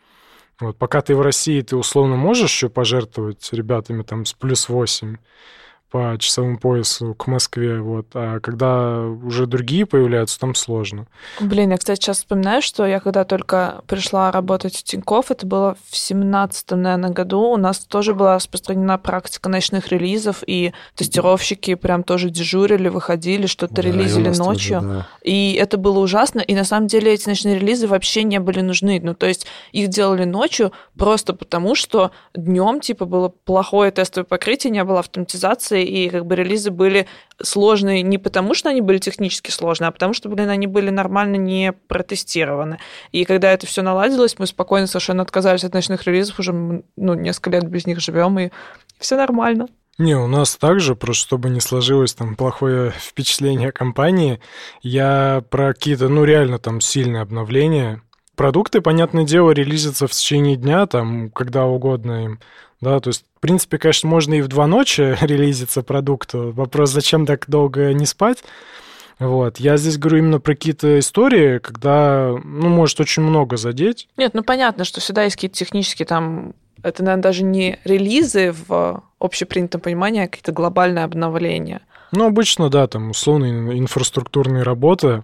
Вот, 0.60 0.78
пока 0.78 1.02
ты 1.02 1.16
в 1.16 1.22
России, 1.22 1.62
ты 1.62 1.76
условно 1.76 2.18
можешь 2.18 2.52
еще 2.52 2.70
пожертвовать 2.70 3.50
ребятами 3.52 4.04
там 4.04 4.26
с 4.26 4.34
плюс 4.34 4.70
8, 4.70 5.18
по 5.92 6.16
часовому 6.20 6.58
поясу 6.60 7.14
к 7.16 7.28
Москве, 7.28 7.80
вот, 7.80 8.08
а 8.14 8.40
когда 8.40 9.02
уже 9.02 9.48
другие 9.48 9.86
появляются, 9.86 10.40
там 10.40 10.56
сложно. 10.56 11.08
Блин, 11.40 11.72
я, 11.72 11.78
кстати, 11.78 12.00
сейчас 12.00 12.18
вспоминаю, 12.18 12.62
что 12.62 12.86
я 12.86 13.00
когда 13.00 13.24
только 13.24 13.82
пришла 13.88 14.32
работать 14.32 14.76
в 14.76 14.84
Тинькофф, 14.84 15.32
это 15.32 15.48
было 15.48 15.78
в 15.90 15.98
семнадцатом, 15.98 16.82
наверное, 16.82 17.10
году, 17.10 17.42
у 17.42 17.58
нас 17.58 17.80
тоже 17.80 18.14
была 18.14 18.36
распространена 18.36 18.98
практика 18.98 19.50
ночных 19.50 19.88
релизов, 19.90 20.44
и 20.46 20.74
тестировщики 20.96 21.76
прям 21.76 22.04
тоже 22.04 22.30
дежурили, 22.30 22.90
выходили, 22.90 23.48
что-то 23.48 23.76
Да, 23.76 23.82
релизили 23.82 24.28
нас 24.28 24.38
тоже, 24.38 24.50
ночью. 24.50 24.82
да. 24.82 25.08
И 25.24 25.54
это 25.54 25.78
было 25.78 26.00
ужасно. 26.00 26.40
И 26.40 26.56
на 26.56 26.64
самом 26.64 26.88
деле 26.88 27.14
эти 27.14 27.28
ночные 27.28 27.58
релизы 27.58 27.88
вообще 27.88 28.24
не 28.24 28.40
были 28.40 28.62
нужны. 28.62 29.00
Ну, 29.02 29.14
то 29.16 29.26
есть 29.28 29.48
их 29.72 29.88
делали 29.90 30.26
ночью 30.26 30.72
просто 30.98 31.34
потому, 31.34 31.76
что 31.76 32.12
днем 32.36 32.80
типа 32.80 33.06
было 33.06 33.30
плохое 33.30 33.92
тестовое 33.92 34.26
покрытие, 34.26 34.72
не 34.72 34.84
было 34.84 35.00
автоматизации, 35.00 35.79
и 35.84 36.10
как 36.10 36.26
бы 36.26 36.36
релизы 36.36 36.72
были 36.72 37.08
сложные 37.42 38.02
не 38.02 38.18
потому, 38.18 38.54
что 38.54 38.70
они 38.70 38.82
были 38.82 38.98
технически 38.98 39.52
сложные, 39.52 39.90
а 39.90 39.92
потому 39.92 40.14
что, 40.14 40.30
блин, 40.30 40.50
они 40.50 40.68
были 40.68 40.90
нормально 40.90 41.36
не 41.36 41.74
протестированы. 41.88 42.80
И 43.12 43.26
когда 43.26 43.52
это 43.52 43.66
все 43.68 43.82
наладилось, 43.82 44.38
мы 44.40 44.48
спокойно 44.48 44.88
совершенно 44.88 45.24
отказались 45.24 45.64
от 45.64 45.74
ночных 45.74 46.06
релизов, 46.06 46.40
уже 46.40 46.54
ну, 46.54 47.14
несколько 47.14 47.52
лет 47.52 47.68
без 47.68 47.86
них 47.86 48.00
живем, 48.00 48.40
и 48.40 48.50
все 49.00 49.16
нормально. 49.16 49.68
Не, 50.00 50.16
у 50.16 50.28
нас 50.28 50.56
также, 50.56 50.96
просто 50.96 51.26
чтобы 51.26 51.50
не 51.50 51.60
сложилось 51.60 52.14
там 52.14 52.36
плохое 52.36 52.92
впечатление 52.98 53.70
о 53.70 53.74
компании, 53.74 54.40
я 54.82 55.44
про 55.50 55.74
какие-то, 55.74 56.08
ну, 56.08 56.24
реально 56.24 56.58
там 56.58 56.80
сильные 56.80 57.22
обновления. 57.22 58.02
Продукты, 58.40 58.80
понятное 58.80 59.26
дело, 59.26 59.52
релизятся 59.52 60.08
в 60.08 60.12
течение 60.12 60.56
дня, 60.56 60.88
там, 60.88 61.30
когда 61.30 61.66
угодно 61.66 62.24
им, 62.24 62.40
да, 62.80 63.02
то 63.02 63.10
есть, 63.10 63.26
в 63.36 63.42
принципе, 63.42 63.78
конечно, 63.78 64.08
можно 64.08 64.34
и 64.36 64.42
в 64.42 64.48
два 64.48 64.66
ночи 64.66 65.18
релизиться 65.22 65.84
продукту. 65.84 66.54
Вопрос, 66.54 66.92
зачем 66.92 67.26
так 67.26 67.50
долго 67.50 67.92
не 67.92 68.06
спать? 68.06 68.46
Вот. 69.20 69.58
Я 69.58 69.76
здесь 69.76 69.98
говорю 69.98 70.20
именно 70.20 70.40
про 70.40 70.54
какие-то 70.54 71.00
истории, 71.00 71.58
когда, 71.58 72.34
ну, 72.42 72.70
может 72.70 73.02
очень 73.02 73.24
много 73.24 73.58
задеть. 73.58 74.08
Нет, 74.16 74.34
ну 74.34 74.42
понятно, 74.42 74.86
что 74.86 75.02
всегда 75.02 75.24
есть 75.24 75.36
какие-то 75.36 75.58
технические 75.58 76.06
там... 76.06 76.54
Это, 76.82 77.04
наверное, 77.04 77.24
даже 77.24 77.44
не 77.44 77.78
релизы 77.84 78.56
в 78.70 79.04
общепринятом 79.20 79.82
понимании, 79.82 80.24
а 80.24 80.28
какие-то 80.30 80.54
глобальные 80.54 81.04
обновления. 81.04 81.82
Ну, 82.14 82.26
обычно, 82.26 82.70
да, 82.70 82.88
там 82.88 83.10
условные 83.10 83.78
инфраструктурные 83.78 84.64
работы, 84.64 85.24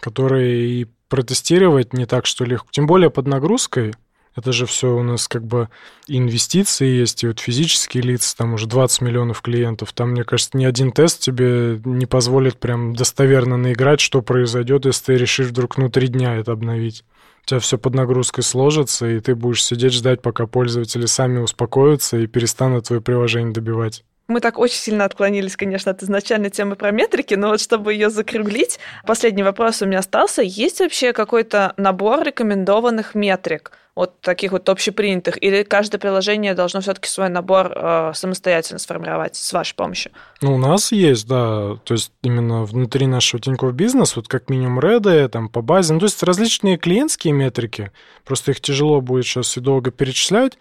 которые 0.00 0.66
и 0.66 0.86
протестировать 1.14 1.92
не 1.92 2.06
так, 2.06 2.26
что 2.26 2.44
легко. 2.44 2.66
Тем 2.72 2.88
более 2.88 3.08
под 3.08 3.28
нагрузкой. 3.28 3.94
Это 4.34 4.50
же 4.50 4.66
все 4.66 4.96
у 4.96 5.04
нас 5.04 5.28
как 5.28 5.46
бы 5.46 5.68
инвестиции 6.08 6.88
есть, 6.88 7.22
и 7.22 7.28
вот 7.28 7.38
физические 7.38 8.02
лица, 8.02 8.36
там 8.36 8.54
уже 8.54 8.66
20 8.66 9.00
миллионов 9.02 9.40
клиентов. 9.40 9.92
Там, 9.92 10.10
мне 10.10 10.24
кажется, 10.24 10.58
ни 10.58 10.64
один 10.64 10.90
тест 10.90 11.20
тебе 11.20 11.80
не 11.84 12.06
позволит 12.06 12.58
прям 12.58 12.96
достоверно 12.96 13.56
наиграть, 13.56 14.00
что 14.00 14.22
произойдет, 14.22 14.86
если 14.86 15.04
ты 15.04 15.14
решишь 15.14 15.46
вдруг 15.46 15.76
внутри 15.76 16.08
дня 16.08 16.34
это 16.34 16.50
обновить. 16.50 17.04
У 17.44 17.46
тебя 17.46 17.60
все 17.60 17.78
под 17.78 17.94
нагрузкой 17.94 18.42
сложится, 18.42 19.08
и 19.08 19.20
ты 19.20 19.36
будешь 19.36 19.62
сидеть 19.62 19.92
ждать, 19.92 20.20
пока 20.20 20.48
пользователи 20.48 21.06
сами 21.06 21.38
успокоятся 21.38 22.16
и 22.16 22.26
перестанут 22.26 22.88
твое 22.88 23.00
приложение 23.00 23.52
добивать. 23.52 24.02
Мы 24.26 24.40
так 24.40 24.58
очень 24.58 24.76
сильно 24.78 25.04
отклонились, 25.04 25.56
конечно, 25.56 25.92
от 25.92 26.02
изначальной 26.02 26.50
темы 26.50 26.76
про 26.76 26.90
метрики, 26.90 27.34
но 27.34 27.48
вот 27.48 27.60
чтобы 27.60 27.92
ее 27.92 28.08
закруглить, 28.10 28.78
последний 29.06 29.42
вопрос 29.42 29.82
у 29.82 29.86
меня 29.86 29.98
остался. 29.98 30.42
Есть 30.42 30.80
вообще 30.80 31.12
какой-то 31.12 31.74
набор 31.76 32.22
рекомендованных 32.22 33.14
метрик? 33.14 33.72
вот 33.94 34.20
таких 34.20 34.52
вот 34.52 34.68
общепринятых, 34.68 35.40
или 35.42 35.62
каждое 35.62 35.98
приложение 35.98 36.54
должно 36.54 36.80
все-таки 36.80 37.08
свой 37.08 37.28
набор 37.28 37.72
э, 37.74 38.12
самостоятельно 38.14 38.78
сформировать 38.78 39.36
с 39.36 39.52
вашей 39.52 39.74
помощью? 39.74 40.12
Ну, 40.40 40.54
у 40.54 40.58
нас 40.58 40.90
есть, 40.90 41.28
да, 41.28 41.76
то 41.84 41.94
есть 41.94 42.12
именно 42.22 42.64
внутри 42.64 43.06
нашего 43.06 43.40
Тинькофф 43.40 43.72
бизнес, 43.72 44.16
вот 44.16 44.26
как 44.26 44.50
минимум 44.50 44.80
реды, 44.80 45.28
там 45.28 45.48
по 45.48 45.62
базе, 45.62 45.94
ну, 45.94 46.00
то 46.00 46.06
есть 46.06 46.22
различные 46.22 46.76
клиентские 46.76 47.32
метрики, 47.32 47.92
просто 48.24 48.50
их 48.50 48.60
тяжело 48.60 49.00
будет 49.00 49.26
сейчас 49.26 49.56
и 49.56 49.60
долго 49.60 49.92
перечислять, 49.92 50.52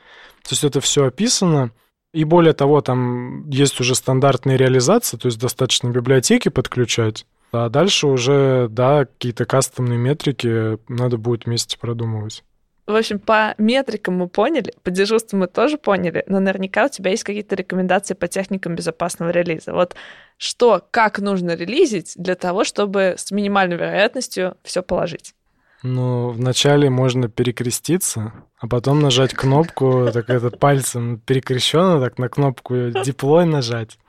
то 0.43 0.49
есть 0.52 0.63
это 0.63 0.80
все 0.80 1.06
описано, 1.06 1.71
и 2.13 2.23
более 2.23 2.54
того, 2.54 2.82
там 2.82 3.49
есть 3.49 3.80
уже 3.82 3.95
стандартные 3.95 4.56
реализации, 4.56 5.17
то 5.17 5.26
есть 5.26 5.39
достаточно 5.39 5.89
библиотеки 5.89 6.49
подключать, 6.49 7.26
а 7.52 7.69
дальше 7.69 8.08
уже, 8.08 8.67
да, 8.69 9.06
какие-то 9.06 9.45
кастомные 9.45 9.97
метрики 9.97 10.78
надо 10.91 11.17
будет 11.17 11.45
вместе 11.45 11.78
продумывать. 11.78 12.43
В 12.86 12.95
общем, 12.95 13.19
по 13.19 13.56
метрикам 13.58 14.15
мы 14.15 14.28
поняли, 14.28 14.73
по 14.84 14.91
дежурству 14.91 15.38
мы 15.38 15.47
тоже 15.47 15.78
поняли, 15.78 16.23
но 16.28 16.39
наверняка 16.39 16.86
у 16.86 16.89
тебя 16.89 17.12
есть 17.12 17.23
какие-то 17.23 17.56
рекомендации 17.56 18.13
по 18.13 18.28
техникам 18.28 18.76
безопасного 18.76 19.30
релиза. 19.30 19.73
Вот 19.73 19.95
что, 20.38 20.86
как 20.91 21.19
нужно 21.19 21.56
релизить 21.56 22.13
для 22.17 22.36
того, 22.36 22.65
чтобы 22.65 23.15
с 23.17 23.32
минимальной 23.32 23.78
вероятностью 23.78 24.58
все 24.63 24.84
положить? 24.84 25.34
Ну, 25.83 26.29
вначале 26.29 26.89
можно 26.89 27.27
перекреститься, 27.27 28.31
а 28.57 28.67
потом 28.67 29.01
нажать 29.01 29.33
кнопку, 29.33 30.09
так 30.13 30.29
это 30.29 30.49
пальцем 30.49 31.19
перекрещенно, 31.19 31.99
так 31.99 32.17
на 32.17 32.29
кнопку 32.29 32.73
deploy 33.03 33.45
нажать. 33.45 33.99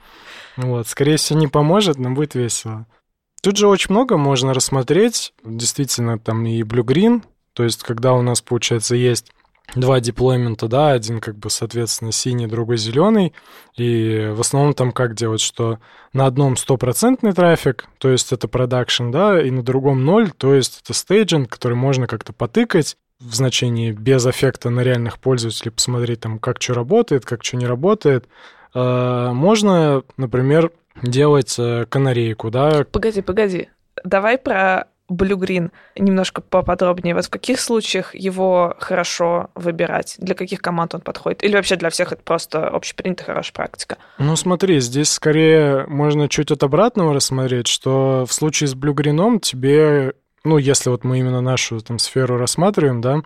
Вот, 0.56 0.86
скорее 0.86 1.16
всего, 1.16 1.40
не 1.40 1.48
поможет, 1.48 1.98
но 1.98 2.12
будет 2.12 2.36
весело. 2.36 2.86
Тут 3.42 3.56
же 3.56 3.66
очень 3.66 3.90
много 3.90 4.16
можно 4.16 4.54
рассмотреть. 4.54 5.34
Действительно, 5.44 6.18
там 6.18 6.46
и 6.46 6.62
Blue 6.62 6.84
Green, 6.84 7.22
то 7.54 7.64
есть, 7.64 7.82
когда 7.82 8.12
у 8.12 8.22
нас, 8.22 8.40
получается, 8.40 8.94
есть 8.94 9.32
два 9.74 10.00
deployment 10.00 10.57
а, 10.57 10.68
да, 10.68 10.92
один 10.92 11.20
как 11.20 11.36
бы, 11.36 11.50
соответственно, 11.50 12.12
синий, 12.12 12.46
другой 12.46 12.76
зеленый, 12.76 13.32
и 13.76 14.30
в 14.34 14.40
основном 14.40 14.74
там 14.74 14.92
как 14.92 15.14
делать, 15.14 15.40
что 15.40 15.78
на 16.12 16.26
одном 16.26 16.56
стопроцентный 16.56 17.32
трафик, 17.32 17.86
то 17.98 18.08
есть 18.08 18.32
это 18.32 18.46
production, 18.46 19.10
да, 19.10 19.42
и 19.42 19.50
на 19.50 19.62
другом 19.62 20.04
ноль, 20.04 20.30
то 20.30 20.54
есть 20.54 20.80
это 20.82 20.92
staging, 20.92 21.50
который 21.50 21.74
можно 21.74 22.06
как-то 22.06 22.32
потыкать 22.32 22.96
в 23.20 23.34
значении 23.34 23.92
без 23.92 24.26
эффекта 24.26 24.70
на 24.70 24.80
реальных 24.80 25.18
пользователей, 25.18 25.70
посмотреть 25.70 26.20
там, 26.20 26.38
как 26.38 26.60
что 26.60 26.74
работает, 26.74 27.24
как 27.24 27.44
что 27.44 27.56
не 27.56 27.66
работает. 27.66 28.28
А, 28.74 29.32
можно, 29.32 30.02
например, 30.16 30.72
делать 31.02 31.54
э, 31.58 31.86
канарейку, 31.88 32.50
да. 32.50 32.84
Погоди, 32.90 33.22
погоди. 33.22 33.68
Давай 34.04 34.38
про 34.38 34.88
Blue 35.14 35.38
Green 35.38 35.70
немножко 35.96 36.40
поподробнее. 36.40 37.14
Вот 37.14 37.26
в 37.26 37.30
каких 37.30 37.60
случаях 37.60 38.14
его 38.14 38.76
хорошо 38.78 39.50
выбирать? 39.54 40.16
Для 40.18 40.34
каких 40.34 40.60
команд 40.60 40.94
он 40.94 41.00
подходит? 41.00 41.42
Или 41.42 41.56
вообще 41.56 41.76
для 41.76 41.90
всех 41.90 42.12
это 42.12 42.22
просто 42.22 42.68
общепринятая 42.68 43.26
хорошая 43.26 43.54
практика? 43.54 43.98
Ну 44.18 44.36
смотри, 44.36 44.80
здесь 44.80 45.10
скорее 45.10 45.86
можно 45.86 46.28
чуть 46.28 46.50
от 46.50 46.62
обратного 46.62 47.14
рассмотреть, 47.14 47.66
что 47.66 48.24
в 48.28 48.32
случае 48.32 48.68
с 48.68 48.74
Blue 48.74 48.94
Green 48.94 49.40
тебе, 49.40 50.14
ну 50.44 50.58
если 50.58 50.90
вот 50.90 51.04
мы 51.04 51.18
именно 51.18 51.40
нашу 51.40 51.80
там 51.80 51.98
сферу 51.98 52.36
рассматриваем, 52.36 53.00
да, 53.00 53.22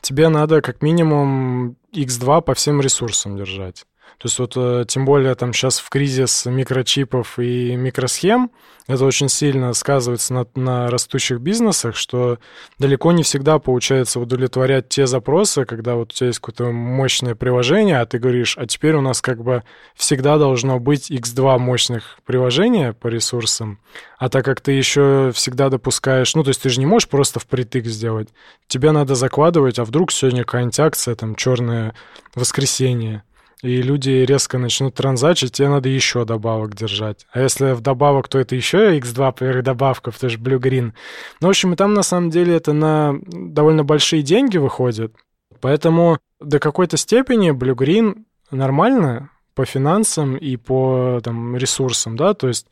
тебе 0.00 0.28
надо 0.28 0.60
как 0.60 0.82
минимум 0.82 1.76
x2 1.94 2.42
по 2.42 2.54
всем 2.54 2.80
ресурсам 2.80 3.36
держать. 3.36 3.84
То 4.20 4.26
есть 4.26 4.38
вот 4.38 4.52
э, 4.54 4.84
тем 4.86 5.06
более 5.06 5.34
там 5.34 5.54
сейчас 5.54 5.78
в 5.78 5.88
кризис 5.88 6.44
микрочипов 6.44 7.38
и 7.38 7.74
микросхем, 7.74 8.50
это 8.86 9.06
очень 9.06 9.30
сильно 9.30 9.72
сказывается 9.72 10.34
на, 10.34 10.46
на 10.56 10.90
растущих 10.90 11.40
бизнесах, 11.40 11.96
что 11.96 12.38
далеко 12.78 13.12
не 13.12 13.22
всегда 13.22 13.58
получается 13.58 14.20
удовлетворять 14.20 14.90
те 14.90 15.06
запросы, 15.06 15.64
когда 15.64 15.94
вот 15.94 16.12
у 16.12 16.14
тебя 16.14 16.26
есть 16.26 16.38
какое-то 16.38 16.70
мощное 16.70 17.34
приложение, 17.34 17.98
а 17.98 18.04
ты 18.04 18.18
говоришь, 18.18 18.58
а 18.58 18.66
теперь 18.66 18.94
у 18.94 19.00
нас 19.00 19.22
как 19.22 19.42
бы 19.42 19.62
всегда 19.94 20.36
должно 20.36 20.78
быть 20.78 21.10
x2 21.10 21.58
мощных 21.58 22.18
приложения 22.26 22.92
по 22.92 23.08
ресурсам, 23.08 23.78
а 24.18 24.28
так 24.28 24.44
как 24.44 24.60
ты 24.60 24.72
еще 24.72 25.32
всегда 25.34 25.70
допускаешь, 25.70 26.34
ну 26.34 26.42
то 26.44 26.48
есть 26.50 26.60
ты 26.60 26.68
же 26.68 26.78
не 26.78 26.86
можешь 26.86 27.08
просто 27.08 27.40
впритык 27.40 27.86
сделать, 27.86 28.28
тебе 28.68 28.90
надо 28.90 29.14
закладывать, 29.14 29.78
а 29.78 29.84
вдруг 29.84 30.12
сегодня 30.12 30.44
какая-нибудь 30.44 30.78
акция, 30.78 31.14
там 31.14 31.36
черное 31.36 31.94
воскресенье, 32.34 33.22
и 33.62 33.82
люди 33.82 34.10
резко 34.10 34.58
начнут 34.58 34.94
транзачить, 34.94 35.52
тебе 35.52 35.68
надо 35.68 35.88
еще 35.88 36.24
добавок 36.24 36.74
держать. 36.74 37.26
А 37.32 37.40
если 37.40 37.72
вдобавок, 37.72 38.28
то 38.28 38.38
это 38.38 38.56
еще 38.56 38.98
x2 38.98 39.32
поверх 39.32 39.62
добавков, 39.62 40.18
то 40.18 40.28
же 40.28 40.38
Blue 40.38 40.58
Green. 40.58 40.92
Ну, 41.40 41.46
в 41.46 41.50
общем, 41.50 41.72
и 41.72 41.76
там 41.76 41.94
на 41.94 42.02
самом 42.02 42.30
деле 42.30 42.54
это 42.54 42.72
на 42.72 43.18
довольно 43.26 43.84
большие 43.84 44.22
деньги 44.22 44.56
выходит. 44.56 45.14
Поэтому 45.60 46.18
до 46.40 46.58
какой-то 46.58 46.96
степени 46.96 47.50
Blue 47.50 47.74
Green 47.74 48.24
нормально 48.50 49.30
по 49.54 49.64
финансам 49.64 50.36
и 50.36 50.56
по 50.56 51.20
там, 51.22 51.56
ресурсам, 51.56 52.16
да, 52.16 52.34
то 52.34 52.48
есть 52.48 52.66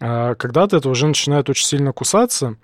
а, 0.00 0.34
когда-то 0.34 0.78
это 0.78 0.88
уже 0.88 1.06
начинает 1.06 1.48
очень 1.48 1.66
сильно 1.66 1.92
кусаться, 1.92 2.56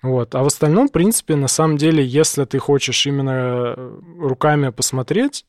вот. 0.00 0.34
А 0.34 0.42
в 0.42 0.46
остальном, 0.46 0.88
в 0.88 0.92
принципе, 0.92 1.36
на 1.36 1.48
самом 1.48 1.76
деле, 1.76 2.04
если 2.04 2.44
ты 2.44 2.58
хочешь 2.58 3.04
именно 3.06 3.74
руками 4.18 4.70
посмотреть, 4.70 5.44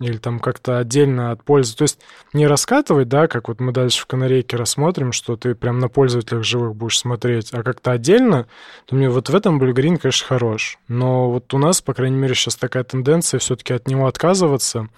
или 0.00 0.16
там 0.16 0.40
как-то 0.40 0.78
отдельно 0.78 1.30
от 1.30 1.44
пользы. 1.44 1.76
То 1.76 1.82
есть 1.82 2.00
не 2.32 2.46
раскатывать, 2.46 3.08
да, 3.08 3.28
как 3.28 3.48
вот 3.48 3.60
мы 3.60 3.72
дальше 3.72 4.02
в 4.02 4.06
канарейке 4.06 4.56
рассмотрим, 4.56 5.12
что 5.12 5.36
ты 5.36 5.54
прям 5.54 5.78
на 5.78 5.88
пользователях 5.88 6.44
живых 6.44 6.74
будешь 6.74 6.98
смотреть, 6.98 7.52
а 7.52 7.62
как-то 7.62 7.92
отдельно, 7.92 8.46
то 8.86 8.96
мне 8.96 9.08
вот 9.08 9.28
в 9.28 9.34
этом 9.34 9.62
Green, 9.62 9.98
конечно, 9.98 10.26
хорош. 10.26 10.78
Но 10.88 11.30
вот 11.30 11.52
у 11.54 11.58
нас, 11.58 11.80
по 11.80 11.94
крайней 11.94 12.16
мере, 12.16 12.34
сейчас 12.34 12.56
такая 12.56 12.84
тенденция 12.84 13.38
все-таки 13.38 13.72
от 13.74 13.86
него 13.88 14.06
отказываться. 14.06 14.88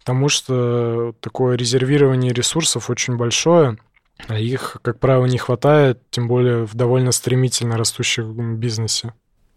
потому 0.00 0.28
что 0.28 1.14
такое 1.20 1.56
резервирование 1.56 2.32
ресурсов 2.32 2.90
очень 2.90 3.16
большое, 3.16 3.78
а 4.28 4.38
их, 4.38 4.78
как 4.82 4.98
правило, 4.98 5.26
не 5.26 5.38
хватает, 5.38 6.00
тем 6.10 6.28
более 6.28 6.66
в 6.66 6.74
довольно 6.74 7.12
стремительно 7.12 7.76
растущем 7.76 8.56
бизнесе. 8.56 9.12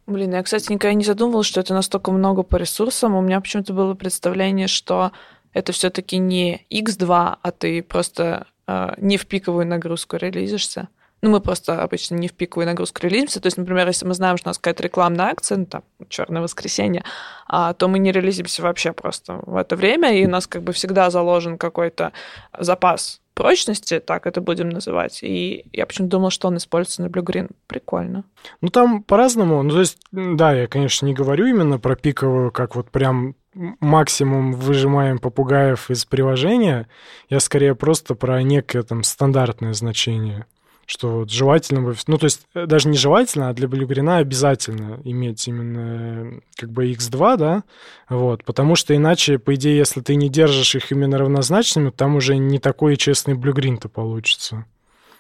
Блин, 0.06 0.34
я, 0.34 0.44
кстати, 0.44 0.72
никогда 0.72 0.94
не 0.94 1.06
задумывалась, 1.06 1.48
что 1.48 1.62
это 1.62 1.74
настолько 1.74 2.12
много 2.12 2.44
по 2.44 2.58
ресурсам. 2.58 3.16
У 3.16 3.22
меня 3.22 3.40
почему-то 3.40 3.74
было 3.74 3.94
представление, 3.94 4.68
что 4.68 5.12
это 5.54 5.72
все-таки 5.72 6.18
не 6.18 6.66
X2, 6.70 7.38
а 7.42 7.52
ты 7.52 7.82
просто 7.82 8.48
э, 8.68 8.94
не 8.98 9.18
в 9.18 9.26
пиковую 9.28 9.66
нагрузку 9.66 10.18
релизишься. 10.18 10.90
Ну, 11.22 11.30
мы 11.30 11.40
просто 11.40 11.82
обычно 11.82 12.16
не 12.16 12.28
в 12.28 12.34
пиковую 12.34 12.66
нагрузку 12.66 13.00
релизимся. 13.04 13.40
То 13.40 13.48
есть, 13.48 13.58
например, 13.58 13.88
если 13.88 14.06
мы 14.06 14.14
знаем, 14.14 14.36
что 14.36 14.50
у 14.50 14.50
нас 14.50 14.58
какая-то 14.58 14.84
рекламная 14.84 15.28
акция, 15.28 15.60
ну, 15.60 15.66
там, 15.66 15.84
черное 16.10 16.42
воскресенье, 16.42 17.06
а, 17.48 17.74
то 17.74 17.88
мы 17.88 17.98
не 18.00 18.12
релизимся 18.12 18.62
вообще 18.62 18.92
просто 18.92 19.40
в 19.46 19.56
это 19.56 19.78
время, 19.78 20.20
и 20.20 20.26
у 20.26 20.30
нас 20.30 20.48
как 20.48 20.64
бы 20.64 20.74
всегда 20.74 21.10
заложен 21.10 21.58
какой-то 21.58 22.12
запас 22.60 23.22
прочности, 23.34 24.00
так 24.00 24.28
это 24.28 24.42
будем 24.42 24.70
называть. 24.70 25.20
И 25.24 25.66
я 25.74 25.86
почему-то 25.86 26.12
думала, 26.12 26.32
что 26.32 26.48
он 26.48 26.58
используется 26.58 27.02
на 27.02 27.08
Blue 27.08 27.24
Green. 27.24 27.52
Прикольно. 27.68 28.24
Ну, 28.62 28.70
там 28.70 29.04
по-разному. 29.04 29.62
Ну, 29.64 29.72
то 29.72 29.80
есть, 29.80 29.98
да, 30.12 30.54
я, 30.54 30.68
конечно, 30.68 31.06
не 31.06 31.14
говорю 31.14 31.46
именно 31.46 31.80
про 31.80 31.96
пиковую, 31.96 32.52
как 32.52 32.76
вот 32.76 32.90
прям 32.92 33.36
максимум 33.54 34.54
выжимаем 34.54 35.20
попугаев 35.20 35.90
из 35.92 36.06
приложения. 36.06 36.88
Я 37.30 37.40
скорее 37.40 37.76
просто 37.76 38.16
про 38.16 38.42
некое 38.42 38.84
там 38.84 39.04
стандартное 39.04 39.74
значение 39.74 40.46
что 40.86 41.20
вот 41.20 41.32
желательно 41.32 41.82
бы, 41.82 41.96
ну, 42.08 42.18
то 42.18 42.26
есть 42.26 42.42
э, 42.54 42.66
даже 42.66 42.90
не 42.90 42.98
желательно, 42.98 43.50
а 43.50 43.54
для 43.54 43.68
блюгрина 43.68 44.18
обязательно 44.18 45.00
иметь 45.04 45.48
именно 45.48 46.42
как 46.56 46.72
бы 46.72 46.92
x2, 46.92 47.38
да, 47.38 47.64
вот, 48.10 48.44
потому 48.44 48.76
что 48.76 48.96
иначе, 48.96 49.40
по 49.40 49.56
идее, 49.56 49.78
если 49.78 50.02
ты 50.02 50.16
не 50.16 50.30
держишь 50.30 50.76
их 50.76 50.92
именно 50.92 51.18
равнозначными, 51.18 51.90
там 51.90 52.16
уже 52.16 52.38
не 52.38 52.60
такой 52.60 52.98
честный 52.98 53.36
блюгрин-то 53.36 53.90
получится. 53.90 54.66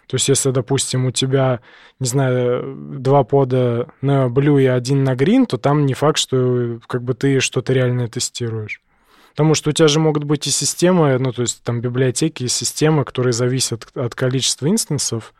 То 0.07 0.15
есть 0.15 0.27
если, 0.27 0.51
допустим, 0.51 1.05
у 1.05 1.11
тебя, 1.11 1.61
не 1.99 2.07
знаю, 2.07 2.75
два 2.99 3.23
пода 3.23 3.87
на 4.01 4.27
blue 4.27 4.61
и 4.61 4.65
один 4.65 5.03
на 5.03 5.13
green, 5.13 5.45
то 5.45 5.57
там 5.57 5.85
не 5.85 5.93
факт, 5.93 6.17
что 6.17 6.79
как 6.87 7.03
бы 7.03 7.13
ты 7.13 7.39
что-то 7.39 7.73
реально 7.73 8.07
тестируешь. 8.09 8.81
Потому 9.31 9.55
что 9.55 9.71
у 9.71 9.73
тебя 9.73 9.87
же 9.87 9.99
могут 9.99 10.25
быть 10.25 10.45
и 10.45 10.51
системы, 10.51 11.17
ну, 11.17 11.31
то 11.31 11.41
есть 11.41 11.63
там 11.63 11.81
библиотеки 11.81 12.43
и 12.43 12.47
системы, 12.47 13.03
которые 13.03 13.33
зависят 13.33 13.87
от 13.95 14.13
количества 14.13 14.67
инстансов, 14.67 15.33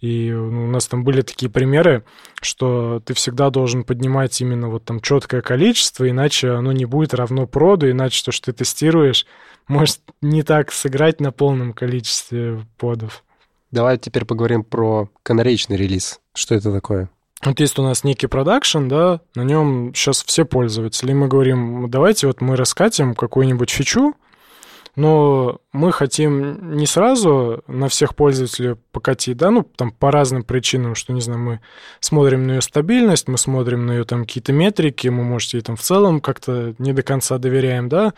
и 0.00 0.30
ну, 0.30 0.64
у 0.64 0.66
нас 0.66 0.86
там 0.86 1.04
были 1.04 1.22
такие 1.22 1.50
примеры, 1.50 2.04
что 2.40 3.02
ты 3.04 3.14
всегда 3.14 3.50
должен 3.50 3.84
поднимать 3.84 4.40
именно 4.40 4.68
вот 4.68 4.84
там 4.84 5.00
четкое 5.00 5.42
количество, 5.42 6.08
иначе 6.08 6.52
оно 6.52 6.72
не 6.72 6.86
будет 6.86 7.14
равно 7.14 7.46
проду, 7.46 7.90
иначе 7.90 8.24
то, 8.24 8.32
что 8.32 8.52
ты 8.52 8.58
тестируешь, 8.58 9.26
может 9.68 10.00
не 10.22 10.42
так 10.42 10.72
сыграть 10.72 11.20
на 11.20 11.32
полном 11.32 11.72
количестве 11.72 12.64
подов. 12.78 13.22
Давай 13.70 13.98
теперь 13.98 14.24
поговорим 14.24 14.64
про 14.64 15.10
канареечный 15.22 15.76
релиз. 15.76 16.20
Что 16.34 16.54
это 16.54 16.72
такое? 16.72 17.08
Вот 17.44 17.58
есть 17.60 17.78
у 17.78 17.82
нас 17.82 18.04
некий 18.04 18.26
продакшн, 18.26 18.88
да, 18.88 19.20
на 19.34 19.42
нем 19.42 19.94
сейчас 19.94 20.22
все 20.24 20.44
пользователи. 20.44 21.12
И 21.12 21.14
мы 21.14 21.28
говорим, 21.28 21.88
давайте 21.88 22.26
вот 22.26 22.40
мы 22.40 22.56
раскатим 22.56 23.14
какую-нибудь 23.14 23.70
фичу, 23.70 24.14
но 24.96 25.58
мы 25.72 25.92
хотим 25.92 26.74
не 26.74 26.86
сразу 26.86 27.62
на 27.68 27.88
всех 27.88 28.16
пользователей 28.16 28.74
покатить, 28.90 29.36
да, 29.36 29.50
ну, 29.50 29.62
там 29.62 29.92
по 29.92 30.10
разным 30.10 30.42
причинам, 30.42 30.96
что, 30.96 31.12
не 31.12 31.20
знаю, 31.20 31.40
мы 31.40 31.60
смотрим 32.00 32.46
на 32.46 32.54
ее 32.54 32.60
стабильность, 32.60 33.28
мы 33.28 33.38
смотрим 33.38 33.86
на 33.86 33.92
ее 33.92 34.04
там 34.04 34.22
какие-то 34.22 34.52
метрики, 34.52 35.06
мы, 35.06 35.22
может, 35.22 35.54
ей 35.54 35.60
там 35.60 35.76
в 35.76 35.80
целом 35.80 36.20
как-то 36.20 36.74
не 36.78 36.92
до 36.92 37.02
конца 37.02 37.38
доверяем, 37.38 37.88
да, 37.88 38.14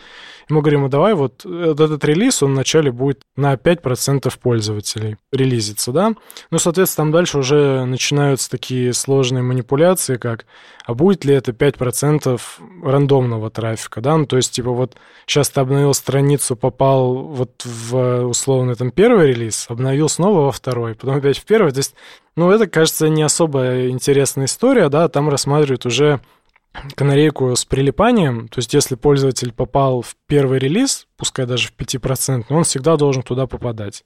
и 0.48 0.52
мы 0.52 0.60
говорим, 0.62 0.82
ну, 0.82 0.88
давай 0.88 1.12
вот 1.12 1.44
этот 1.44 2.02
релиз, 2.06 2.42
он 2.42 2.52
вначале 2.52 2.90
будет 2.90 3.20
на 3.36 3.52
5% 3.54 4.32
пользователей 4.40 5.18
релизиться, 5.30 5.92
да, 5.92 6.14
ну, 6.50 6.58
соответственно, 6.58 7.06
там 7.06 7.12
дальше 7.12 7.38
уже 7.38 7.84
начинаются 7.84 8.50
такие 8.50 8.94
сложные 8.94 9.42
манипуляции, 9.42 10.16
как, 10.16 10.46
а 10.86 10.94
будет 10.94 11.26
ли 11.26 11.34
это 11.34 11.52
5% 11.52 12.40
рандомного 12.82 13.50
трафика, 13.50 14.00
да, 14.00 14.16
ну, 14.16 14.24
то 14.24 14.38
есть, 14.38 14.52
типа, 14.52 14.70
вот 14.70 14.96
сейчас 15.26 15.50
ты 15.50 15.60
обновил 15.60 15.92
страницу, 15.92 16.56
попал 16.56 17.14
вот 17.42 17.64
в 17.64 18.26
условный 18.26 18.76
там 18.76 18.90
первый 18.90 19.28
релиз, 19.28 19.66
обновил 19.68 20.08
снова 20.08 20.42
во 20.42 20.52
второй, 20.52 20.94
потом 20.94 21.16
опять 21.16 21.38
в 21.38 21.44
первый. 21.44 21.72
То 21.72 21.78
есть, 21.78 21.94
ну, 22.36 22.50
это, 22.50 22.68
кажется, 22.68 23.08
не 23.08 23.22
особо 23.22 23.88
интересная 23.88 24.46
история, 24.46 24.88
да, 24.88 25.08
там 25.08 25.28
рассматривают 25.28 25.84
уже 25.86 26.20
канарейку 26.94 27.54
с 27.54 27.64
прилипанием, 27.64 28.48
то 28.48 28.58
есть 28.58 28.72
если 28.72 28.94
пользователь 28.94 29.52
попал 29.52 30.00
в 30.00 30.16
первый 30.26 30.58
релиз, 30.58 31.06
пускай 31.16 31.44
даже 31.44 31.68
в 31.68 31.76
5%, 31.76 32.46
он 32.48 32.64
всегда 32.64 32.96
должен 32.96 33.22
туда 33.22 33.46
попадать. 33.46 34.04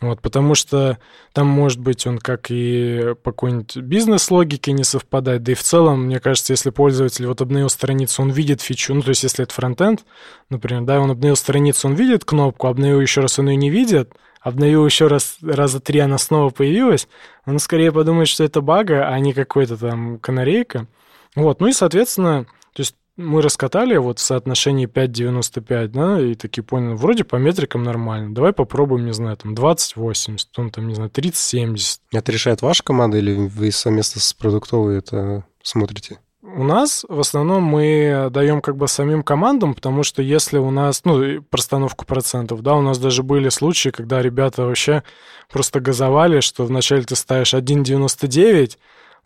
Вот, 0.00 0.22
потому 0.22 0.54
что 0.54 0.98
там, 1.32 1.46
может 1.48 1.80
быть, 1.80 2.06
он 2.06 2.18
как 2.18 2.50
и 2.50 3.14
по 3.22 3.32
какой-нибудь 3.32 3.76
бизнес-логике 3.78 4.72
не 4.72 4.84
совпадает, 4.84 5.42
да 5.42 5.52
и 5.52 5.54
в 5.56 5.62
целом, 5.62 6.04
мне 6.04 6.20
кажется, 6.20 6.52
если 6.52 6.70
пользователь 6.70 7.26
вот 7.26 7.40
обновил 7.40 7.68
страницу, 7.68 8.22
он 8.22 8.30
видит 8.30 8.60
фичу, 8.60 8.94
ну, 8.94 9.02
то 9.02 9.10
есть 9.10 9.24
если 9.24 9.44
это 9.44 9.52
фронтенд, 9.52 10.04
например, 10.50 10.82
да, 10.82 11.00
он 11.00 11.10
обновил 11.10 11.36
страницу, 11.36 11.88
он 11.88 11.94
видит 11.94 12.24
кнопку, 12.24 12.68
обновил 12.68 13.00
еще 13.00 13.22
раз, 13.22 13.38
он 13.38 13.48
ее 13.48 13.56
не 13.56 13.70
видит, 13.70 14.12
обновил 14.40 14.86
еще 14.86 15.08
раз, 15.08 15.38
раза 15.42 15.80
три 15.80 15.98
она 15.98 16.18
снова 16.18 16.50
появилась, 16.50 17.08
он 17.44 17.58
скорее 17.58 17.90
подумает, 17.90 18.28
что 18.28 18.44
это 18.44 18.60
бага, 18.60 19.08
а 19.08 19.18
не 19.18 19.32
какой-то 19.32 19.76
там 19.76 20.18
канарейка. 20.18 20.86
Вот, 21.34 21.60
ну 21.60 21.68
и, 21.68 21.72
соответственно, 21.72 22.46
то 22.72 22.80
есть 22.80 22.96
мы 23.16 23.42
раскатали 23.42 23.96
вот 23.96 24.18
в 24.18 24.22
соотношении 24.22 24.88
5,95, 24.88 25.88
да, 25.88 26.20
и 26.20 26.34
такие 26.34 26.62
поняли, 26.62 26.94
вроде 26.94 27.24
по 27.24 27.36
метрикам 27.36 27.82
нормально. 27.82 28.34
Давай 28.34 28.52
попробуем, 28.52 29.06
не 29.06 29.12
знаю, 29.12 29.36
там 29.36 29.54
20-80, 29.54 30.38
потом 30.52 30.70
там, 30.70 30.88
не 30.88 30.94
знаю, 30.94 31.10
30-70. 31.10 31.98
Это 32.12 32.32
решает 32.32 32.62
ваша 32.62 32.82
команда 32.82 33.18
или 33.18 33.34
вы 33.34 33.70
совместно 33.70 34.20
с 34.20 34.32
продуктовой 34.32 34.98
это 34.98 35.44
смотрите? 35.62 36.18
У 36.42 36.62
нас 36.62 37.04
в 37.08 37.18
основном 37.18 37.62
мы 37.62 38.28
даем 38.30 38.60
как 38.60 38.76
бы 38.76 38.86
самим 38.86 39.22
командам, 39.22 39.74
потому 39.74 40.02
что 40.02 40.20
если 40.20 40.58
у 40.58 40.70
нас, 40.70 41.02
ну, 41.04 41.42
простановку 41.42 42.04
процентов, 42.04 42.62
да, 42.62 42.74
у 42.74 42.82
нас 42.82 42.98
даже 42.98 43.22
были 43.22 43.48
случаи, 43.48 43.88
когда 43.88 44.20
ребята 44.20 44.62
вообще 44.62 45.02
просто 45.50 45.80
газовали, 45.80 46.40
что 46.40 46.64
вначале 46.64 47.02
ты 47.02 47.16
ставишь 47.16 47.54
1,99, 47.54 48.76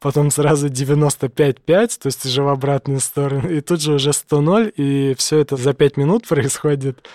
потом 0.01 0.31
сразу 0.31 0.69
95-5, 0.69 1.59
то 1.67 2.07
есть 2.07 2.25
уже 2.25 2.43
в 2.43 2.49
обратную 2.49 3.01
сторону, 3.01 3.49
и 3.49 3.61
тут 3.61 3.81
же 3.81 3.95
уже 3.95 4.11
100-0, 4.11 4.71
и 4.77 5.15
все 5.15 5.39
это 5.39 5.57
за 5.57 5.75
5 5.75 5.97
минут 5.97 6.27
происходит. 6.29 7.09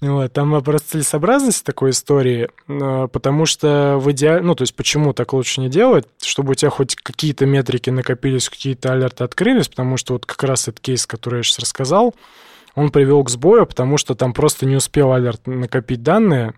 Вот, 0.00 0.32
там 0.32 0.52
вопрос 0.52 0.82
целесообразности 0.82 1.64
такой 1.64 1.90
истории, 1.90 2.48
э, 2.68 3.08
потому 3.12 3.46
что 3.46 3.98
в 3.98 4.08
идеале, 4.12 4.42
ну, 4.42 4.54
то 4.54 4.62
есть 4.62 4.76
почему 4.76 5.12
так 5.12 5.32
лучше 5.32 5.60
не 5.60 5.68
делать, 5.68 6.06
чтобы 6.22 6.52
у 6.52 6.54
тебя 6.54 6.70
хоть 6.70 6.94
какие-то 6.94 7.46
метрики 7.46 7.90
накопились, 7.90 8.48
какие-то 8.48 8.92
алерты 8.92 9.24
открылись, 9.24 9.66
потому 9.66 9.96
что 9.96 10.12
вот 10.12 10.24
как 10.24 10.44
раз 10.44 10.68
этот 10.68 10.78
кейс, 10.78 11.04
который 11.04 11.38
я 11.38 11.42
сейчас 11.42 11.58
рассказал, 11.58 12.14
он 12.76 12.90
привел 12.90 13.24
к 13.24 13.30
сбою, 13.30 13.66
потому 13.66 13.98
что 13.98 14.14
там 14.14 14.32
просто 14.32 14.66
не 14.66 14.76
успел 14.76 15.12
алерт 15.12 15.44
накопить 15.48 16.04
данные, 16.04 16.54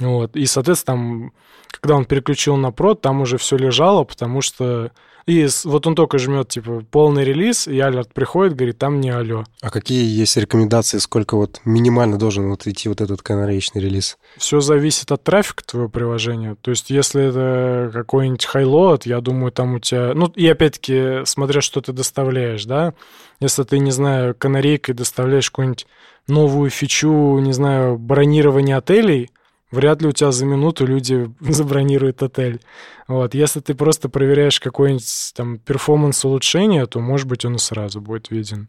вот, 0.00 0.36
и, 0.36 0.46
соответственно, 0.46 0.96
там, 0.96 1.32
когда 1.70 1.96
он 1.96 2.04
переключил 2.04 2.56
на 2.56 2.70
прод, 2.70 3.00
там 3.00 3.20
уже 3.20 3.38
все 3.38 3.56
лежало, 3.56 4.04
потому 4.04 4.40
что 4.40 4.90
и 5.26 5.48
вот 5.64 5.84
он 5.88 5.96
только 5.96 6.18
жмет, 6.18 6.48
типа, 6.48 6.84
полный 6.88 7.24
релиз, 7.24 7.66
и 7.66 7.80
алерт 7.80 8.14
приходит, 8.14 8.54
говорит, 8.54 8.78
там 8.78 9.00
не 9.00 9.10
алло. 9.10 9.44
А 9.60 9.70
какие 9.70 10.04
есть 10.06 10.36
рекомендации, 10.36 10.98
сколько 10.98 11.36
вот 11.36 11.60
минимально 11.64 12.16
должен 12.16 12.48
вот 12.48 12.64
идти 12.68 12.88
вот 12.88 13.00
этот 13.00 13.22
канареечный 13.22 13.82
релиз? 13.82 14.18
Все 14.36 14.60
зависит 14.60 15.10
от 15.10 15.24
трафика 15.24 15.64
твоего 15.64 15.88
приложения. 15.88 16.54
То 16.54 16.70
есть, 16.70 16.90
если 16.90 17.24
это 17.24 17.90
какой-нибудь 17.92 18.44
хайлоад, 18.44 19.04
я 19.04 19.20
думаю, 19.20 19.50
там 19.50 19.74
у 19.74 19.80
тебя... 19.80 20.14
Ну, 20.14 20.26
и 20.28 20.46
опять-таки, 20.46 21.24
смотря 21.24 21.60
что 21.60 21.80
ты 21.80 21.92
доставляешь, 21.92 22.64
да? 22.64 22.94
Если 23.40 23.64
ты, 23.64 23.80
не 23.80 23.90
знаю, 23.90 24.32
канарейкой 24.32 24.94
доставляешь 24.94 25.50
какую-нибудь 25.50 25.88
новую 26.28 26.70
фичу, 26.70 27.38
не 27.40 27.52
знаю, 27.52 27.98
бронирование 27.98 28.76
отелей, 28.76 29.30
вряд 29.70 30.02
ли 30.02 30.08
у 30.08 30.12
тебя 30.12 30.32
за 30.32 30.46
минуту 30.46 30.86
люди 30.86 31.30
забронируют 31.40 32.22
отель. 32.22 32.60
Вот. 33.08 33.34
Если 33.34 33.60
ты 33.60 33.74
просто 33.74 34.08
проверяешь 34.08 34.60
какой-нибудь 34.60 35.32
там 35.34 35.58
performance 35.58 36.24
улучшения, 36.24 36.86
то, 36.86 37.00
может 37.00 37.26
быть, 37.26 37.44
он 37.44 37.56
и 37.56 37.58
сразу 37.58 38.00
будет 38.00 38.30
виден. 38.30 38.68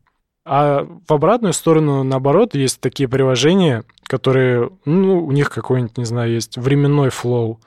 А 0.50 0.88
в 1.08 1.12
обратную 1.12 1.52
сторону, 1.52 2.04
наоборот, 2.04 2.56
есть 2.56 2.80
такие 2.80 3.10
приложения, 3.10 3.84
которые, 4.04 4.70
ну, 4.86 5.26
у 5.26 5.32
них 5.34 5.50
какой-нибудь, 5.50 5.98
не 5.98 6.06
знаю, 6.06 6.32
есть 6.32 6.58
временной 6.58 7.10
flow. 7.10 7.60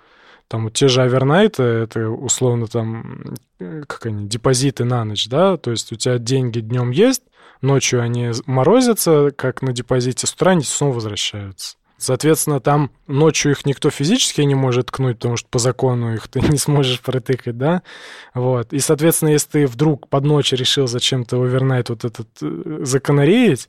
Там 0.49 0.71
те 0.71 0.89
же 0.89 1.03
overnight 1.03 1.52
ы, 1.52 1.63
это 1.63 2.09
условно 2.09 2.67
там, 2.67 3.23
как 3.59 4.07
они, 4.07 4.27
депозиты 4.27 4.85
на 4.85 5.05
ночь, 5.05 5.29
да, 5.29 5.57
то 5.57 5.71
есть 5.71 5.93
у 5.93 5.97
тебя 5.97 6.19
деньги 6.19 6.59
днем 6.59 6.91
есть, 6.91 7.23
ночью 7.61 8.01
они 8.01 8.33
морозятся, 8.47 9.31
как 9.37 9.63
на 9.63 9.73
депозите, 9.73 10.27
с 10.27 10.33
утра 10.33 10.53
они 10.53 10.63
снова 10.63 10.95
возвращаются. 10.95 11.77
Соответственно, 12.01 12.61
там 12.61 12.91
ночью 13.07 13.53
их 13.53 13.67
никто 13.67 13.91
физически 13.91 14.41
не 14.41 14.55
может 14.55 14.87
ткнуть, 14.87 15.19
потому 15.19 15.37
что 15.37 15.49
по 15.51 15.59
закону 15.59 16.15
их 16.15 16.29
ты 16.29 16.41
не 16.49 16.57
сможешь 16.59 17.01
протыкать, 17.01 17.59
да? 17.59 17.83
Вот. 18.35 18.73
И, 18.73 18.79
соответственно, 18.79 19.31
если 19.31 19.49
ты 19.51 19.67
вдруг 19.67 20.09
под 20.09 20.25
ночь 20.25 20.53
решил 20.53 20.87
зачем-то 20.87 21.41
овернайт 21.43 21.91
вот 21.91 22.05
этот 22.05 22.29
э, 22.43 22.81
заканареить, 22.83 23.69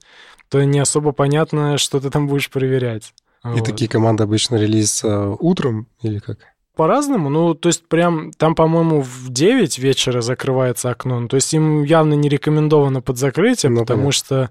то 0.50 0.64
не 0.64 0.80
особо 0.80 1.12
понятно, 1.12 1.78
что 1.78 2.00
ты 2.00 2.10
там 2.10 2.28
будешь 2.28 2.50
проверять. 2.50 3.14
И 3.44 3.48
Вот. 3.48 3.66
такие 3.66 3.90
команды 3.90 4.24
обычно 4.24 4.56
релизятся 4.56 5.28
утром 5.30 5.88
или 6.02 6.20
как? 6.20 6.38
По-разному. 6.76 7.30
Ну, 7.30 7.54
то 7.54 7.68
есть 7.68 7.86
прям 7.88 8.32
там, 8.32 8.56
по-моему, 8.56 9.02
в 9.02 9.30
9 9.30 9.78
вечера 9.80 10.22
закрывается 10.22 10.90
окно. 10.90 11.20
Ну, 11.20 11.28
то 11.28 11.36
есть 11.36 11.54
им 11.54 11.84
явно 11.84 12.14
не 12.14 12.30
рекомендовано 12.30 13.02
под 13.02 13.18
закрытие, 13.18 13.72
Ну, 13.72 13.80
потому 13.82 14.04
понятно. 14.04 14.12
что 14.14 14.50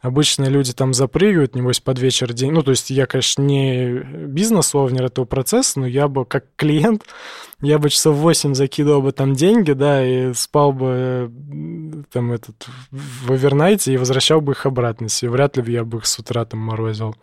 обычно 0.00 0.44
люди 0.44 0.72
там 0.72 0.94
запрыгивают, 0.94 1.54
небось, 1.54 1.80
под 1.80 1.98
вечер 1.98 2.32
день. 2.32 2.52
Ну, 2.52 2.62
то 2.62 2.70
есть 2.70 2.90
я, 2.90 3.06
конечно, 3.06 3.42
не 3.42 4.00
бизнес-овнер 4.26 5.06
этого 5.06 5.24
процесса, 5.24 5.80
но 5.80 5.86
я 5.86 6.08
бы, 6.08 6.24
как 6.24 6.44
клиент, 6.56 7.04
я 7.60 7.78
бы 7.78 7.90
часов 7.90 8.16
8 8.16 8.54
закидывал 8.54 9.02
бы 9.02 9.12
там 9.12 9.34
деньги, 9.34 9.72
да, 9.72 10.04
и 10.04 10.32
спал 10.34 10.72
бы 10.72 10.86
э, 10.90 11.28
там 12.12 12.32
этот 12.32 12.66
в 12.90 13.32
овернайте 13.32 13.92
и 13.92 13.96
возвращал 13.96 14.40
бы 14.40 14.52
их 14.52 14.66
обратно 14.66 15.08
себе. 15.08 15.30
Вряд 15.30 15.56
ли 15.56 15.62
бы 15.62 15.70
я 15.70 15.84
бы 15.84 15.98
их 15.98 16.06
с 16.06 16.18
утра 16.18 16.44
там 16.44 16.60
морозил. 16.60 17.14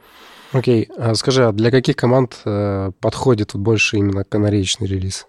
Окей, 0.52 0.90
а 0.98 1.16
скажи, 1.16 1.46
а 1.46 1.52
для 1.52 1.72
каких 1.72 1.96
команд 1.96 2.40
э, 2.46 2.92
подходит 3.00 3.54
вот 3.54 3.62
больше 3.62 3.98
именно 3.98 4.24
канареечный 4.24 4.88
релиз? 4.88 5.28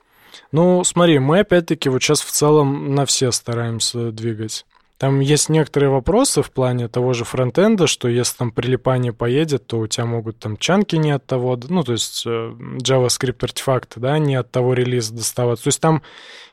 Ну, 0.52 0.84
смотри, 0.84 1.18
мы 1.18 1.40
опять-таки 1.40 1.88
вот 1.88 2.02
сейчас 2.02 2.20
в 2.20 2.30
целом 2.30 2.94
на 2.94 3.06
все 3.06 3.30
стараемся 3.32 4.12
двигать. 4.12 4.64
Там 4.98 5.20
есть 5.20 5.50
некоторые 5.50 5.90
вопросы 5.90 6.42
в 6.42 6.50
плане 6.50 6.88
того 6.88 7.12
же 7.12 7.24
фронтенда, 7.24 7.86
что 7.86 8.08
если 8.08 8.38
там 8.38 8.50
прилипание 8.50 9.12
поедет, 9.12 9.66
то 9.66 9.78
у 9.78 9.86
тебя 9.86 10.06
могут 10.06 10.38
там 10.38 10.56
чанки 10.56 10.96
не 10.96 11.10
от 11.10 11.26
того, 11.26 11.58
ну, 11.68 11.82
то 11.82 11.92
есть 11.92 12.24
э, 12.26 12.54
JavaScript 12.82 13.36
артефакты, 13.42 14.00
да, 14.00 14.18
не 14.18 14.36
от 14.36 14.50
того 14.50 14.72
релиза 14.72 15.14
доставаться. 15.14 15.64
То 15.64 15.68
есть 15.68 15.80
там 15.80 16.02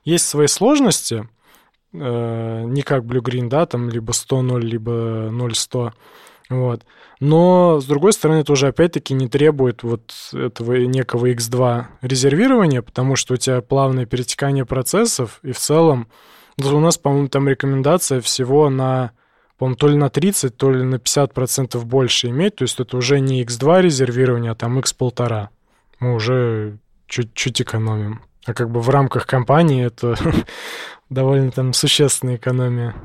есть 0.03 0.27
свои 0.27 0.47
сложности, 0.47 1.29
э, 1.93 2.63
не 2.65 2.81
как 2.81 3.03
Blue 3.05 3.21
Green, 3.21 3.47
да, 3.47 3.65
там 3.65 3.89
либо 3.89 4.11
100-0, 4.11 4.59
либо 4.59 5.29
0-100, 5.29 5.93
вот. 6.49 6.81
Но, 7.21 7.79
с 7.79 7.85
другой 7.85 8.11
стороны, 8.11 8.39
это 8.39 8.51
уже 8.51 8.67
опять-таки 8.67 9.13
не 9.13 9.29
требует 9.29 9.83
вот 9.83 10.13
этого 10.33 10.73
некого 10.73 11.31
X2 11.31 11.85
резервирования, 12.01 12.81
потому 12.81 13.15
что 13.15 13.35
у 13.35 13.37
тебя 13.37 13.61
плавное 13.61 14.05
перетекание 14.05 14.65
процессов, 14.65 15.39
и 15.43 15.53
в 15.53 15.59
целом 15.59 16.09
у 16.57 16.79
нас, 16.79 16.97
по-моему, 16.97 17.27
там 17.27 17.47
рекомендация 17.47 18.21
всего 18.21 18.69
на, 18.69 19.11
по-моему, 19.57 19.75
то 19.77 19.87
ли 19.87 19.95
на 19.95 20.09
30, 20.09 20.55
то 20.55 20.71
ли 20.71 20.83
на 20.83 20.95
50% 20.95 21.83
больше 21.83 22.29
иметь, 22.29 22.57
то 22.57 22.63
есть 22.63 22.79
это 22.79 22.97
уже 22.97 23.19
не 23.19 23.43
X2 23.43 23.81
резервирование, 23.81 24.51
а 24.51 24.55
там 24.55 24.79
X1,5. 24.79 25.47
Мы 25.99 26.13
уже 26.13 26.77
чуть-чуть 27.07 27.61
экономим. 27.61 28.21
А 28.45 28.53
как 28.53 28.69
бы 28.69 28.81
в 28.81 28.89
рамках 28.89 29.25
компании 29.25 29.85
это 29.85 30.15
довольно 31.09 31.51
там 31.51 31.73
существенная 31.73 32.35
экономия. 32.35 32.95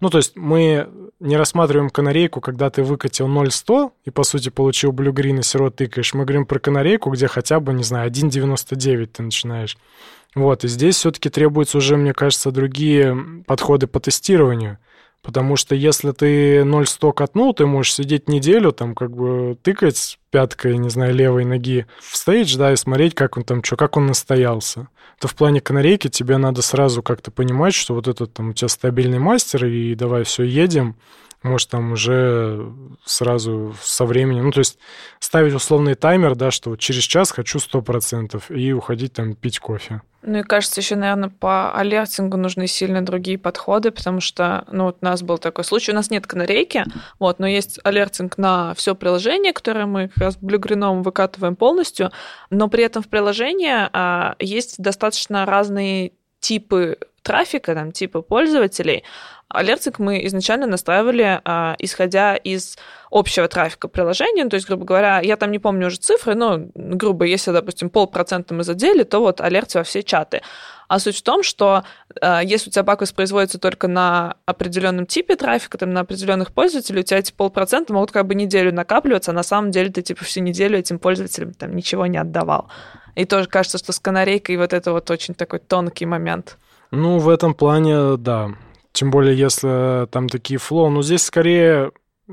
Ну, 0.00 0.08
то 0.08 0.18
есть 0.18 0.32
мы 0.34 0.88
не 1.20 1.36
рассматриваем 1.36 1.90
канарейку, 1.90 2.40
когда 2.40 2.70
ты 2.70 2.82
выкатил 2.82 3.28
0,100 3.28 3.92
и, 4.06 4.10
по 4.10 4.22
сути, 4.24 4.48
получил 4.48 4.92
блюгрин 4.92 5.38
и 5.38 5.42
сироп 5.42 5.76
тыкаешь. 5.76 6.14
Мы 6.14 6.24
говорим 6.24 6.46
про 6.46 6.58
канарейку, 6.58 7.10
где 7.10 7.28
хотя 7.28 7.60
бы, 7.60 7.74
не 7.74 7.84
знаю, 7.84 8.10
1,99 8.10 9.06
ты 9.06 9.22
начинаешь. 9.22 9.76
Вот, 10.34 10.64
и 10.64 10.68
здесь 10.68 10.96
все-таки 10.96 11.28
требуются 11.28 11.78
уже, 11.78 11.96
мне 11.96 12.14
кажется, 12.14 12.50
другие 12.50 13.44
подходы 13.46 13.86
по 13.86 14.00
тестированию. 14.00 14.78
Потому 15.22 15.56
что 15.56 15.74
если 15.74 16.12
ты 16.12 16.64
0,100 16.64 17.12
катнул, 17.12 17.52
ты 17.52 17.66
можешь 17.66 17.94
сидеть 17.94 18.28
неделю, 18.28 18.72
там, 18.72 18.94
как 18.94 19.14
бы 19.14 19.58
тыкать 19.62 20.18
пяткой, 20.30 20.78
не 20.78 20.88
знаю, 20.88 21.14
левой 21.14 21.44
ноги 21.44 21.86
в 22.00 22.16
стейдж, 22.16 22.56
да, 22.56 22.72
и 22.72 22.76
смотреть, 22.76 23.14
как 23.14 23.36
он 23.36 23.44
там, 23.44 23.62
что, 23.62 23.76
как 23.76 23.98
он 23.98 24.06
настоялся. 24.06 24.88
То 25.18 25.28
в 25.28 25.34
плане 25.34 25.60
канарейки 25.60 26.08
тебе 26.08 26.38
надо 26.38 26.62
сразу 26.62 27.02
как-то 27.02 27.30
понимать, 27.30 27.74
что 27.74 27.94
вот 27.94 28.08
этот 28.08 28.32
там 28.32 28.50
у 28.50 28.52
тебя 28.54 28.68
стабильный 28.68 29.18
мастер, 29.18 29.66
и 29.66 29.94
давай 29.94 30.24
все, 30.24 30.44
едем. 30.44 30.96
Может, 31.42 31.70
там 31.70 31.92
уже 31.92 32.72
сразу 33.04 33.74
со 33.82 34.04
временем, 34.04 34.44
ну, 34.44 34.52
то 34.52 34.60
есть 34.60 34.78
ставить 35.20 35.54
условный 35.54 35.94
таймер, 35.94 36.34
да, 36.34 36.50
что 36.50 36.70
вот 36.70 36.80
через 36.80 37.02
час 37.02 37.30
хочу 37.30 37.58
100% 37.58 38.54
и 38.54 38.72
уходить 38.72 39.14
там 39.14 39.34
пить 39.34 39.58
кофе. 39.58 40.02
Ну 40.22 40.38
и 40.38 40.42
кажется, 40.42 40.80
еще, 40.80 40.96
наверное, 40.96 41.30
по 41.30 41.74
алертингу 41.74 42.36
нужны 42.36 42.66
сильно 42.66 43.04
другие 43.04 43.38
подходы, 43.38 43.90
потому 43.90 44.20
что, 44.20 44.66
ну, 44.70 44.84
вот 44.84 44.98
у 45.00 45.04
нас 45.04 45.22
был 45.22 45.38
такой 45.38 45.64
случай, 45.64 45.92
у 45.92 45.94
нас 45.94 46.10
нет 46.10 46.26
канарейки, 46.26 46.84
вот, 47.18 47.38
но 47.38 47.46
есть 47.46 47.80
алертинг 47.84 48.36
на 48.36 48.74
все 48.74 48.94
приложение, 48.94 49.54
которое 49.54 49.86
мы 49.86 50.08
как 50.08 50.18
раз 50.18 50.36
блюгрином 50.36 51.02
выкатываем 51.02 51.56
полностью, 51.56 52.10
но 52.50 52.68
при 52.68 52.84
этом 52.84 53.02
в 53.02 53.08
приложении 53.08 53.72
а, 53.72 54.34
есть 54.38 54.80
достаточно 54.82 55.46
разные 55.46 56.12
типы 56.40 56.98
трафика, 57.22 57.74
там, 57.74 57.92
типы 57.92 58.20
пользователей. 58.20 59.04
Алертинг 59.48 59.98
мы 59.98 60.24
изначально 60.26 60.66
настраивали, 60.66 61.40
а, 61.44 61.76
исходя 61.78 62.36
из 62.36 62.76
общего 63.10 63.48
трафика 63.48 63.88
приложения. 63.88 64.48
То 64.48 64.54
есть, 64.54 64.66
грубо 64.66 64.84
говоря, 64.84 65.20
я 65.20 65.36
там 65.36 65.50
не 65.50 65.58
помню 65.58 65.88
уже 65.88 65.96
цифры, 65.96 66.34
но, 66.34 66.60
грубо, 66.74 67.24
если, 67.24 67.50
допустим, 67.50 67.90
полпроцента 67.90 68.54
мы 68.54 68.62
задели, 68.62 69.02
то 69.02 69.20
вот 69.20 69.40
алерт 69.40 69.74
во 69.74 69.82
все 69.82 70.02
чаты. 70.02 70.42
А 70.88 70.98
суть 70.98 71.18
в 71.18 71.22
том, 71.22 71.44
что 71.44 71.84
э, 72.20 72.40
если 72.42 72.68
у 72.68 72.72
тебя 72.72 72.82
бак 72.82 73.00
воспроизводится 73.00 73.58
только 73.60 73.86
на 73.86 74.36
определенном 74.44 75.06
типе 75.06 75.36
трафика, 75.36 75.78
там, 75.78 75.92
на 75.92 76.00
определенных 76.00 76.52
пользователей, 76.52 77.00
у 77.00 77.04
тебя 77.04 77.18
эти 77.18 77.32
полпроцента 77.32 77.92
могут 77.92 78.10
как 78.10 78.26
бы 78.26 78.34
неделю 78.34 78.72
накапливаться, 78.74 79.30
а 79.30 79.34
на 79.34 79.44
самом 79.44 79.70
деле 79.70 79.90
ты 79.90 80.02
типа 80.02 80.24
всю 80.24 80.40
неделю 80.40 80.78
этим 80.78 80.98
пользователям 80.98 81.54
там 81.54 81.76
ничего 81.76 82.06
не 82.06 82.18
отдавал. 82.18 82.68
И 83.14 83.24
тоже 83.24 83.48
кажется, 83.48 83.78
что 83.78 83.92
с 83.92 84.00
канарейкой 84.00 84.56
вот 84.56 84.72
это 84.72 84.92
вот 84.92 85.10
очень 85.10 85.34
такой 85.34 85.60
тонкий 85.60 86.06
момент. 86.06 86.58
Ну, 86.90 87.18
в 87.18 87.28
этом 87.28 87.54
плане, 87.54 88.16
да. 88.16 88.50
Тем 88.92 89.10
более, 89.10 89.38
если 89.38 90.06
там 90.08 90.28
такие 90.28 90.58
флоу. 90.58 90.90
Но 90.90 91.02
здесь 91.02 91.22
скорее, 91.22 91.92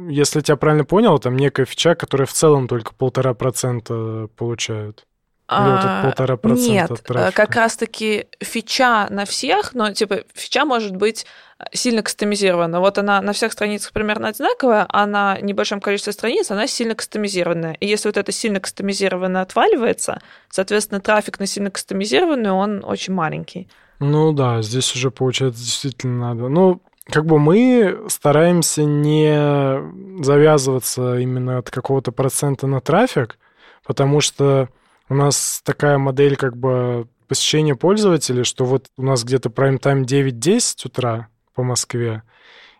если 0.10 0.40
я 0.40 0.44
тебя 0.44 0.58
правильно 0.58 0.86
понял, 0.86 1.20
там 1.20 1.36
некая 1.36 1.66
фича, 1.66 1.96
которая 1.96 2.26
в 2.26 2.34
целом 2.34 2.68
только 2.68 2.94
полтора 2.94 3.34
процента 3.34 4.28
получают. 4.36 5.06
Или 5.50 6.04
вот 6.04 6.58
Нет, 6.58 6.92
от 6.92 7.04
трафика. 7.04 7.32
как 7.32 7.56
раз-таки 7.56 8.28
фича 8.42 9.08
на 9.10 9.24
всех, 9.24 9.74
но 9.74 9.94
типа 9.94 10.24
фича 10.34 10.66
может 10.66 10.94
быть 10.94 11.26
сильно 11.72 12.04
кастомизирована. 12.04 12.82
Вот 12.82 12.98
она 12.98 13.22
на 13.22 13.32
всех 13.32 13.54
страницах 13.54 13.94
примерно 13.94 14.28
одинаковая, 14.28 14.86
а 14.90 15.06
на 15.06 15.40
небольшом 15.40 15.80
количестве 15.80 16.12
страниц 16.12 16.52
она 16.52 16.68
сильно 16.68 16.96
кастомизированная. 16.96 17.74
И 17.80 17.88
если 17.88 18.10
вот 18.10 18.18
это 18.18 18.34
сильно 18.34 18.60
кастомизированное 18.60 19.42
отваливается, 19.42 20.22
соответственно, 20.50 21.00
трафик 21.00 21.40
на 21.40 21.48
сильно 21.48 21.72
кастомизированную, 21.72 22.54
он 22.54 22.84
очень 22.84 23.14
маленький. 23.14 23.70
Ну 24.00 24.34
да, 24.34 24.62
здесь 24.62 24.94
уже, 24.96 25.12
получается, 25.12 25.64
действительно 25.64 26.34
надо. 26.34 26.50
Ну, 26.50 26.82
как 27.10 27.26
бы 27.26 27.40
мы 27.40 28.06
стараемся 28.10 28.84
не 28.84 30.24
завязываться 30.24 31.18
именно 31.18 31.60
от 31.60 31.70
какого-то 31.70 32.12
процента 32.12 32.68
на 32.68 32.82
трафик, 32.82 33.38
потому 33.86 34.22
что 34.22 34.70
у 35.10 35.16
нас 35.16 35.62
такая 35.64 35.98
модель 35.98 36.36
как 36.36 36.58
бы 36.58 37.08
посещения 37.28 37.76
пользователей, 37.76 38.44
что 38.44 38.66
вот 38.66 38.88
у 38.98 39.04
нас 39.04 39.24
где-то 39.24 39.50
прайм-тайм 39.50 40.04
9-10 40.04 40.86
утра 40.86 41.28
по 41.56 41.64
Москве, 41.64 42.24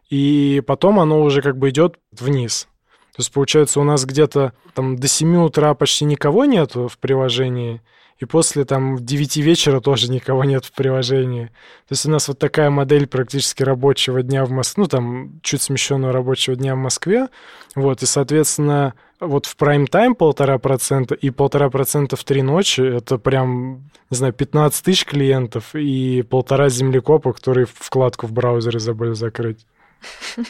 и 0.10 0.62
потом 0.66 1.00
оно 1.00 1.22
уже 1.22 1.42
как 1.42 1.58
бы 1.58 1.70
идет 1.70 1.98
вниз. 2.12 2.68
То 3.14 3.22
есть, 3.22 3.34
получается, 3.34 3.80
у 3.80 3.84
нас 3.84 4.06
где-то 4.06 4.54
там 4.76 4.96
до 4.96 5.08
7 5.08 5.38
утра 5.38 5.74
почти 5.74 6.06
никого 6.06 6.46
нету 6.46 6.88
в 6.88 6.98
приложении, 7.00 7.82
и 8.20 8.26
после 8.26 8.66
там 8.66 8.98
9 8.98 9.38
вечера 9.38 9.80
тоже 9.80 10.12
никого 10.12 10.44
нет 10.44 10.66
в 10.66 10.72
приложении. 10.72 11.46
То 11.88 11.94
есть 11.94 12.06
у 12.06 12.10
нас 12.10 12.28
вот 12.28 12.40
такая 12.40 12.70
модель 12.70 13.08
практически 13.08 13.64
рабочего 13.64 14.24
дня 14.24 14.46
в 14.46 14.52
Москве, 14.52 14.84
ну 14.84 14.88
там 14.88 15.40
чуть 15.44 15.62
смещенного 15.62 16.14
рабочего 16.14 16.56
дня 16.56 16.76
в 16.76 16.80
Москве, 16.80 17.28
вот, 17.76 18.02
и, 18.02 18.06
соответственно, 18.06 18.96
вот 19.20 19.46
в 19.46 19.56
прайм-тайм 19.56 20.16
полтора 20.16 20.58
процента 20.58 21.16
и 21.16 21.30
полтора 21.30 21.70
процента 21.70 22.16
в 22.16 22.24
три 22.24 22.42
ночи, 22.42 22.82
это 22.82 23.18
прям, 23.18 23.90
не 24.10 24.18
знаю, 24.18 24.34
15 24.34 24.84
тысяч 24.84 25.06
клиентов 25.06 25.76
и 25.76 26.24
полтора 26.24 26.70
землекопа, 26.70 27.34
которые 27.34 27.68
вкладку 27.72 28.28
в 28.28 28.32
браузере 28.32 28.80
забыли 28.80 29.14
закрыть. 29.14 29.66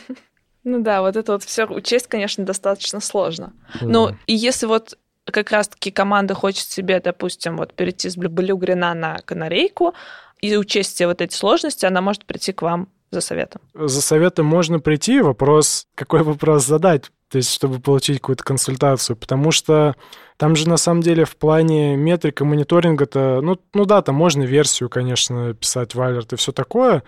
Ну 0.64 0.82
да, 0.82 1.00
вот 1.00 1.16
это 1.16 1.32
вот 1.32 1.44
все 1.44 1.66
учесть, 1.66 2.08
конечно, 2.08 2.44
достаточно 2.44 3.00
сложно. 3.00 3.54
Ну, 3.80 4.10
и 4.26 4.36
если 4.36 4.66
вот 4.66 4.98
как 5.32 5.52
раз-таки 5.52 5.92
команда 5.92 6.34
хочет 6.34 6.68
себе, 6.68 7.00
допустим, 7.00 7.58
вот 7.58 7.74
перейти 7.74 8.10
с 8.10 8.18
блюгрина 8.18 8.94
на 8.94 9.20
канарейку 9.20 9.94
и 10.42 10.56
учесть 10.56 10.96
все 10.96 11.08
вот 11.08 11.22
эти 11.22 11.34
сложности, 11.34 11.86
она 11.86 12.02
может 12.02 12.26
прийти 12.26 12.54
к 12.54 12.62
вам 12.62 12.90
за 13.12 13.22
советом. 13.22 13.62
За 13.74 14.02
советом 14.02 14.46
можно 14.46 14.80
прийти, 14.80 15.22
вопрос, 15.22 15.88
какой 15.96 16.24
вопрос 16.24 16.66
задать, 16.66 17.12
то 17.30 17.38
есть 17.38 17.54
чтобы 17.54 17.80
получить 17.80 18.20
какую-то 18.20 18.44
консультацию, 18.44 19.16
потому 19.16 19.52
что 19.52 19.96
там 20.38 20.56
же 20.56 20.68
на 20.70 20.78
самом 20.78 21.02
деле 21.02 21.26
в 21.26 21.36
плане 21.36 21.96
метрика 21.96 22.46
мониторинга-то, 22.46 23.42
ну, 23.42 23.60
ну 23.74 23.86
да, 23.86 24.02
там 24.02 24.16
можно 24.16 24.44
версию, 24.44 24.90
конечно, 24.90 25.54
писать 25.54 25.96
в 25.96 26.02
алерт 26.02 26.34
и 26.34 26.36
все 26.36 26.52
такое, 26.52 27.04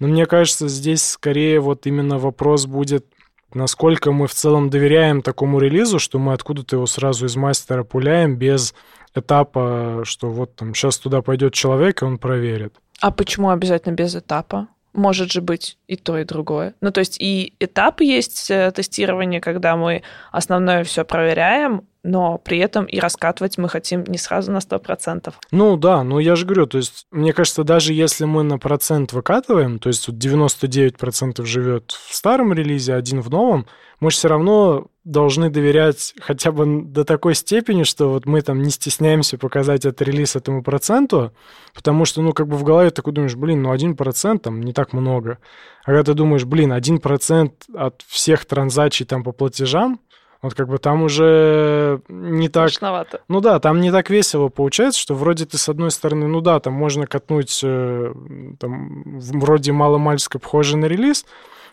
но 0.00 0.08
мне 0.08 0.26
кажется, 0.26 0.68
здесь 0.68 1.04
скорее 1.04 1.60
вот 1.60 1.86
именно 1.86 2.18
вопрос 2.18 2.66
будет 2.66 3.06
насколько 3.54 4.12
мы 4.12 4.26
в 4.26 4.34
целом 4.34 4.70
доверяем 4.70 5.22
такому 5.22 5.58
релизу, 5.58 5.98
что 5.98 6.18
мы 6.18 6.32
откуда-то 6.32 6.76
его 6.76 6.86
сразу 6.86 7.26
из 7.26 7.36
мастера 7.36 7.84
пуляем 7.84 8.36
без 8.36 8.74
этапа, 9.14 10.02
что 10.04 10.30
вот 10.30 10.56
там 10.56 10.74
сейчас 10.74 10.98
туда 10.98 11.22
пойдет 11.22 11.54
человек, 11.54 12.02
и 12.02 12.04
он 12.04 12.18
проверит. 12.18 12.74
А 13.00 13.10
почему 13.10 13.50
обязательно 13.50 13.94
без 13.94 14.14
этапа? 14.14 14.68
Может 14.92 15.32
же 15.32 15.40
быть 15.40 15.76
и 15.88 15.96
то, 15.96 16.18
и 16.18 16.24
другое. 16.24 16.74
Ну, 16.80 16.92
то 16.92 17.00
есть 17.00 17.20
и 17.20 17.54
этап 17.58 18.00
есть 18.00 18.50
э, 18.50 18.70
тестирования, 18.70 19.40
когда 19.40 19.76
мы 19.76 20.02
основное 20.30 20.84
все 20.84 21.04
проверяем, 21.04 21.82
но 22.04 22.38
при 22.38 22.58
этом 22.58 22.84
и 22.84 23.00
раскатывать 23.00 23.58
мы 23.58 23.68
хотим 23.68 24.04
не 24.04 24.18
сразу 24.18 24.52
на 24.52 24.58
100%. 24.58 25.32
Ну 25.50 25.76
да, 25.76 26.04
ну 26.04 26.18
я 26.18 26.36
же 26.36 26.44
говорю, 26.44 26.66
то 26.66 26.76
есть 26.78 27.06
мне 27.10 27.32
кажется, 27.32 27.64
даже 27.64 27.92
если 27.92 28.26
мы 28.26 28.44
на 28.44 28.58
процент 28.58 29.12
выкатываем, 29.12 29.78
то 29.78 29.88
есть 29.88 30.06
вот 30.06 30.16
99% 30.16 31.44
живет 31.44 31.90
в 31.90 32.14
старом 32.14 32.52
релизе, 32.52 32.94
один 32.94 33.22
в 33.22 33.30
новом, 33.30 33.66
мы 34.00 34.10
же 34.10 34.18
все 34.18 34.28
равно 34.28 34.88
должны 35.04 35.48
доверять 35.48 36.14
хотя 36.20 36.52
бы 36.52 36.82
до 36.84 37.04
такой 37.04 37.34
степени, 37.34 37.84
что 37.84 38.10
вот 38.10 38.26
мы 38.26 38.42
там 38.42 38.62
не 38.62 38.70
стесняемся 38.70 39.38
показать 39.38 39.86
этот 39.86 40.02
релиз 40.02 40.36
этому 40.36 40.62
проценту, 40.62 41.32
потому 41.74 42.04
что, 42.04 42.20
ну, 42.20 42.32
как 42.32 42.48
бы 42.48 42.56
в 42.56 42.64
голове 42.64 42.90
такой 42.90 43.12
думаешь, 43.12 43.36
блин, 43.36 43.62
ну, 43.62 43.70
один 43.70 43.96
процент 43.96 44.42
там 44.42 44.62
не 44.62 44.72
так 44.72 44.92
много. 44.92 45.38
А 45.84 45.86
когда 45.86 46.02
ты 46.02 46.14
думаешь, 46.14 46.44
блин, 46.44 46.72
один 46.72 46.98
процент 46.98 47.64
от 47.74 48.02
всех 48.06 48.44
транзакций 48.44 49.06
там 49.06 49.22
по 49.22 49.32
платежам, 49.32 50.00
вот 50.44 50.52
как 50.52 50.68
бы 50.68 50.76
там 50.76 51.02
уже 51.02 52.02
не 52.08 52.50
так... 52.50 52.68
Страшновато. 52.68 53.22
Ну 53.28 53.40
да, 53.40 53.58
там 53.60 53.80
не 53.80 53.90
так 53.90 54.10
весело 54.10 54.50
получается, 54.50 55.00
что 55.00 55.14
вроде 55.14 55.46
ты 55.46 55.56
с 55.56 55.70
одной 55.70 55.90
стороны, 55.90 56.26
ну 56.26 56.42
да, 56.42 56.60
там 56.60 56.74
можно 56.74 57.06
катнуть 57.06 57.60
э, 57.62 58.12
там, 58.60 59.18
вроде 59.18 59.72
маломальско 59.72 60.38
похоже 60.38 60.76
на 60.76 60.84
релиз, 60.84 61.24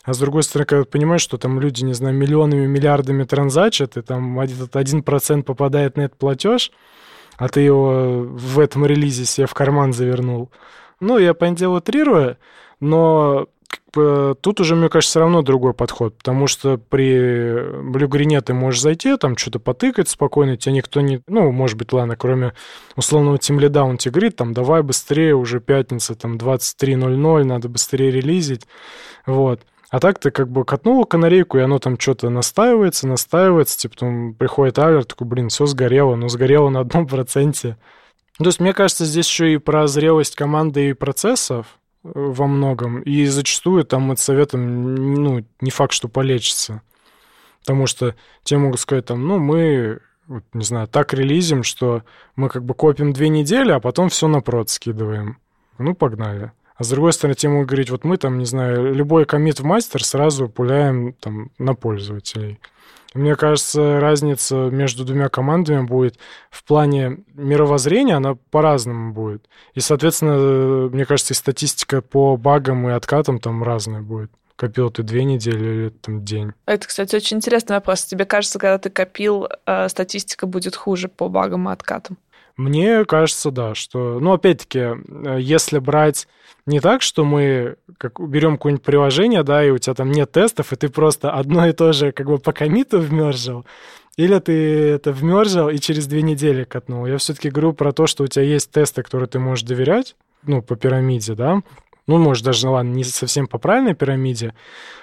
а 0.04 0.14
с 0.14 0.20
другой 0.20 0.44
стороны, 0.44 0.66
когда 0.68 0.84
ты 0.86 0.90
понимаешь, 0.90 1.20
что 1.20 1.38
там 1.38 1.60
люди, 1.60 1.84
не 1.84 1.92
знаю, 1.92 2.16
миллионами, 2.16 2.66
миллиардами 2.66 3.26
транзачат, 3.26 3.98
и 3.98 4.02
там 4.02 4.40
этот 4.40 4.74
один 4.78 5.04
процент 5.04 5.46
попадает 5.46 5.98
на 5.98 6.04
этот 6.04 6.18
платеж, 6.18 6.72
а 7.36 7.50
ты 7.50 7.60
его 7.60 8.24
в 8.24 8.58
этом 8.58 8.86
релизе 8.86 9.26
себе 9.26 9.48
в 9.48 9.54
карман 9.54 9.92
завернул. 9.92 10.50
Ну, 11.02 11.18
я, 11.18 11.34
понятное 11.34 11.60
дело, 11.60 11.78
утрирую, 11.80 12.38
но 12.80 13.50
тут 13.94 14.60
уже, 14.60 14.76
мне 14.76 14.90
кажется, 14.90 15.12
все 15.12 15.20
равно 15.20 15.42
другой 15.42 15.74
подход, 15.74 16.18
потому 16.18 16.48
что 16.48 16.78
при 16.78 17.82
блюгрине 17.82 18.42
ты 18.42 18.54
можешь 18.54 18.82
зайти, 18.82 19.18
там 19.18 19.38
что-то 19.38 19.60
потыкать 19.60 20.10
спокойно, 20.10 20.58
тебя 20.58 20.74
никто 20.74 21.02
не... 21.02 21.22
Ну, 21.28 21.52
может 21.52 21.78
быть, 21.78 21.92
ладно, 21.94 22.16
кроме 22.16 22.54
условного 22.96 23.38
тимлида, 23.38 23.84
он 23.84 23.98
тебе 23.98 24.12
говорит, 24.14 24.36
там, 24.36 24.54
давай 24.54 24.82
быстрее, 24.82 25.36
уже 25.36 25.60
пятница, 25.60 26.16
там, 26.16 26.38
23.00, 26.38 27.44
надо 27.44 27.70
быстрее 27.70 28.12
релизить, 28.12 28.66
вот. 29.26 29.62
А 29.90 30.00
так 30.00 30.20
ты 30.20 30.32
как 30.32 30.50
бы 30.50 30.64
катнула 30.64 31.04
канарейку, 31.04 31.58
и 31.58 31.62
оно 31.62 31.78
там 31.78 32.00
что-то 32.00 32.30
настаивается, 32.30 33.08
настаивается, 33.08 33.78
типа 33.78 33.98
там 33.98 34.34
приходит 34.34 34.80
алерт, 34.80 35.10
такой, 35.10 35.28
блин, 35.28 35.50
все 35.50 35.66
сгорело, 35.66 36.16
но 36.16 36.30
сгорело 36.30 36.70
на 36.70 36.80
одном 36.80 37.08
проценте. 37.08 37.78
То 38.38 38.46
есть, 38.46 38.62
мне 38.62 38.74
кажется, 38.74 39.04
здесь 39.04 39.28
еще 39.28 39.54
и 39.54 39.58
про 39.58 39.88
зрелость 39.88 40.36
команды 40.36 40.90
и 40.90 40.94
процессов, 40.94 41.78
во 42.04 42.48
многом. 42.48 43.02
И 43.02 43.26
зачастую 43.26 43.84
там 43.86 44.12
от 44.12 44.20
совета, 44.20 44.58
ну, 44.58 45.46
не 45.60 45.72
факт, 45.72 45.94
что 45.94 46.08
полечится. 46.08 46.82
Потому 47.62 47.86
что 47.86 48.16
те 48.44 48.58
могут 48.58 48.80
сказать 48.80 49.06
там, 49.06 49.28
ну, 49.28 49.38
мы, 49.38 50.00
вот, 50.28 50.44
не 50.54 50.64
знаю, 50.64 50.88
так 50.88 51.14
релизим, 51.14 51.64
что 51.64 52.04
мы 52.36 52.50
как 52.50 52.64
бы 52.64 52.74
копим 52.74 53.14
две 53.14 53.30
недели, 53.30 53.72
а 53.72 53.80
потом 53.80 54.10
все 54.10 54.28
на 54.28 54.42
прод 54.42 54.70
скидываем. 54.70 55.38
Ну, 55.78 55.94
погнали. 55.94 56.52
А 56.76 56.84
с 56.84 56.90
другой 56.90 57.14
стороны, 57.14 57.36
те 57.36 57.48
могут 57.48 57.68
говорить, 57.68 57.92
вот 57.92 58.04
мы 58.04 58.18
там, 58.18 58.40
не 58.40 58.46
знаю, 58.46 58.94
любой 58.94 59.26
комит 59.26 59.60
в 59.60 59.64
мастер 59.64 60.04
сразу 60.04 60.50
пуляем 60.50 61.14
там 61.14 61.52
на 61.60 61.76
пользователей. 61.76 62.60
Мне 63.14 63.36
кажется, 63.36 64.00
разница 64.00 64.56
между 64.56 65.04
двумя 65.04 65.28
командами 65.28 65.86
будет 65.86 66.18
в 66.50 66.64
плане 66.64 67.20
мировоззрения, 67.34 68.16
она 68.16 68.36
по-разному 68.52 69.14
будет. 69.14 69.50
И, 69.74 69.82
соответственно, 69.82 70.90
мне 70.90 71.06
кажется, 71.06 71.34
и 71.34 71.38
статистика 71.38 72.02
по 72.02 72.38
багам 72.38 72.88
и 72.88 72.92
откатам 72.92 73.40
там 73.40 73.64
разная 73.64 74.02
будет. 74.02 74.32
Копил 74.56 74.92
ты 74.92 75.04
две 75.04 75.24
недели 75.24 75.66
или 75.66 75.90
там 75.90 76.24
день? 76.24 76.52
Это, 76.68 76.88
кстати, 76.88 77.16
очень 77.16 77.38
интересный 77.38 77.76
вопрос. 77.76 78.06
Тебе 78.06 78.26
кажется, 78.26 78.60
когда 78.60 78.78
ты 78.78 78.90
копил, 78.90 79.48
э, 79.66 79.90
статистика 79.90 80.46
будет 80.46 80.76
хуже 80.76 81.08
по 81.08 81.30
багам 81.30 81.68
и 81.68 81.74
откатам? 81.74 82.18
Мне 82.58 83.06
кажется, 83.06 83.52
да, 83.52 83.76
что... 83.76 84.20
Ну, 84.20 84.34
опять-таки, 84.34 84.80
э, 84.80 85.38
если 85.40 85.80
брать 85.80 86.28
не 86.66 86.80
так, 86.80 87.02
что 87.02 87.26
мы 87.26 87.78
как 87.98 88.20
берем 88.20 88.58
какое-нибудь 88.58 88.86
приложение, 88.86 89.44
да, 89.44 89.64
и 89.64 89.72
у 89.72 89.78
тебя 89.78 89.94
там 89.94 90.12
нет 90.12 90.32
тестов, 90.32 90.72
и 90.72 90.76
ты 90.76 90.90
просто 90.90 91.32
одно 91.32 91.68
и 91.68 91.74
то 91.74 91.92
же 91.94 92.12
как 92.12 92.28
бы 92.28 92.38
по 92.38 92.52
комиту 92.54 93.00
вмержил, 93.00 93.66
или 94.18 94.38
ты 94.40 94.90
это 94.90 95.12
вмержил 95.12 95.70
и 95.70 95.78
через 95.80 96.08
две 96.08 96.22
недели 96.22 96.64
катнул. 96.64 97.06
Я 97.06 97.18
все-таки 97.18 97.50
говорю 97.50 97.74
про 97.74 97.92
то, 97.92 98.08
что 98.08 98.24
у 98.24 98.28
тебя 98.28 98.44
есть 98.44 98.72
тесты, 98.72 99.04
которые 99.04 99.28
ты 99.28 99.40
можешь 99.40 99.66
доверять, 99.66 100.16
ну, 100.44 100.62
по 100.62 100.76
пирамиде, 100.76 101.34
да, 101.34 101.62
ну, 102.18 102.24
может, 102.24 102.44
даже, 102.44 102.70
ладно, 102.70 102.92
не 102.92 103.04
совсем 103.04 103.48
по 103.48 103.58
правильной 103.58 103.96
пирамиде, 103.96 104.54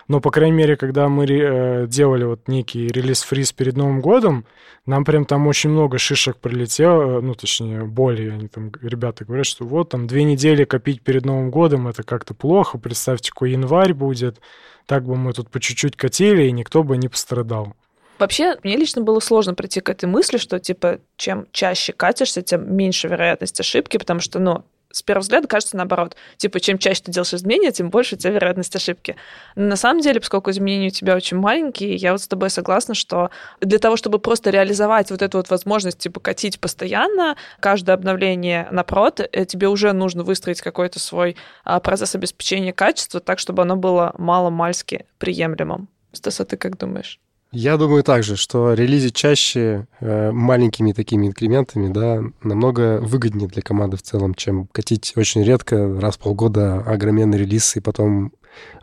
но, 0.09 0.21
по 0.21 0.31
крайней 0.31 0.57
мере, 0.57 0.77
когда 0.77 1.09
мы 1.09 1.27
э, 1.27 1.87
делали 1.87 2.25
вот 2.25 2.49
некий 2.49 2.87
релиз-фриз 2.87 3.53
перед 3.53 3.77
Новым 3.77 4.01
годом, 4.01 4.47
нам 4.87 5.05
прям 5.05 5.25
там 5.25 5.47
очень 5.47 5.71
много 5.71 5.99
шишек 5.99 6.37
прилетело, 6.39 7.19
э, 7.19 7.21
ну, 7.21 7.35
точнее, 7.35 7.85
боли. 7.85 8.31
Они 8.31 8.49
там, 8.49 8.73
ребята 8.81 9.25
говорят, 9.25 9.47
что 9.47 9.65
вот 9.65 9.91
там 9.91 10.07
две 10.07 10.25
недели 10.25 10.65
копить 10.65 11.03
перед 11.03 11.25
Новым 11.25 11.51
годом, 11.51 11.89
это 11.89 12.03
как-то 12.03 12.35
плохо, 12.35 12.79
представьте, 12.79 13.31
какой 13.31 13.53
январь 13.53 13.95
будет, 13.95 14.41
так 14.87 15.05
бы 15.05 15.17
мы 15.17 15.33
тут 15.33 15.51
по 15.51 15.61
чуть-чуть 15.61 15.97
катили, 15.97 16.45
и 16.45 16.53
никто 16.53 16.83
бы 16.83 16.97
не 16.97 17.09
пострадал. 17.09 17.75
Вообще, 18.19 18.57
мне 18.65 18.77
лично 18.77 19.03
было 19.03 19.21
сложно 19.21 19.55
прийти 19.55 19.81
к 19.81 19.89
этой 19.89 20.07
мысли, 20.07 20.39
что, 20.39 20.59
типа, 20.59 20.99
чем 21.17 21.47
чаще 21.53 21.93
катишься, 21.93 22.43
тем 22.43 22.75
меньше 22.75 23.07
вероятность 23.09 23.61
ошибки, 23.61 23.97
потому 23.97 24.21
что, 24.21 24.39
ну, 24.41 24.65
с 24.91 25.03
первого 25.03 25.23
взгляда 25.23 25.49
кажется 25.49 25.77
наоборот. 25.77 26.17
Типа, 26.37 26.61
чем 26.61 26.79
чаще 26.79 27.03
ты 27.03 27.13
делаешь 27.13 27.35
изменения, 27.35 27.73
тем 27.73 27.91
больше 27.91 28.15
у 28.15 28.19
тебя 28.19 28.33
вероятность 28.33 28.75
ошибки. 28.75 29.17
Но 29.55 29.67
на 29.67 29.77
самом 29.77 30.01
деле, 30.01 30.21
поскольку 30.21 30.51
изменения 30.51 30.89
у 30.89 30.91
тебя 30.91 31.15
очень 31.15 31.37
маленькие, 31.37 31.95
я 31.95 32.13
вот 32.13 32.23
с 32.23 32.29
тобой 32.29 32.51
согласна, 32.51 32.95
что 32.95 33.31
для 33.61 33.79
того, 33.79 33.97
чтобы 33.97 34.19
просто 34.19 34.51
реализовать 34.51 35.11
вот 35.11 35.23
эту 35.23 35.39
вот 35.39 35.51
возможность, 35.51 35.99
типа, 35.99 36.21
катить 36.21 36.59
постоянно, 36.59 37.37
каждое 37.61 37.93
обновление 37.93 38.69
на 38.71 38.85
э, 39.33 39.45
тебе 39.45 39.69
уже 39.69 39.93
нужно 39.93 40.25
выстроить 40.25 40.61
какой-то 40.63 40.99
свой 40.99 41.37
а, 41.65 41.81
процесс 41.81 42.15
обеспечения 42.15 42.73
качества 42.73 43.21
так, 43.21 43.39
чтобы 43.39 43.63
оно 43.63 43.77
было 43.77 44.15
мало-мальски 44.19 45.07
приемлемым. 45.19 45.89
Стас, 46.13 46.41
а 46.41 46.45
ты 46.45 46.57
как 46.57 46.79
думаешь? 46.79 47.21
Я 47.51 47.79
думаю 47.79 48.05
также, 48.05 48.37
что 48.37 48.75
релизить 48.75 49.15
чаще 49.15 49.87
э, 50.01 50.31
маленькими 50.31 50.93
такими 50.93 51.29
инкрементами, 51.29 51.91
да, 51.91 52.23
намного 52.43 53.01
выгоднее 53.01 53.49
для 53.49 53.63
команды 53.63 53.97
в 53.97 54.03
целом, 54.03 54.35
чем 54.35 54.67
катить 54.67 55.15
очень 55.17 55.43
редко, 55.43 55.99
раз 55.99 56.17
в 56.17 56.19
полгода 56.19 56.81
огроменный 56.81 57.39
релиз 57.39 57.77
и 57.77 57.81
потом 57.81 58.33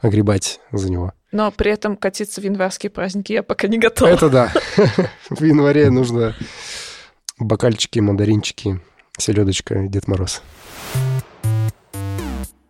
огребать 0.01 0.59
за 0.71 0.89
него. 0.89 1.13
Но 1.31 1.51
при 1.51 1.71
этом 1.71 1.95
катиться 1.95 2.41
в 2.41 2.43
январские 2.43 2.89
праздники 2.89 3.33
я 3.33 3.43
пока 3.43 3.67
не 3.67 3.77
готова. 3.77 4.09
Это 4.09 4.29
да. 4.29 4.53
В 5.29 5.43
январе 5.43 5.89
нужно 5.89 6.35
бокальчики, 7.37 7.99
мандаринчики, 7.99 8.79
селедочка, 9.17 9.87
Дед 9.87 10.07
Мороз. 10.07 10.41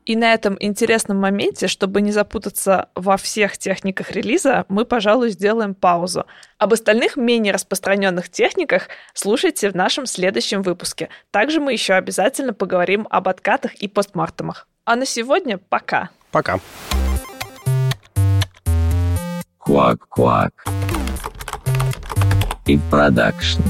И 0.06 0.16
на 0.16 0.34
этом 0.34 0.56
интересном 0.60 1.18
моменте, 1.18 1.68
чтобы 1.68 2.01
не 2.01 2.12
запутаться 2.12 2.89
во 2.93 3.18
всех 3.18 3.58
техниках 3.58 4.12
релиза, 4.12 4.66
мы, 4.70 4.86
пожалуй, 4.86 5.32
сделаем 5.32 5.74
паузу. 5.74 6.26
Об 6.60 6.74
остальных 6.74 7.18
менее 7.18 7.53
распространенных 7.53 8.30
техниках 8.30 8.89
слушайте 9.14 9.70
в 9.72 9.76
нашем 9.76 10.06
следующем 10.06 10.62
выпуске. 10.62 11.10
Также 11.32 11.60
мы 11.60 11.74
еще 11.74 11.95
обязательно 11.95 12.53
поговорим 12.53 13.08
об 13.10 13.28
откатах 13.28 13.74
и 13.76 13.88
постмартумах. 13.88 14.68
А 14.86 14.95
на 14.95 15.06
сегодня 15.06 15.58
пока. 15.58 16.10
Пока. 16.32 16.60
Quack. 19.60 20.51
И 22.68 22.80
продакшн. 22.91 23.62